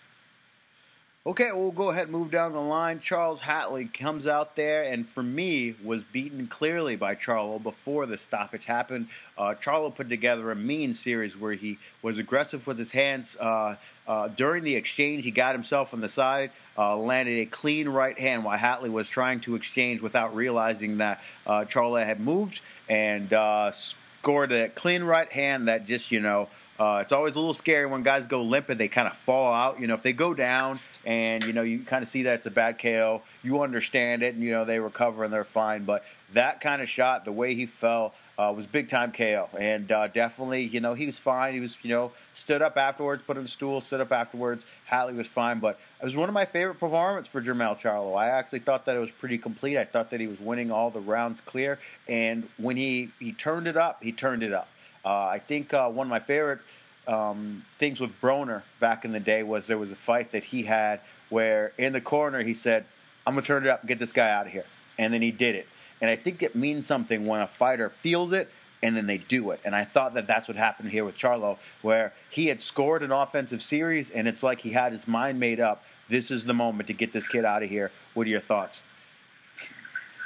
Okay, 1.27 1.49
we'll 1.51 1.71
go 1.71 1.89
ahead 1.89 2.03
and 2.03 2.13
move 2.13 2.31
down 2.31 2.53
the 2.53 2.61
line. 2.61 3.01
Charles 3.01 3.41
Hatley 3.41 3.93
comes 3.93 4.25
out 4.25 4.55
there 4.55 4.83
and, 4.83 5.05
for 5.05 5.21
me, 5.21 5.75
was 5.83 6.01
beaten 6.01 6.47
clearly 6.47 6.95
by 6.95 7.15
Charlo 7.15 7.61
before 7.61 8.05
the 8.05 8.17
stoppage 8.17 8.63
happened. 8.63 9.09
Uh, 9.37 9.53
Charlo 9.61 9.93
put 9.93 10.07
together 10.07 10.49
a 10.51 10.55
mean 10.55 10.93
series 10.93 11.37
where 11.37 11.51
he 11.51 11.79
was 12.01 12.17
aggressive 12.17 12.65
with 12.65 12.79
his 12.79 12.93
hands. 12.93 13.35
Uh, 13.35 13.75
uh, 14.07 14.29
during 14.29 14.63
the 14.63 14.77
exchange, 14.77 15.25
he 15.25 15.31
got 15.31 15.53
himself 15.53 15.93
on 15.93 15.99
the 15.99 16.07
side, 16.07 16.51
uh, 16.77 16.95
landed 16.95 17.39
a 17.41 17.45
clean 17.45 17.89
right 17.89 18.17
hand 18.17 18.45
while 18.45 18.57
Hatley 18.57 18.89
was 18.89 19.09
trying 19.09 19.41
to 19.41 19.55
exchange 19.55 20.01
without 20.01 20.33
realizing 20.33 20.99
that 20.99 21.21
uh, 21.45 21.65
Charlo 21.65 22.01
had 22.01 22.21
moved 22.21 22.61
and 22.87 23.33
uh, 23.33 23.73
scored 23.73 24.53
a 24.53 24.69
clean 24.69 25.03
right 25.03 25.29
hand 25.29 25.67
that 25.67 25.87
just 25.87 26.09
you 26.09 26.21
know 26.21 26.47
uh, 26.79 26.99
it's 27.01 27.11
always 27.11 27.35
a 27.35 27.39
little 27.39 27.53
scary 27.53 27.85
when 27.85 28.03
guys 28.03 28.27
go 28.27 28.41
limp 28.41 28.69
and 28.69 28.79
they 28.79 28.87
kind 28.87 29.07
of 29.07 29.17
fall 29.17 29.53
out. 29.53 29.79
You 29.79 29.87
know, 29.87 29.95
if 29.95 30.03
they 30.03 30.13
go 30.13 30.33
down 30.33 30.75
and 31.05 31.43
you 31.43 31.53
know 31.53 31.63
you 31.63 31.79
kind 31.79 32.03
of 32.03 32.09
see 32.09 32.23
that 32.23 32.35
it's 32.35 32.47
a 32.47 32.51
bad 32.51 32.79
KO, 32.79 33.21
you 33.43 33.61
understand 33.61 34.23
it, 34.23 34.35
and 34.35 34.43
you 34.43 34.51
know 34.51 34.65
they 34.65 34.79
recover 34.79 35.23
and 35.23 35.33
they're 35.33 35.43
fine. 35.43 35.85
But 35.85 36.03
that 36.33 36.61
kind 36.61 36.81
of 36.81 36.89
shot, 36.89 37.25
the 37.25 37.31
way 37.31 37.55
he 37.55 37.65
fell, 37.65 38.13
uh, 38.37 38.53
was 38.55 38.67
big 38.67 38.89
time 38.89 39.11
KO, 39.11 39.49
and 39.59 39.91
uh, 39.91 40.07
definitely, 40.07 40.63
you 40.63 40.79
know, 40.79 40.93
he 40.93 41.07
was 41.07 41.17
fine. 41.17 41.55
He 41.55 41.59
was, 41.59 41.75
you 41.81 41.89
know, 41.89 42.11
stood 42.33 42.61
up 42.61 42.77
afterwards, 42.77 43.23
put 43.25 43.37
on 43.37 43.43
the 43.43 43.49
stool, 43.49 43.81
stood 43.81 43.99
up 43.99 44.11
afterwards. 44.11 44.65
Hatley 44.91 45.15
was 45.15 45.27
fine, 45.27 45.59
but 45.59 45.79
it 45.99 46.05
was 46.05 46.15
one 46.15 46.29
of 46.29 46.33
my 46.33 46.45
favorite 46.45 46.79
performances 46.79 47.31
for 47.31 47.41
Jermell 47.41 47.79
Charlo. 47.79 48.15
I 48.15 48.27
actually 48.27 48.59
thought 48.59 48.85
that 48.85 48.95
it 48.95 48.99
was 48.99 49.09
pretty 49.09 49.39
complete. 49.39 49.77
I 49.77 49.85
thought 49.85 50.11
that 50.11 50.19
he 50.19 50.27
was 50.27 50.39
winning 50.39 50.69
all 50.69 50.91
the 50.91 50.99
rounds 50.99 51.41
clear, 51.41 51.79
and 52.07 52.47
when 52.57 52.77
he 52.77 53.09
he 53.19 53.31
turned 53.33 53.67
it 53.67 53.75
up, 53.75 54.03
he 54.03 54.11
turned 54.11 54.43
it 54.43 54.53
up. 54.53 54.67
Uh, 55.07 55.25
I 55.27 55.39
think 55.39 55.73
uh, 55.73 55.87
one 55.87 56.07
of 56.07 56.09
my 56.09 56.19
favorite 56.19 56.59
um, 57.07 57.63
things 57.79 58.01
with 58.01 58.11
Broner 58.19 58.63
back 58.81 59.05
in 59.05 59.13
the 59.13 59.21
day 59.21 59.41
was 59.41 59.65
there 59.65 59.77
was 59.77 59.93
a 59.93 59.95
fight 59.95 60.33
that 60.33 60.43
he 60.43 60.63
had 60.63 60.99
where 61.29 61.71
in 61.77 61.93
the 61.93 62.01
corner 62.01 62.43
he 62.43 62.53
said, 62.53 62.83
"I'm 63.25 63.35
gonna 63.35 63.45
turn 63.45 63.65
it 63.65 63.69
up, 63.69 63.79
and 63.79 63.87
get 63.87 63.99
this 63.99 64.11
guy 64.11 64.29
out 64.29 64.47
of 64.47 64.51
here," 64.51 64.65
and 64.97 65.13
then 65.13 65.21
he 65.21 65.31
did 65.31 65.55
it. 65.55 65.65
And 66.01 66.09
I 66.09 66.17
think 66.17 66.43
it 66.43 66.55
means 66.55 66.87
something 66.87 67.25
when 67.25 67.39
a 67.39 67.47
fighter 67.47 67.89
feels 67.89 68.33
it 68.33 68.51
and 68.83 68.97
then 68.97 69.07
they 69.07 69.17
do 69.17 69.51
it. 69.51 69.61
And 69.63 69.73
I 69.73 69.85
thought 69.85 70.13
that 70.15 70.27
that's 70.27 70.49
what 70.49 70.57
happened 70.57 70.91
here 70.91 71.05
with 71.05 71.17
Charlo, 71.17 71.57
where 71.81 72.13
he 72.29 72.47
had 72.47 72.61
scored 72.61 73.01
an 73.01 73.11
offensive 73.11 73.63
series, 73.63 74.11
and 74.11 74.27
it's 74.27 74.43
like 74.43 74.59
he 74.59 74.71
had 74.71 74.91
his 74.91 75.07
mind 75.07 75.39
made 75.39 75.59
up. 75.61 75.83
This 76.09 76.29
is 76.29 76.43
the 76.43 76.53
moment 76.53 76.87
to 76.87 76.93
get 76.93 77.13
this 77.13 77.27
kid 77.27 77.45
out 77.45 77.63
of 77.63 77.69
here. 77.69 77.91
What 78.13 78.27
are 78.27 78.29
your 78.29 78.41
thoughts? 78.41 78.83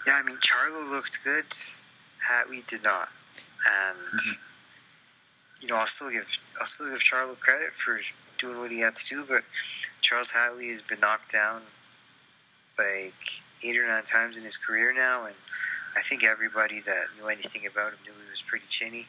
Yeah, 0.07 0.19
I 0.21 0.27
mean, 0.27 0.37
Charlo 0.37 0.89
looked 0.89 1.23
good. 1.23 1.45
Hatley 1.45 2.65
did 2.65 2.83
not. 2.83 3.09
And 3.65 3.97
mm-hmm 3.97 4.47
you 5.61 5.67
know, 5.69 5.75
I'll 5.75 5.85
still 5.85 6.11
give 6.11 6.41
I'll 6.59 6.65
still 6.65 6.89
give 6.89 6.99
Charlo 6.99 7.39
credit 7.39 7.73
for 7.73 7.99
doing 8.39 8.57
what 8.57 8.71
he 8.71 8.79
had 8.79 8.95
to 8.95 9.07
do, 9.07 9.25
but 9.27 9.41
Charles 10.01 10.31
Hatley 10.31 10.67
has 10.69 10.81
been 10.81 10.99
knocked 10.99 11.31
down 11.31 11.61
like 12.77 13.41
eight 13.63 13.77
or 13.77 13.87
nine 13.87 14.03
times 14.03 14.37
in 14.37 14.43
his 14.43 14.57
career 14.57 14.93
now, 14.93 15.25
and 15.25 15.35
I 15.95 16.01
think 16.01 16.23
everybody 16.23 16.79
that 16.79 17.07
knew 17.15 17.27
anything 17.27 17.63
about 17.71 17.93
him 17.93 17.99
knew 18.05 18.13
he 18.13 18.29
was 18.29 18.41
pretty 18.41 18.65
chinny. 18.67 19.07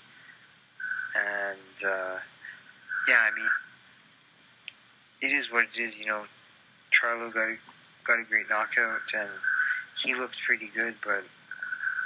And 1.17 1.87
uh, 1.87 2.17
yeah, 3.09 3.19
I 3.21 3.31
mean, 3.35 3.51
it 5.23 5.33
is 5.33 5.51
what 5.51 5.65
it 5.65 5.79
is. 5.79 6.01
You 6.01 6.11
know, 6.11 6.23
Charlo 6.91 7.33
got 7.33 7.49
a, 7.49 7.57
got 8.05 8.21
a 8.21 8.25
great 8.25 8.47
knockout, 8.51 9.01
and 9.15 9.31
he 9.99 10.15
looked 10.15 10.43
pretty 10.43 10.69
good. 10.75 10.97
But 11.03 11.29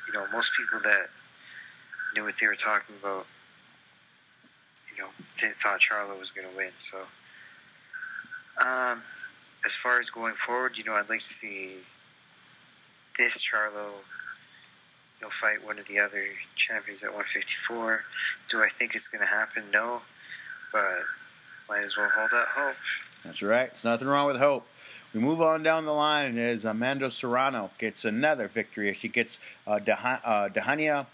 you 0.07 0.13
know, 0.13 0.27
most 0.33 0.53
people 0.55 0.79
that 0.81 1.07
knew 2.15 2.25
what 2.25 2.35
they 2.41 2.47
were 2.47 2.55
talking 2.55 2.95
about 3.03 3.27
you 4.97 5.03
know, 5.03 5.11
thought 5.19 5.81
Charlo 5.81 6.19
was 6.19 6.33
going 6.33 6.49
to 6.49 6.57
win. 6.57 6.71
So, 6.77 6.99
um, 8.65 9.03
as 9.65 9.75
far 9.75 9.99
as 9.99 10.11
going 10.11 10.35
forward, 10.35 10.79
you 10.79 10.85
know, 10.85 10.93
I'd 10.93 11.09
like 11.09 11.19
to 11.19 11.25
see 11.25 11.77
this 13.19 13.47
Charlo, 13.47 13.75
you 13.77 15.23
know, 15.23 15.29
fight 15.29 15.65
one 15.65 15.79
of 15.79 15.87
the 15.87 15.99
other 15.99 16.25
champions 16.55 17.03
at 17.05 17.11
154. 17.11 18.05
Do 18.51 18.63
I 18.63 18.69
think 18.69 18.95
it's 18.95 19.09
going 19.09 19.27
to 19.27 19.27
happen? 19.27 19.65
No, 19.73 20.03
but 20.73 20.85
might 21.69 21.85
as 21.85 21.97
well 21.97 22.09
hold 22.15 22.31
out 22.35 22.47
hope. 22.49 22.77
That's 23.25 23.43
right. 23.43 23.71
There's 23.71 23.85
nothing 23.85 24.09
wrong 24.09 24.27
with 24.27 24.37
hope. 24.37 24.67
We 25.13 25.21
move 25.21 25.41
on 25.41 25.63
down 25.63 25.87
the 25.87 25.93
line 25.93 26.37
as 26.37 26.65
Amanda 26.65 27.11
Serrano 27.11 27.71
gets 27.79 28.05
another 28.05 28.49
victory. 28.49 28.93
She 28.95 29.09
gets 29.09 29.39
uh, 29.67 29.79
Dahiana 29.79 31.01
uh, 31.01 31.05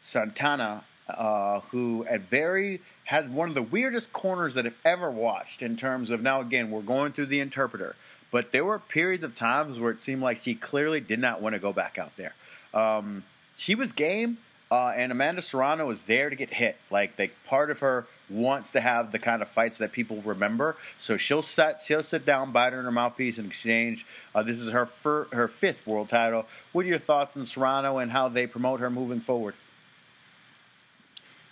Santana, 0.00 0.84
uh, 1.08 1.60
who 1.70 2.04
at 2.08 2.22
very 2.22 2.82
had 3.08 3.32
one 3.32 3.48
of 3.48 3.54
the 3.54 3.62
weirdest 3.62 4.12
corners 4.12 4.52
that 4.52 4.66
I've 4.66 4.76
ever 4.84 5.10
watched 5.10 5.62
in 5.62 5.78
terms 5.78 6.10
of 6.10 6.20
now 6.20 6.42
again 6.42 6.70
we're 6.70 6.82
going 6.82 7.12
through 7.12 7.26
the 7.26 7.40
interpreter, 7.40 7.96
but 8.30 8.52
there 8.52 8.66
were 8.66 8.78
periods 8.78 9.24
of 9.24 9.34
times 9.34 9.78
where 9.78 9.90
it 9.90 10.02
seemed 10.02 10.20
like 10.20 10.42
she 10.42 10.54
clearly 10.54 11.00
did 11.00 11.18
not 11.18 11.40
want 11.40 11.54
to 11.54 11.58
go 11.58 11.72
back 11.72 11.96
out 11.96 12.12
there. 12.18 12.34
Um, 12.74 13.24
she 13.56 13.74
was 13.74 13.92
game, 13.92 14.36
uh, 14.70 14.88
and 14.94 15.10
Amanda 15.10 15.40
Serrano 15.40 15.86
was 15.86 16.02
there 16.02 16.28
to 16.28 16.36
get 16.36 16.50
hit. 16.52 16.76
Like, 16.90 17.18
like 17.18 17.34
part 17.46 17.70
of 17.70 17.78
her 17.78 18.06
wants 18.28 18.72
to 18.72 18.80
have 18.80 19.10
the 19.10 19.18
kind 19.18 19.40
of 19.40 19.48
fights 19.48 19.78
that 19.78 19.90
people 19.90 20.20
remember. 20.20 20.76
So 21.00 21.16
she'll 21.16 21.40
set 21.40 21.80
she'll 21.80 22.02
sit 22.02 22.26
down, 22.26 22.52
bite 22.52 22.74
her 22.74 22.78
in 22.78 22.84
her 22.84 22.92
mouthpiece, 22.92 23.38
and 23.38 23.50
exchange. 23.50 24.04
Uh, 24.34 24.42
this 24.42 24.60
is 24.60 24.70
her 24.70 24.84
fir- 24.84 25.28
her 25.32 25.48
fifth 25.48 25.86
world 25.86 26.10
title. 26.10 26.44
What 26.72 26.84
are 26.84 26.88
your 26.88 26.98
thoughts 26.98 27.38
on 27.38 27.46
Serrano 27.46 27.96
and 27.96 28.12
how 28.12 28.28
they 28.28 28.46
promote 28.46 28.80
her 28.80 28.90
moving 28.90 29.20
forward? 29.20 29.54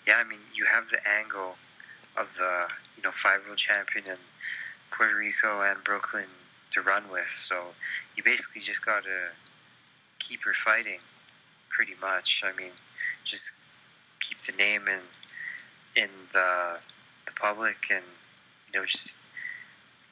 Yeah, 0.07 0.15
I 0.25 0.29
mean, 0.29 0.41
you 0.55 0.65
have 0.65 0.89
the 0.89 0.99
angle 1.09 1.57
of 2.17 2.33
the 2.35 2.69
you 2.97 3.03
know 3.03 3.11
five 3.11 3.45
world 3.45 3.59
champion 3.59 4.07
in 4.07 4.17
Puerto 4.91 5.17
Rico 5.17 5.61
and 5.61 5.83
Brooklyn 5.85 6.27
to 6.71 6.83
run 6.83 7.11
with. 7.11 7.29
So 7.29 7.63
you 8.17 8.23
basically 8.23 8.61
just 8.61 8.85
got 8.85 9.05
to 9.05 9.29
keep 10.19 10.43
her 10.45 10.53
fighting, 10.53 11.01
pretty 11.69 11.95
much. 12.01 12.43
I 12.45 12.57
mean, 12.57 12.73
just 13.25 13.53
keep 14.21 14.39
the 14.39 14.57
name 14.57 14.83
in 14.89 16.03
in 16.03 16.11
the 16.33 16.79
the 17.27 17.33
public, 17.33 17.77
and 17.91 18.05
you 18.73 18.79
know, 18.79 18.85
just 18.85 19.19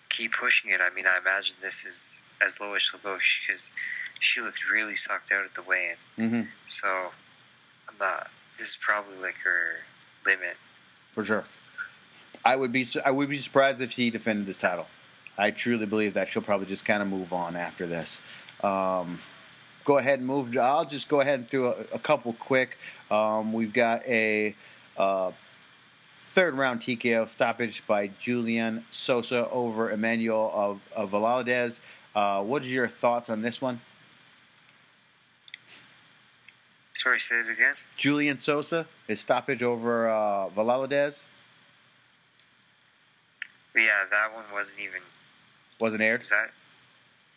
keep 0.08 0.32
pushing 0.32 0.70
it. 0.70 0.80
I 0.82 0.94
mean, 0.94 1.06
I 1.06 1.18
imagine 1.20 1.56
this 1.60 1.84
is 1.84 2.20
as 2.44 2.60
low 2.60 2.74
as 2.74 2.82
she'll 2.82 3.00
go 3.00 3.16
because 3.16 3.72
she 4.20 4.40
looked 4.40 4.68
really 4.70 4.94
sucked 4.94 5.32
out 5.32 5.44
at 5.44 5.54
the 5.54 5.62
weigh-in. 5.62 6.24
Mm-hmm. 6.24 6.42
So 6.66 6.88
I'm 7.88 7.98
not 7.98 8.30
this 8.56 8.70
is 8.70 8.78
probably 8.80 9.16
like 9.18 9.36
her 9.44 9.78
limit. 10.26 10.56
For 11.12 11.24
sure. 11.24 11.44
I 12.44 12.56
would 12.56 12.72
be 12.72 12.86
I 13.04 13.10
would 13.10 13.28
be 13.28 13.38
surprised 13.38 13.80
if 13.80 13.92
she 13.92 14.10
defended 14.10 14.46
this 14.46 14.58
title. 14.58 14.86
I 15.36 15.50
truly 15.50 15.86
believe 15.86 16.14
that 16.14 16.28
she'll 16.28 16.42
probably 16.42 16.66
just 16.66 16.84
kind 16.84 17.02
of 17.02 17.08
move 17.08 17.32
on 17.32 17.56
after 17.56 17.86
this. 17.86 18.20
Um, 18.62 19.20
go 19.84 19.98
ahead 19.98 20.18
and 20.18 20.28
move. 20.28 20.56
I'll 20.56 20.84
just 20.84 21.08
go 21.08 21.20
ahead 21.20 21.40
and 21.40 21.50
do 21.50 21.66
a, 21.66 21.74
a 21.92 21.98
couple 21.98 22.32
quick. 22.34 22.78
Um, 23.10 23.52
we've 23.52 23.72
got 23.72 24.06
a 24.06 24.54
uh, 24.96 25.32
third 26.32 26.54
round 26.54 26.80
TKO 26.80 27.28
stoppage 27.28 27.82
by 27.86 28.10
Julian 28.20 28.84
Sosa 28.90 29.48
over 29.50 29.90
Emmanuel 29.90 30.50
of, 30.54 30.80
of 30.94 31.10
Valadez. 31.10 31.80
Uh, 32.14 32.42
what 32.42 32.62
are 32.62 32.66
your 32.66 32.88
thoughts 32.88 33.28
on 33.28 33.42
this 33.42 33.60
one? 33.60 33.80
Sorry, 37.04 37.20
say 37.20 37.34
it 37.40 37.52
again. 37.52 37.74
Julian 37.98 38.40
Sosa, 38.40 38.86
his 39.06 39.20
stoppage 39.20 39.62
over 39.62 40.08
uh, 40.08 40.48
Valadez. 40.56 41.24
Yeah, 43.76 43.82
that 44.10 44.32
one 44.32 44.44
wasn't 44.50 44.80
even. 44.80 45.02
Wasn't 45.78 46.00
aired. 46.00 46.20
Was 46.20 46.30
that? 46.30 46.48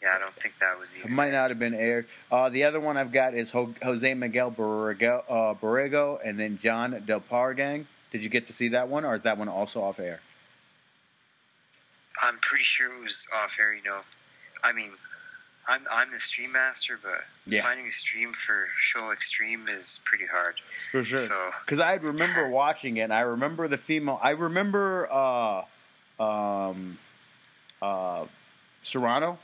Yeah, 0.01 0.13
I 0.15 0.20
don't 0.20 0.34
think 0.34 0.55
that 0.59 0.80
was 0.80 0.97
even. 0.97 1.11
It 1.11 1.13
might 1.13 1.34
not 1.34 1.49
have 1.49 1.59
been 1.59 1.74
aired. 1.74 2.07
Uh, 2.32 2.47
the 2.47 2.63
other 2.63 2.80
one 2.80 2.95
I've 2.95 3.11
got 3.11 3.34
is 3.34 3.51
Jose 3.51 4.13
Miguel 4.13 4.51
Borrego, 4.51 5.24
uh, 5.28 5.53
Borrego 5.55 6.18
and 6.24 6.39
then 6.39 6.59
John 6.63 7.03
Del 7.05 7.20
Pargang. 7.20 7.88
Did 8.13 8.24
you 8.24 8.30
get 8.30 8.47
to 8.47 8.53
see 8.53 8.70
that 8.70 8.88
one, 8.88 9.03
or 9.03 9.15
is 9.15 9.24
that 9.24 9.38
one 9.38 9.49
also 9.49 9.84
off 9.84 9.99
air? 9.99 10.22
I'm 12.24 12.38
pretty 12.41 12.63
sure 12.63 12.89
it 12.95 13.03
was 13.03 13.28
off 13.36 13.57
air. 13.59 13.76
You 13.76 13.84
know, 13.84 13.99
I 14.63 14.72
mean, 14.72 14.91
I'm 15.68 15.82
I'm 15.91 16.11
the 16.11 16.20
stream 16.20 16.53
master, 16.53 16.97
but 17.01 17.26
yeah. 17.45 17.61
finding 17.61 17.88
a 17.88 17.91
stream 17.91 18.32
for 18.32 18.68
Show 18.78 19.11
Extreme 19.11 19.68
is 19.70 19.99
pretty 20.05 20.26
hard. 20.26 20.55
For 20.91 21.03
sure. 21.03 21.18
So 21.18 21.49
because 21.65 21.80
I 21.80 21.95
remember 21.95 22.49
watching 22.51 22.97
it, 22.97 23.01
and 23.01 23.13
I 23.13 23.22
remember 23.22 23.68
the 23.68 23.78
female. 23.78 24.20
I 24.22 24.32
remember 24.32 25.11
uh, 25.11 25.63
um, 26.24 26.97
uh, 27.82 28.26
Serrano, 28.82 29.38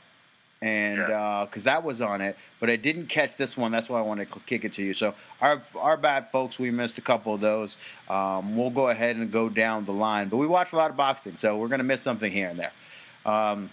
and 0.62 0.96
because 0.96 1.10
yeah. 1.10 1.72
uh, 1.72 1.74
that 1.74 1.84
was 1.84 2.00
on 2.00 2.22
it, 2.22 2.38
but 2.58 2.70
I 2.70 2.76
didn't 2.76 3.08
catch 3.08 3.36
this 3.36 3.54
one. 3.54 3.70
That's 3.70 3.90
why 3.90 3.98
I 3.98 4.02
wanted 4.02 4.30
to 4.30 4.40
kick 4.40 4.64
it 4.64 4.72
to 4.74 4.82
you. 4.82 4.94
So 4.94 5.14
our 5.42 5.60
our 5.76 5.98
bad, 5.98 6.30
folks. 6.30 6.58
We 6.58 6.70
missed 6.70 6.96
a 6.96 7.02
couple 7.02 7.34
of 7.34 7.42
those. 7.42 7.76
Um, 8.08 8.56
we'll 8.56 8.70
go 8.70 8.88
ahead 8.88 9.16
and 9.16 9.30
go 9.30 9.50
down 9.50 9.84
the 9.84 9.92
line, 9.92 10.30
but 10.30 10.38
we 10.38 10.46
watch 10.46 10.72
a 10.72 10.76
lot 10.76 10.90
of 10.90 10.96
boxing, 10.96 11.36
so 11.36 11.58
we're 11.58 11.68
gonna 11.68 11.82
miss 11.82 12.00
something 12.00 12.32
here 12.32 12.48
and 12.48 12.58
there. 12.58 12.72
Um, 13.26 13.68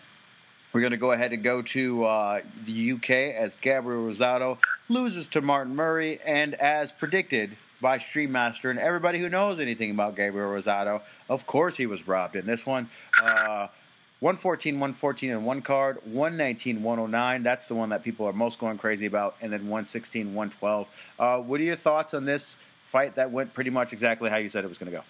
we're 0.73 0.81
going 0.81 0.91
to 0.91 0.97
go 0.97 1.11
ahead 1.11 1.33
and 1.33 1.43
go 1.43 1.61
to 1.61 2.05
uh, 2.05 2.41
the 2.65 2.93
UK 2.93 3.09
as 3.09 3.51
Gabriel 3.61 4.03
Rosado 4.03 4.57
loses 4.89 5.27
to 5.27 5.41
Martin 5.41 5.75
Murray, 5.75 6.19
and 6.25 6.53
as 6.55 6.91
predicted 6.91 7.57
by 7.81 7.97
Streammaster 7.97 8.69
and 8.69 8.79
everybody 8.79 9.19
who 9.19 9.27
knows 9.27 9.59
anything 9.59 9.91
about 9.91 10.15
Gabriel 10.15 10.49
Rosado, 10.49 11.01
of 11.29 11.45
course 11.45 11.77
he 11.77 11.85
was 11.85 12.07
robbed 12.07 12.35
in 12.35 12.45
this 12.45 12.65
one. 12.65 12.89
Uh, 13.21 13.67
114, 14.21 14.75
114 14.75 15.31
in 15.31 15.43
one 15.43 15.63
card, 15.63 15.97
119, 16.05 16.83
109. 16.83 17.43
That's 17.43 17.67
the 17.67 17.73
one 17.73 17.89
that 17.89 18.03
people 18.03 18.27
are 18.27 18.33
most 18.33 18.59
going 18.59 18.77
crazy 18.77 19.07
about, 19.07 19.35
and 19.41 19.51
then 19.51 19.61
116, 19.61 20.35
112. 20.35 20.87
Uh, 21.17 21.37
what 21.39 21.59
are 21.59 21.63
your 21.63 21.75
thoughts 21.75 22.13
on 22.13 22.25
this 22.25 22.57
fight 22.91 23.15
that 23.15 23.31
went 23.31 23.53
pretty 23.55 23.71
much 23.71 23.93
exactly 23.93 24.29
how 24.29 24.37
you 24.37 24.47
said 24.47 24.63
it 24.63 24.67
was 24.67 24.77
going 24.77 24.91
to 24.91 24.97
go? 24.97 25.03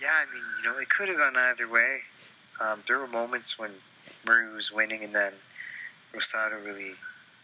Yeah, 0.00 0.08
I 0.10 0.24
mean, 0.32 0.42
you 0.58 0.70
know, 0.70 0.78
it 0.78 0.88
could 0.88 1.08
have 1.08 1.18
gone 1.18 1.36
either 1.36 1.70
way. 1.70 1.98
Um, 2.62 2.82
there 2.86 2.98
were 2.98 3.06
moments 3.06 3.58
when 3.58 3.70
Murray 4.26 4.52
was 4.52 4.72
winning, 4.72 5.04
and 5.04 5.12
then 5.12 5.32
Rosado 6.14 6.64
really 6.64 6.92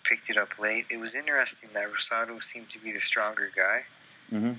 picked 0.04 0.30
it 0.30 0.36
up 0.36 0.58
late. 0.58 0.86
It 0.90 0.98
was 0.98 1.14
interesting 1.14 1.70
that 1.74 1.84
Rosado 1.92 2.42
seemed 2.42 2.70
to 2.70 2.78
be 2.78 2.92
the 2.92 3.00
stronger 3.00 3.50
guy, 3.54 3.80
Mm-hmm. 4.32 4.52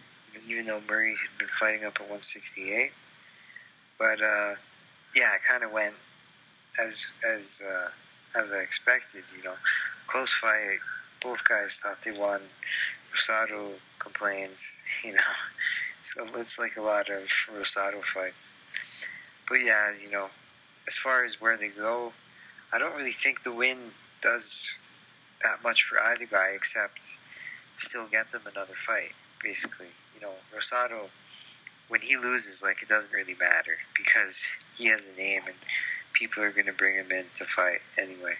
Even 0.49 0.67
though 0.67 0.79
Murray 0.87 1.15
had 1.15 1.39
been 1.39 1.47
fighting 1.47 1.85
up 1.85 1.95
at 1.95 2.01
168, 2.01 2.91
but 3.97 4.21
uh, 4.21 4.53
yeah, 5.15 5.33
it 5.33 5.41
kind 5.49 5.63
of 5.63 5.71
went 5.71 5.95
as 6.83 7.13
as 7.35 7.63
uh, 7.65 8.39
as 8.39 8.53
I 8.53 8.61
expected. 8.61 9.23
You 9.35 9.43
know, 9.43 9.55
close 10.07 10.31
fight. 10.31 10.79
Both 11.21 11.47
guys 11.47 11.79
thought 11.79 12.01
they 12.03 12.17
won. 12.19 12.41
Rosado 13.13 13.73
complains. 13.99 14.83
You 15.05 15.13
know, 15.13 15.19
it's, 15.99 16.17
it's 16.17 16.59
like 16.59 16.77
a 16.77 16.81
lot 16.81 17.09
of 17.09 17.21
Rosado 17.53 18.03
fights. 18.03 18.55
But 19.47 19.55
yeah, 19.55 19.93
you 20.03 20.11
know, 20.11 20.27
as 20.87 20.97
far 20.97 21.23
as 21.23 21.39
where 21.39 21.57
they 21.57 21.69
go, 21.69 22.11
I 22.73 22.79
don't 22.79 22.95
really 22.95 23.11
think 23.11 23.43
the 23.43 23.53
win 23.53 23.77
does 24.21 24.79
that 25.43 25.63
much 25.63 25.83
for 25.83 26.01
either 26.01 26.25
guy, 26.25 26.49
except 26.55 27.17
still 27.75 28.07
get 28.07 28.31
them 28.31 28.41
another 28.51 28.73
fight. 28.73 29.11
Basically, 29.43 29.87
you 30.15 30.21
know, 30.21 30.33
Rosado 30.55 31.09
when 31.87 32.01
he 32.01 32.17
loses, 32.17 32.63
like 32.63 32.81
it 32.81 32.87
doesn't 32.87 33.13
really 33.13 33.35
matter 33.39 33.77
because 33.95 34.45
he 34.75 34.87
has 34.87 35.11
a 35.13 35.19
name 35.19 35.41
and 35.45 35.55
people 36.13 36.43
are 36.43 36.51
going 36.51 36.65
to 36.65 36.73
bring 36.73 36.95
him 36.95 37.11
in 37.11 37.25
to 37.35 37.43
fight 37.43 37.79
anyway. 38.01 38.33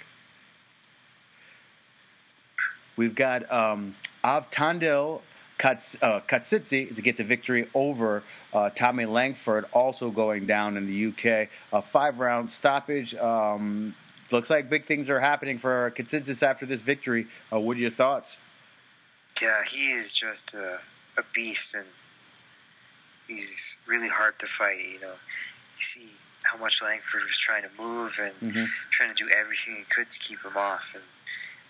We've 2.95 3.15
got 3.15 3.51
um, 3.51 3.95
Avtandil 4.23 5.21
Kats, 5.57 5.95
uh, 6.01 6.19
Khurtsidze 6.27 6.93
to 6.95 7.01
get 7.01 7.15
to 7.17 7.23
victory 7.23 7.67
over 7.73 8.23
uh, 8.53 8.69
Tommy 8.71 9.05
Langford, 9.05 9.65
also 9.71 10.11
going 10.11 10.45
down 10.45 10.75
in 10.77 10.85
the 10.85 11.07
UK. 11.07 11.49
A 11.71 11.81
five 11.81 12.19
round 12.19 12.51
stoppage. 12.51 13.15
Um, 13.15 13.95
looks 14.31 14.49
like 14.49 14.69
big 14.69 14.85
things 14.85 15.09
are 15.09 15.19
happening 15.19 15.57
for 15.59 15.91
Katsitsis 15.95 16.43
after 16.43 16.65
this 16.65 16.81
victory. 16.81 17.27
Uh, 17.53 17.59
what 17.59 17.77
are 17.77 17.79
your 17.79 17.91
thoughts? 17.91 18.37
Yeah, 19.41 19.63
he 19.69 19.91
is 19.91 20.13
just 20.13 20.53
a, 20.55 20.77
a 21.17 21.23
beast, 21.33 21.75
and 21.75 21.85
he's 23.27 23.77
really 23.87 24.09
hard 24.09 24.37
to 24.39 24.45
fight. 24.45 24.79
You 24.93 24.99
know, 24.99 25.11
you 25.11 25.77
see 25.77 26.09
how 26.43 26.57
much 26.57 26.81
Langford 26.83 27.23
was 27.23 27.37
trying 27.37 27.63
to 27.63 27.69
move 27.81 28.17
and 28.21 28.53
Mhm. 28.53 28.67
trying 28.91 29.13
to 29.13 29.15
do 29.15 29.29
everything 29.31 29.75
he 29.77 29.83
could 29.83 30.09
to 30.11 30.19
keep 30.19 30.43
him 30.43 30.55
off. 30.55 30.93
And 30.95 31.03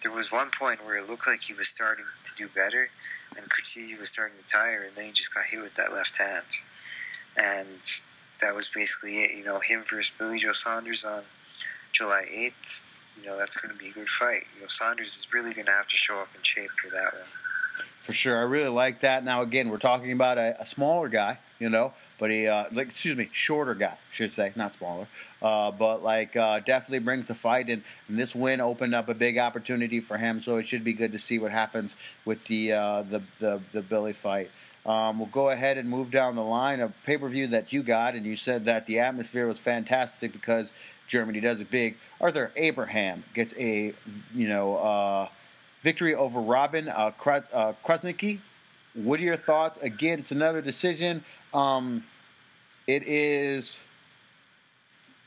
there 0.02 0.12
was 0.12 0.32
one 0.32 0.50
point 0.52 0.84
where 0.86 0.98
it 0.98 1.08
looked 1.08 1.26
like 1.28 1.42
he 1.42 1.54
was 1.54 1.70
starting 1.70 2.06
to 2.26 2.36
do 2.36 2.48
better, 2.50 2.90
and 3.38 3.46
Khurtsidze 3.50 3.98
was 4.00 4.10
starting 4.10 4.38
to 4.38 4.46
tire, 4.46 4.84
and 4.84 4.96
then 4.96 5.06
he 5.06 5.12
just 5.12 5.34
got 5.34 5.46
hit 5.46 5.62
with 5.62 5.76
that 5.76 5.94
left 5.94 6.18
hand. 6.18 6.46
And 7.38 7.80
that 8.42 8.56
was 8.56 8.70
basically 8.70 9.18
it. 9.18 9.38
You 9.38 9.46
know, 9.46 9.60
him 9.60 9.84
versus 9.90 10.14
Billy 10.18 10.40
Joe 10.40 10.54
Saunders 10.54 11.06
on 11.06 11.24
July 11.92 12.24
8th. 12.32 13.00
You 13.20 13.28
know, 13.28 13.38
that's 13.38 13.58
going 13.58 13.74
to 13.74 13.80
be 13.80 13.90
a 13.90 13.94
good 13.94 14.10
fight. 14.10 14.44
You 14.56 14.62
know, 14.62 14.68
Saunders 14.68 15.08
is 15.08 15.28
really 15.34 15.54
going 15.54 15.66
to 15.66 15.72
have 15.72 15.88
to 15.88 15.98
show 15.98 16.18
up 16.20 16.30
in 16.36 16.44
shape 16.44 16.72
for 16.72 16.90
that 16.90 17.14
one. 17.14 17.24
For 18.02 18.14
sure, 18.14 18.38
I 18.38 18.44
really 18.44 18.70
like 18.70 19.02
that. 19.02 19.24
Now, 19.24 19.42
again, 19.42 19.70
we're 19.70 19.78
talking 19.78 20.12
about 20.12 20.38
a, 20.38 20.56
a 20.62 20.66
smaller 20.66 21.10
guy, 21.10 21.40
you 21.60 21.70
know, 21.70 21.94
but 22.18 22.32
he, 22.32 22.48
uh, 22.48 22.66
like, 22.72 22.88
excuse 22.88 23.16
me, 23.16 23.30
shorter 23.32 23.76
guy, 23.76 23.98
should 24.12 24.32
say, 24.32 24.52
not 24.56 24.74
smaller. 24.74 25.08
Uh, 25.42 25.72
but 25.72 26.04
like, 26.04 26.36
uh, 26.36 26.60
definitely 26.60 27.00
brings 27.00 27.28
the 27.28 27.36
fight, 27.36 27.70
and, 27.70 27.84
and 28.08 28.18
this 28.18 28.34
win 28.34 28.62
opened 28.62 28.96
up 28.96 29.10
a 29.10 29.14
big 29.14 29.38
opportunity 29.38 30.00
for 30.00 30.18
him. 30.18 30.42
So 30.42 30.58
it 30.58 30.68
should 30.68 30.84
be 30.84 30.94
good 30.94 31.12
to 31.12 31.20
see 31.20 31.40
what 31.40 31.52
happens 31.52 31.92
with 32.24 32.46
the 32.46 32.74
uh, 32.74 33.02
the, 33.04 33.22
the 33.40 33.62
the 33.74 33.82
Billy 33.82 34.14
fight. 34.14 34.50
Um, 34.86 35.18
we'll 35.18 35.28
go 35.28 35.50
ahead 35.50 35.78
and 35.78 35.90
move 35.90 36.12
down 36.12 36.36
the 36.36 36.44
line. 36.44 36.80
A 36.80 36.90
pay 37.06 37.18
per 37.18 37.28
view 37.28 37.48
that 37.48 37.74
you 37.74 37.82
got, 37.82 38.14
and 38.14 38.26
you 38.26 38.38
said 38.38 38.66
that 38.66 38.86
the 38.86 39.00
atmosphere 39.00 39.48
was 39.48 39.60
fantastic 39.60 40.32
because 40.32 40.72
Germany 41.08 41.40
does 41.40 41.60
it 41.60 41.72
big. 41.72 41.98
Arthur 42.22 42.52
Abraham 42.56 43.24
gets 43.34 43.54
a 43.58 43.94
you 44.34 44.48
know 44.48 44.78
uh, 44.78 45.30
victory 45.82 46.14
over 46.14 46.40
Robin 46.40 46.88
uh, 46.88 47.12
uh, 47.18 47.74
Krasniqi. 47.84 48.40
What 48.94 49.20
are 49.20 49.24
your 49.24 49.38
thoughts? 49.38 49.78
Again, 49.82 50.20
it's 50.20 50.32
another 50.32 50.62
decision. 50.62 51.24
Um, 51.56 52.04
it 52.86 53.04
is, 53.08 53.80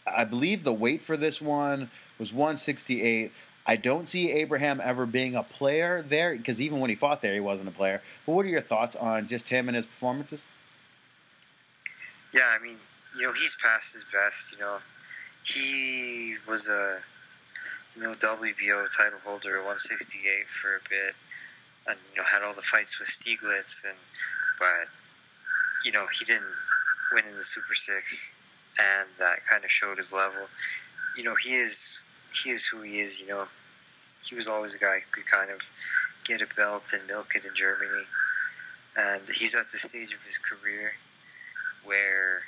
I 0.07 0.25
believe, 0.25 0.63
the 0.63 0.73
weight 0.73 1.03
for 1.03 1.17
this 1.17 1.41
one 1.41 1.91
was 2.19 2.33
168. 2.33 3.33
I 3.67 3.77
don't 3.77 4.09
see 4.09 4.31
Abraham 4.33 4.81
ever 4.83 5.07
being 5.07 5.35
a 5.35 5.43
player 5.43 6.03
there 6.07 6.37
because 6.37 6.61
even 6.61 6.81
when 6.81 6.91
he 6.91 6.97
fought 6.97 7.23
there, 7.23 7.33
he 7.33 7.41
wasn't 7.41 7.69
a 7.69 7.73
player. 7.73 8.03
But 8.27 8.33
what 8.33 8.45
are 8.45 8.49
your 8.49 8.61
thoughts 8.61 8.95
on 8.95 9.27
just 9.27 9.49
him 9.49 9.69
and 9.69 9.77
his 9.77 9.87
performances? 9.87 10.45
Yeah, 12.35 12.49
I 12.59 12.63
mean, 12.63 12.77
you 13.19 13.27
know, 13.27 13.33
he's 13.33 13.57
past 13.63 13.95
his 13.95 14.05
best. 14.13 14.53
You 14.53 14.59
know, 14.59 14.79
he 15.45 16.37
was 16.47 16.69
a 16.69 16.99
you 17.97 18.03
know 18.03 18.13
WBO 18.13 18.87
title 18.97 19.19
holder 19.25 19.57
at 19.59 19.65
168 19.65 20.49
for 20.49 20.77
a 20.77 20.81
bit, 20.89 21.15
and 21.89 21.99
you 22.15 22.21
know 22.21 22.27
had 22.31 22.43
all 22.43 22.55
the 22.55 22.63
fights 22.63 22.99
with 22.99 23.09
Stieglitz, 23.09 23.85
and 23.85 23.97
but 24.59 24.89
you 25.85 25.93
know 25.93 26.07
he 26.17 26.25
didn't 26.25 26.55
win 27.13 27.25
in 27.27 27.35
the 27.35 27.43
Super 27.43 27.75
Six, 27.75 28.35
and 28.79 29.09
that 29.19 29.37
kind 29.51 29.65
of 29.65 29.71
showed 29.71 29.97
his 29.99 30.13
level. 30.13 30.49
You 31.17 31.25
know, 31.25 31.35
he 31.35 31.55
is 31.55 32.03
he 32.43 32.51
is 32.51 32.67
who 32.67 32.83
he 32.83 32.99
is. 32.99 33.21
You 33.21 33.29
know, 33.29 33.45
he 34.27 34.35
was 34.35 34.49
always 34.49 34.75
a 34.75 34.79
guy 34.79 34.99
who 35.05 35.11
could 35.23 35.31
kind 35.31 35.51
of 35.51 35.69
get 36.25 36.43
a 36.43 36.47
belt 36.57 36.93
and 36.93 37.07
milk 37.07 37.29
it 37.35 37.45
in 37.45 37.55
Germany, 37.55 38.07
and 38.97 39.23
he's 39.35 39.55
at 39.55 39.67
the 39.71 39.79
stage 39.79 40.13
of 40.13 40.23
his 40.25 40.39
career 40.39 40.93
where 41.85 42.43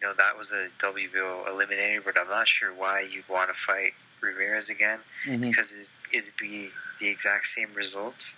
you 0.00 0.06
know 0.06 0.14
that 0.16 0.36
was 0.38 0.52
a 0.52 0.68
WBO 0.84 1.46
eliminator, 1.48 2.04
but 2.04 2.18
I'm 2.18 2.28
not 2.28 2.46
sure 2.46 2.72
why 2.72 3.06
you'd 3.10 3.28
want 3.28 3.48
to 3.48 3.54
fight 3.54 3.92
Ramirez 4.20 4.70
again 4.70 4.98
Mm-hmm. 5.26 5.40
because 5.42 5.76
it 5.76 6.16
is 6.16 6.34
be 6.38 6.68
the 7.00 7.08
exact 7.10 7.46
same 7.46 7.68
result. 7.74 8.36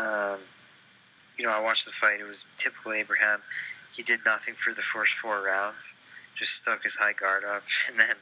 Um, 0.00 0.38
you 1.38 1.46
know, 1.46 1.52
I 1.52 1.60
watched 1.60 1.86
the 1.86 1.92
fight. 1.92 2.20
It 2.20 2.26
was 2.26 2.46
typical 2.56 2.92
Abraham. 2.92 3.40
He 3.94 4.02
did 4.02 4.20
nothing 4.24 4.54
for 4.54 4.72
the 4.72 4.82
first 4.82 5.14
four 5.14 5.42
rounds, 5.42 5.94
just 6.34 6.62
stuck 6.62 6.82
his 6.82 6.96
high 6.96 7.12
guard 7.12 7.44
up, 7.44 7.62
and 7.88 7.98
then 7.98 8.16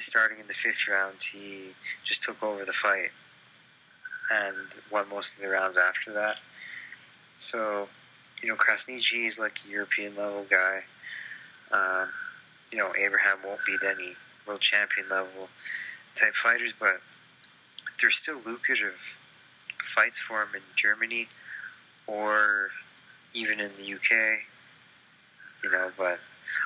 starting 0.00 0.38
in 0.38 0.46
the 0.46 0.54
fifth 0.54 0.88
round, 0.88 1.16
he 1.22 1.70
just 2.04 2.22
took 2.22 2.42
over 2.42 2.64
the 2.64 2.72
fight 2.72 3.10
and 4.30 4.56
won 4.92 5.08
most 5.08 5.36
of 5.36 5.42
the 5.42 5.50
rounds 5.50 5.76
after 5.76 6.12
that. 6.12 6.40
So, 7.38 7.88
you 8.42 8.48
know, 8.48 8.54
Krasniqi 8.54 9.26
is 9.26 9.40
like 9.40 9.58
a 9.66 9.70
European 9.70 10.14
level 10.16 10.46
guy. 10.48 10.80
Um, 11.72 12.08
you 12.72 12.78
know, 12.78 12.92
Abraham 12.96 13.38
won't 13.44 13.60
beat 13.66 13.80
any 13.84 14.14
world 14.46 14.60
champion 14.60 15.08
level 15.08 15.48
type 16.14 16.34
fighters, 16.34 16.74
but 16.78 17.00
there's 18.00 18.16
still 18.16 18.38
lucrative 18.46 19.20
fights 19.82 20.18
for 20.18 20.42
him 20.42 20.48
in 20.54 20.62
Germany 20.76 21.26
or 22.06 22.70
even 23.34 23.60
in 23.60 23.72
the 23.74 23.94
UK. 23.94 24.10
You 25.62 25.70
know, 25.70 25.90
but 25.96 26.18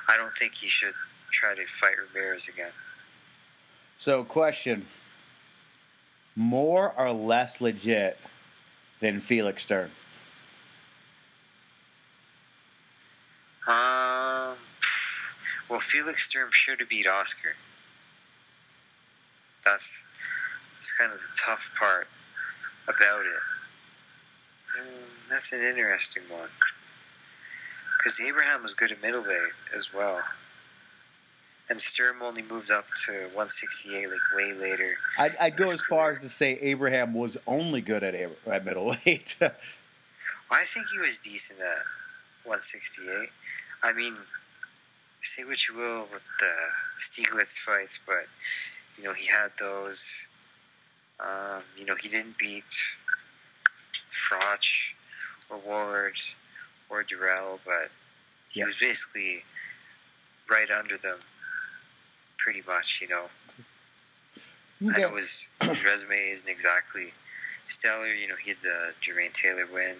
I 0.07 0.17
don't 0.17 0.31
think 0.31 0.53
he 0.53 0.67
should 0.67 0.93
try 1.31 1.53
to 1.55 1.65
fight 1.65 1.95
Ramirez 2.13 2.49
again. 2.49 2.71
So, 3.97 4.23
question: 4.23 4.85
More 6.35 6.93
or 6.97 7.11
less 7.11 7.59
legit 7.59 8.17
than 8.99 9.19
Felix 9.21 9.63
Sturm? 9.63 9.91
Um, 13.67 14.55
well, 15.69 15.79
Felix 15.79 16.29
Sturm 16.29 16.49
should 16.51 16.79
have 16.79 16.89
beat 16.89 17.07
Oscar. 17.07 17.55
That's 19.65 20.07
that's 20.75 20.93
kind 20.93 21.11
of 21.11 21.19
the 21.19 21.35
tough 21.35 21.71
part 21.77 22.07
about 22.87 23.25
it. 23.25 23.54
Um, 24.79 24.87
that's 25.29 25.53
an 25.53 25.61
interesting 25.61 26.23
one 26.29 26.49
because 27.97 28.21
Abraham 28.21 28.61
was 28.61 28.75
good 28.75 28.91
at 28.91 29.01
middleweight 29.01 29.51
as 29.75 29.91
well, 29.93 30.21
and 31.69 31.81
Sturm 31.81 32.21
only 32.21 32.43
moved 32.43 32.69
up 32.69 32.85
to 33.05 33.11
168 33.11 34.07
like 34.07 34.19
way 34.35 34.53
later. 34.53 34.95
I'd, 35.19 35.31
I'd 35.41 35.57
go 35.57 35.63
as 35.63 35.81
far 35.89 36.11
as 36.11 36.19
to 36.19 36.29
say 36.29 36.59
Abraham 36.61 37.15
was 37.15 37.35
only 37.47 37.81
good 37.81 38.03
at, 38.03 38.13
at 38.13 38.65
middleweight. 38.65 39.37
well, 39.41 39.51
I 40.51 40.63
think 40.65 40.85
he 40.93 40.99
was 40.99 41.17
decent 41.17 41.59
at 41.59 41.83
168. 42.43 43.29
I 43.83 43.93
mean, 43.93 44.13
say 45.21 45.43
what 45.43 45.67
you 45.67 45.75
will 45.75 46.07
with 46.11 46.23
the 46.39 46.53
Stieglitz 46.99 47.57
fights, 47.57 47.99
but 48.05 48.25
you 48.97 49.03
know 49.03 49.13
he 49.13 49.25
had 49.25 49.49
those. 49.59 50.27
Um, 51.19 51.63
you 51.77 51.85
know 51.85 51.95
he 51.99 52.09
didn't 52.09 52.37
beat 52.37 52.77
Froch 54.15 54.93
or 55.49 55.57
Ward 55.57 56.17
or 56.89 57.03
Dirrell, 57.03 57.59
but 57.65 57.91
he 58.49 58.61
Yeah. 58.61 58.67
was 58.67 58.79
basically 58.79 59.43
right 60.47 60.69
under 60.71 60.97
them, 60.97 61.19
pretty 62.37 62.63
much. 62.65 63.01
You 63.01 63.09
know, 63.09 63.29
I 64.93 64.99
know 64.99 65.15
his, 65.15 65.49
his 65.61 65.83
resume 65.83 66.29
isn't 66.29 66.49
exactly 66.49 67.13
stellar. 67.67 68.13
You 68.13 68.27
know, 68.27 68.35
he 68.35 68.51
had 68.51 68.61
the 68.61 68.93
Jermaine 69.01 69.33
Taylor 69.33 69.65
win, 69.65 69.97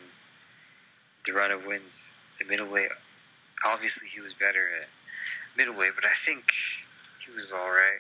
the 1.26 1.34
run 1.34 1.52
of 1.52 1.66
wins 1.66 2.14
at 2.40 2.48
middleweight. 2.48 2.90
Obviously, 3.66 4.08
he 4.10 4.22
was 4.22 4.34
better 4.34 4.70
at 4.82 4.88
middleweight, 5.58 5.94
but 5.96 6.06
I 6.06 6.14
think 6.14 6.52
he 7.26 7.32
was 7.32 7.52
all 7.52 7.66
right. 7.68 8.00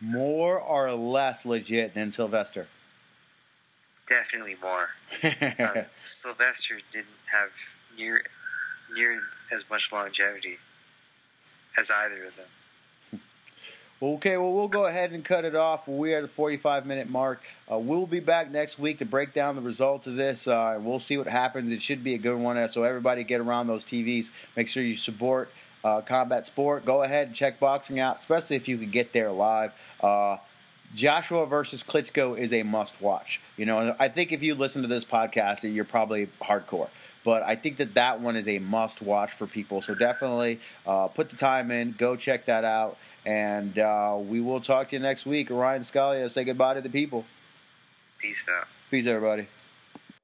More 0.00 0.58
or 0.58 0.92
less 0.92 1.44
legit 1.44 1.94
than 1.94 2.10
Sylvester? 2.10 2.66
Definitely 4.10 4.56
more. 4.60 4.90
um, 5.58 5.84
Sylvester 5.94 6.78
didn't 6.90 7.08
have 7.32 7.50
near 7.96 8.22
near 8.94 9.20
as 9.54 9.70
much 9.70 9.92
longevity 9.92 10.58
as 11.78 11.90
either 11.90 12.24
of 12.24 12.36
them. 12.36 12.46
Okay, 14.02 14.38
well, 14.38 14.52
we'll 14.52 14.66
go 14.66 14.86
ahead 14.86 15.12
and 15.12 15.22
cut 15.22 15.44
it 15.44 15.54
off. 15.54 15.86
We 15.86 16.14
are 16.14 16.18
at 16.18 16.22
the 16.22 16.28
45 16.28 16.86
minute 16.86 17.10
mark. 17.10 17.42
Uh, 17.70 17.78
we'll 17.78 18.06
be 18.06 18.18
back 18.18 18.50
next 18.50 18.78
week 18.78 18.98
to 19.00 19.04
break 19.04 19.34
down 19.34 19.56
the 19.56 19.62
results 19.62 20.06
of 20.06 20.16
this, 20.16 20.48
uh, 20.48 20.72
and 20.74 20.86
we'll 20.86 21.00
see 21.00 21.18
what 21.18 21.26
happens. 21.26 21.70
It 21.70 21.82
should 21.82 22.02
be 22.02 22.14
a 22.14 22.18
good 22.18 22.36
one. 22.36 22.66
So, 22.70 22.82
everybody 22.82 23.24
get 23.24 23.40
around 23.40 23.66
those 23.66 23.84
TVs. 23.84 24.30
Make 24.56 24.68
sure 24.68 24.82
you 24.82 24.96
support 24.96 25.50
uh, 25.84 26.00
combat 26.00 26.46
sport. 26.46 26.86
Go 26.86 27.02
ahead 27.02 27.28
and 27.28 27.36
check 27.36 27.60
boxing 27.60 28.00
out, 28.00 28.20
especially 28.20 28.56
if 28.56 28.68
you 28.68 28.78
can 28.78 28.90
get 28.90 29.12
there 29.12 29.30
live. 29.32 29.72
Uh, 30.00 30.38
Joshua 30.94 31.46
versus 31.46 31.82
Klitschko 31.82 32.36
is 32.36 32.52
a 32.52 32.62
must 32.62 33.00
watch. 33.00 33.40
You 33.56 33.66
know, 33.66 33.94
I 33.98 34.08
think 34.08 34.32
if 34.32 34.42
you 34.42 34.54
listen 34.54 34.82
to 34.82 34.88
this 34.88 35.04
podcast, 35.04 35.62
you're 35.72 35.84
probably 35.84 36.28
hardcore. 36.40 36.88
But 37.22 37.42
I 37.42 37.54
think 37.54 37.76
that 37.76 37.94
that 37.94 38.20
one 38.20 38.34
is 38.36 38.48
a 38.48 38.58
must 38.58 39.02
watch 39.02 39.30
for 39.32 39.46
people. 39.46 39.82
So 39.82 39.94
definitely 39.94 40.60
uh, 40.86 41.08
put 41.08 41.30
the 41.30 41.36
time 41.36 41.70
in, 41.70 41.94
go 41.96 42.16
check 42.16 42.46
that 42.46 42.64
out. 42.64 42.96
And 43.26 43.78
uh, 43.78 44.16
we 44.18 44.40
will 44.40 44.60
talk 44.60 44.88
to 44.88 44.96
you 44.96 45.00
next 45.00 45.26
week. 45.26 45.50
Rian 45.50 45.80
Scalia, 45.80 46.30
say 46.30 46.44
goodbye 46.44 46.74
to 46.74 46.80
the 46.80 46.88
people. 46.88 47.26
Peace 48.18 48.46
out. 48.48 48.68
Peace, 48.90 49.06
everybody. 49.06 49.46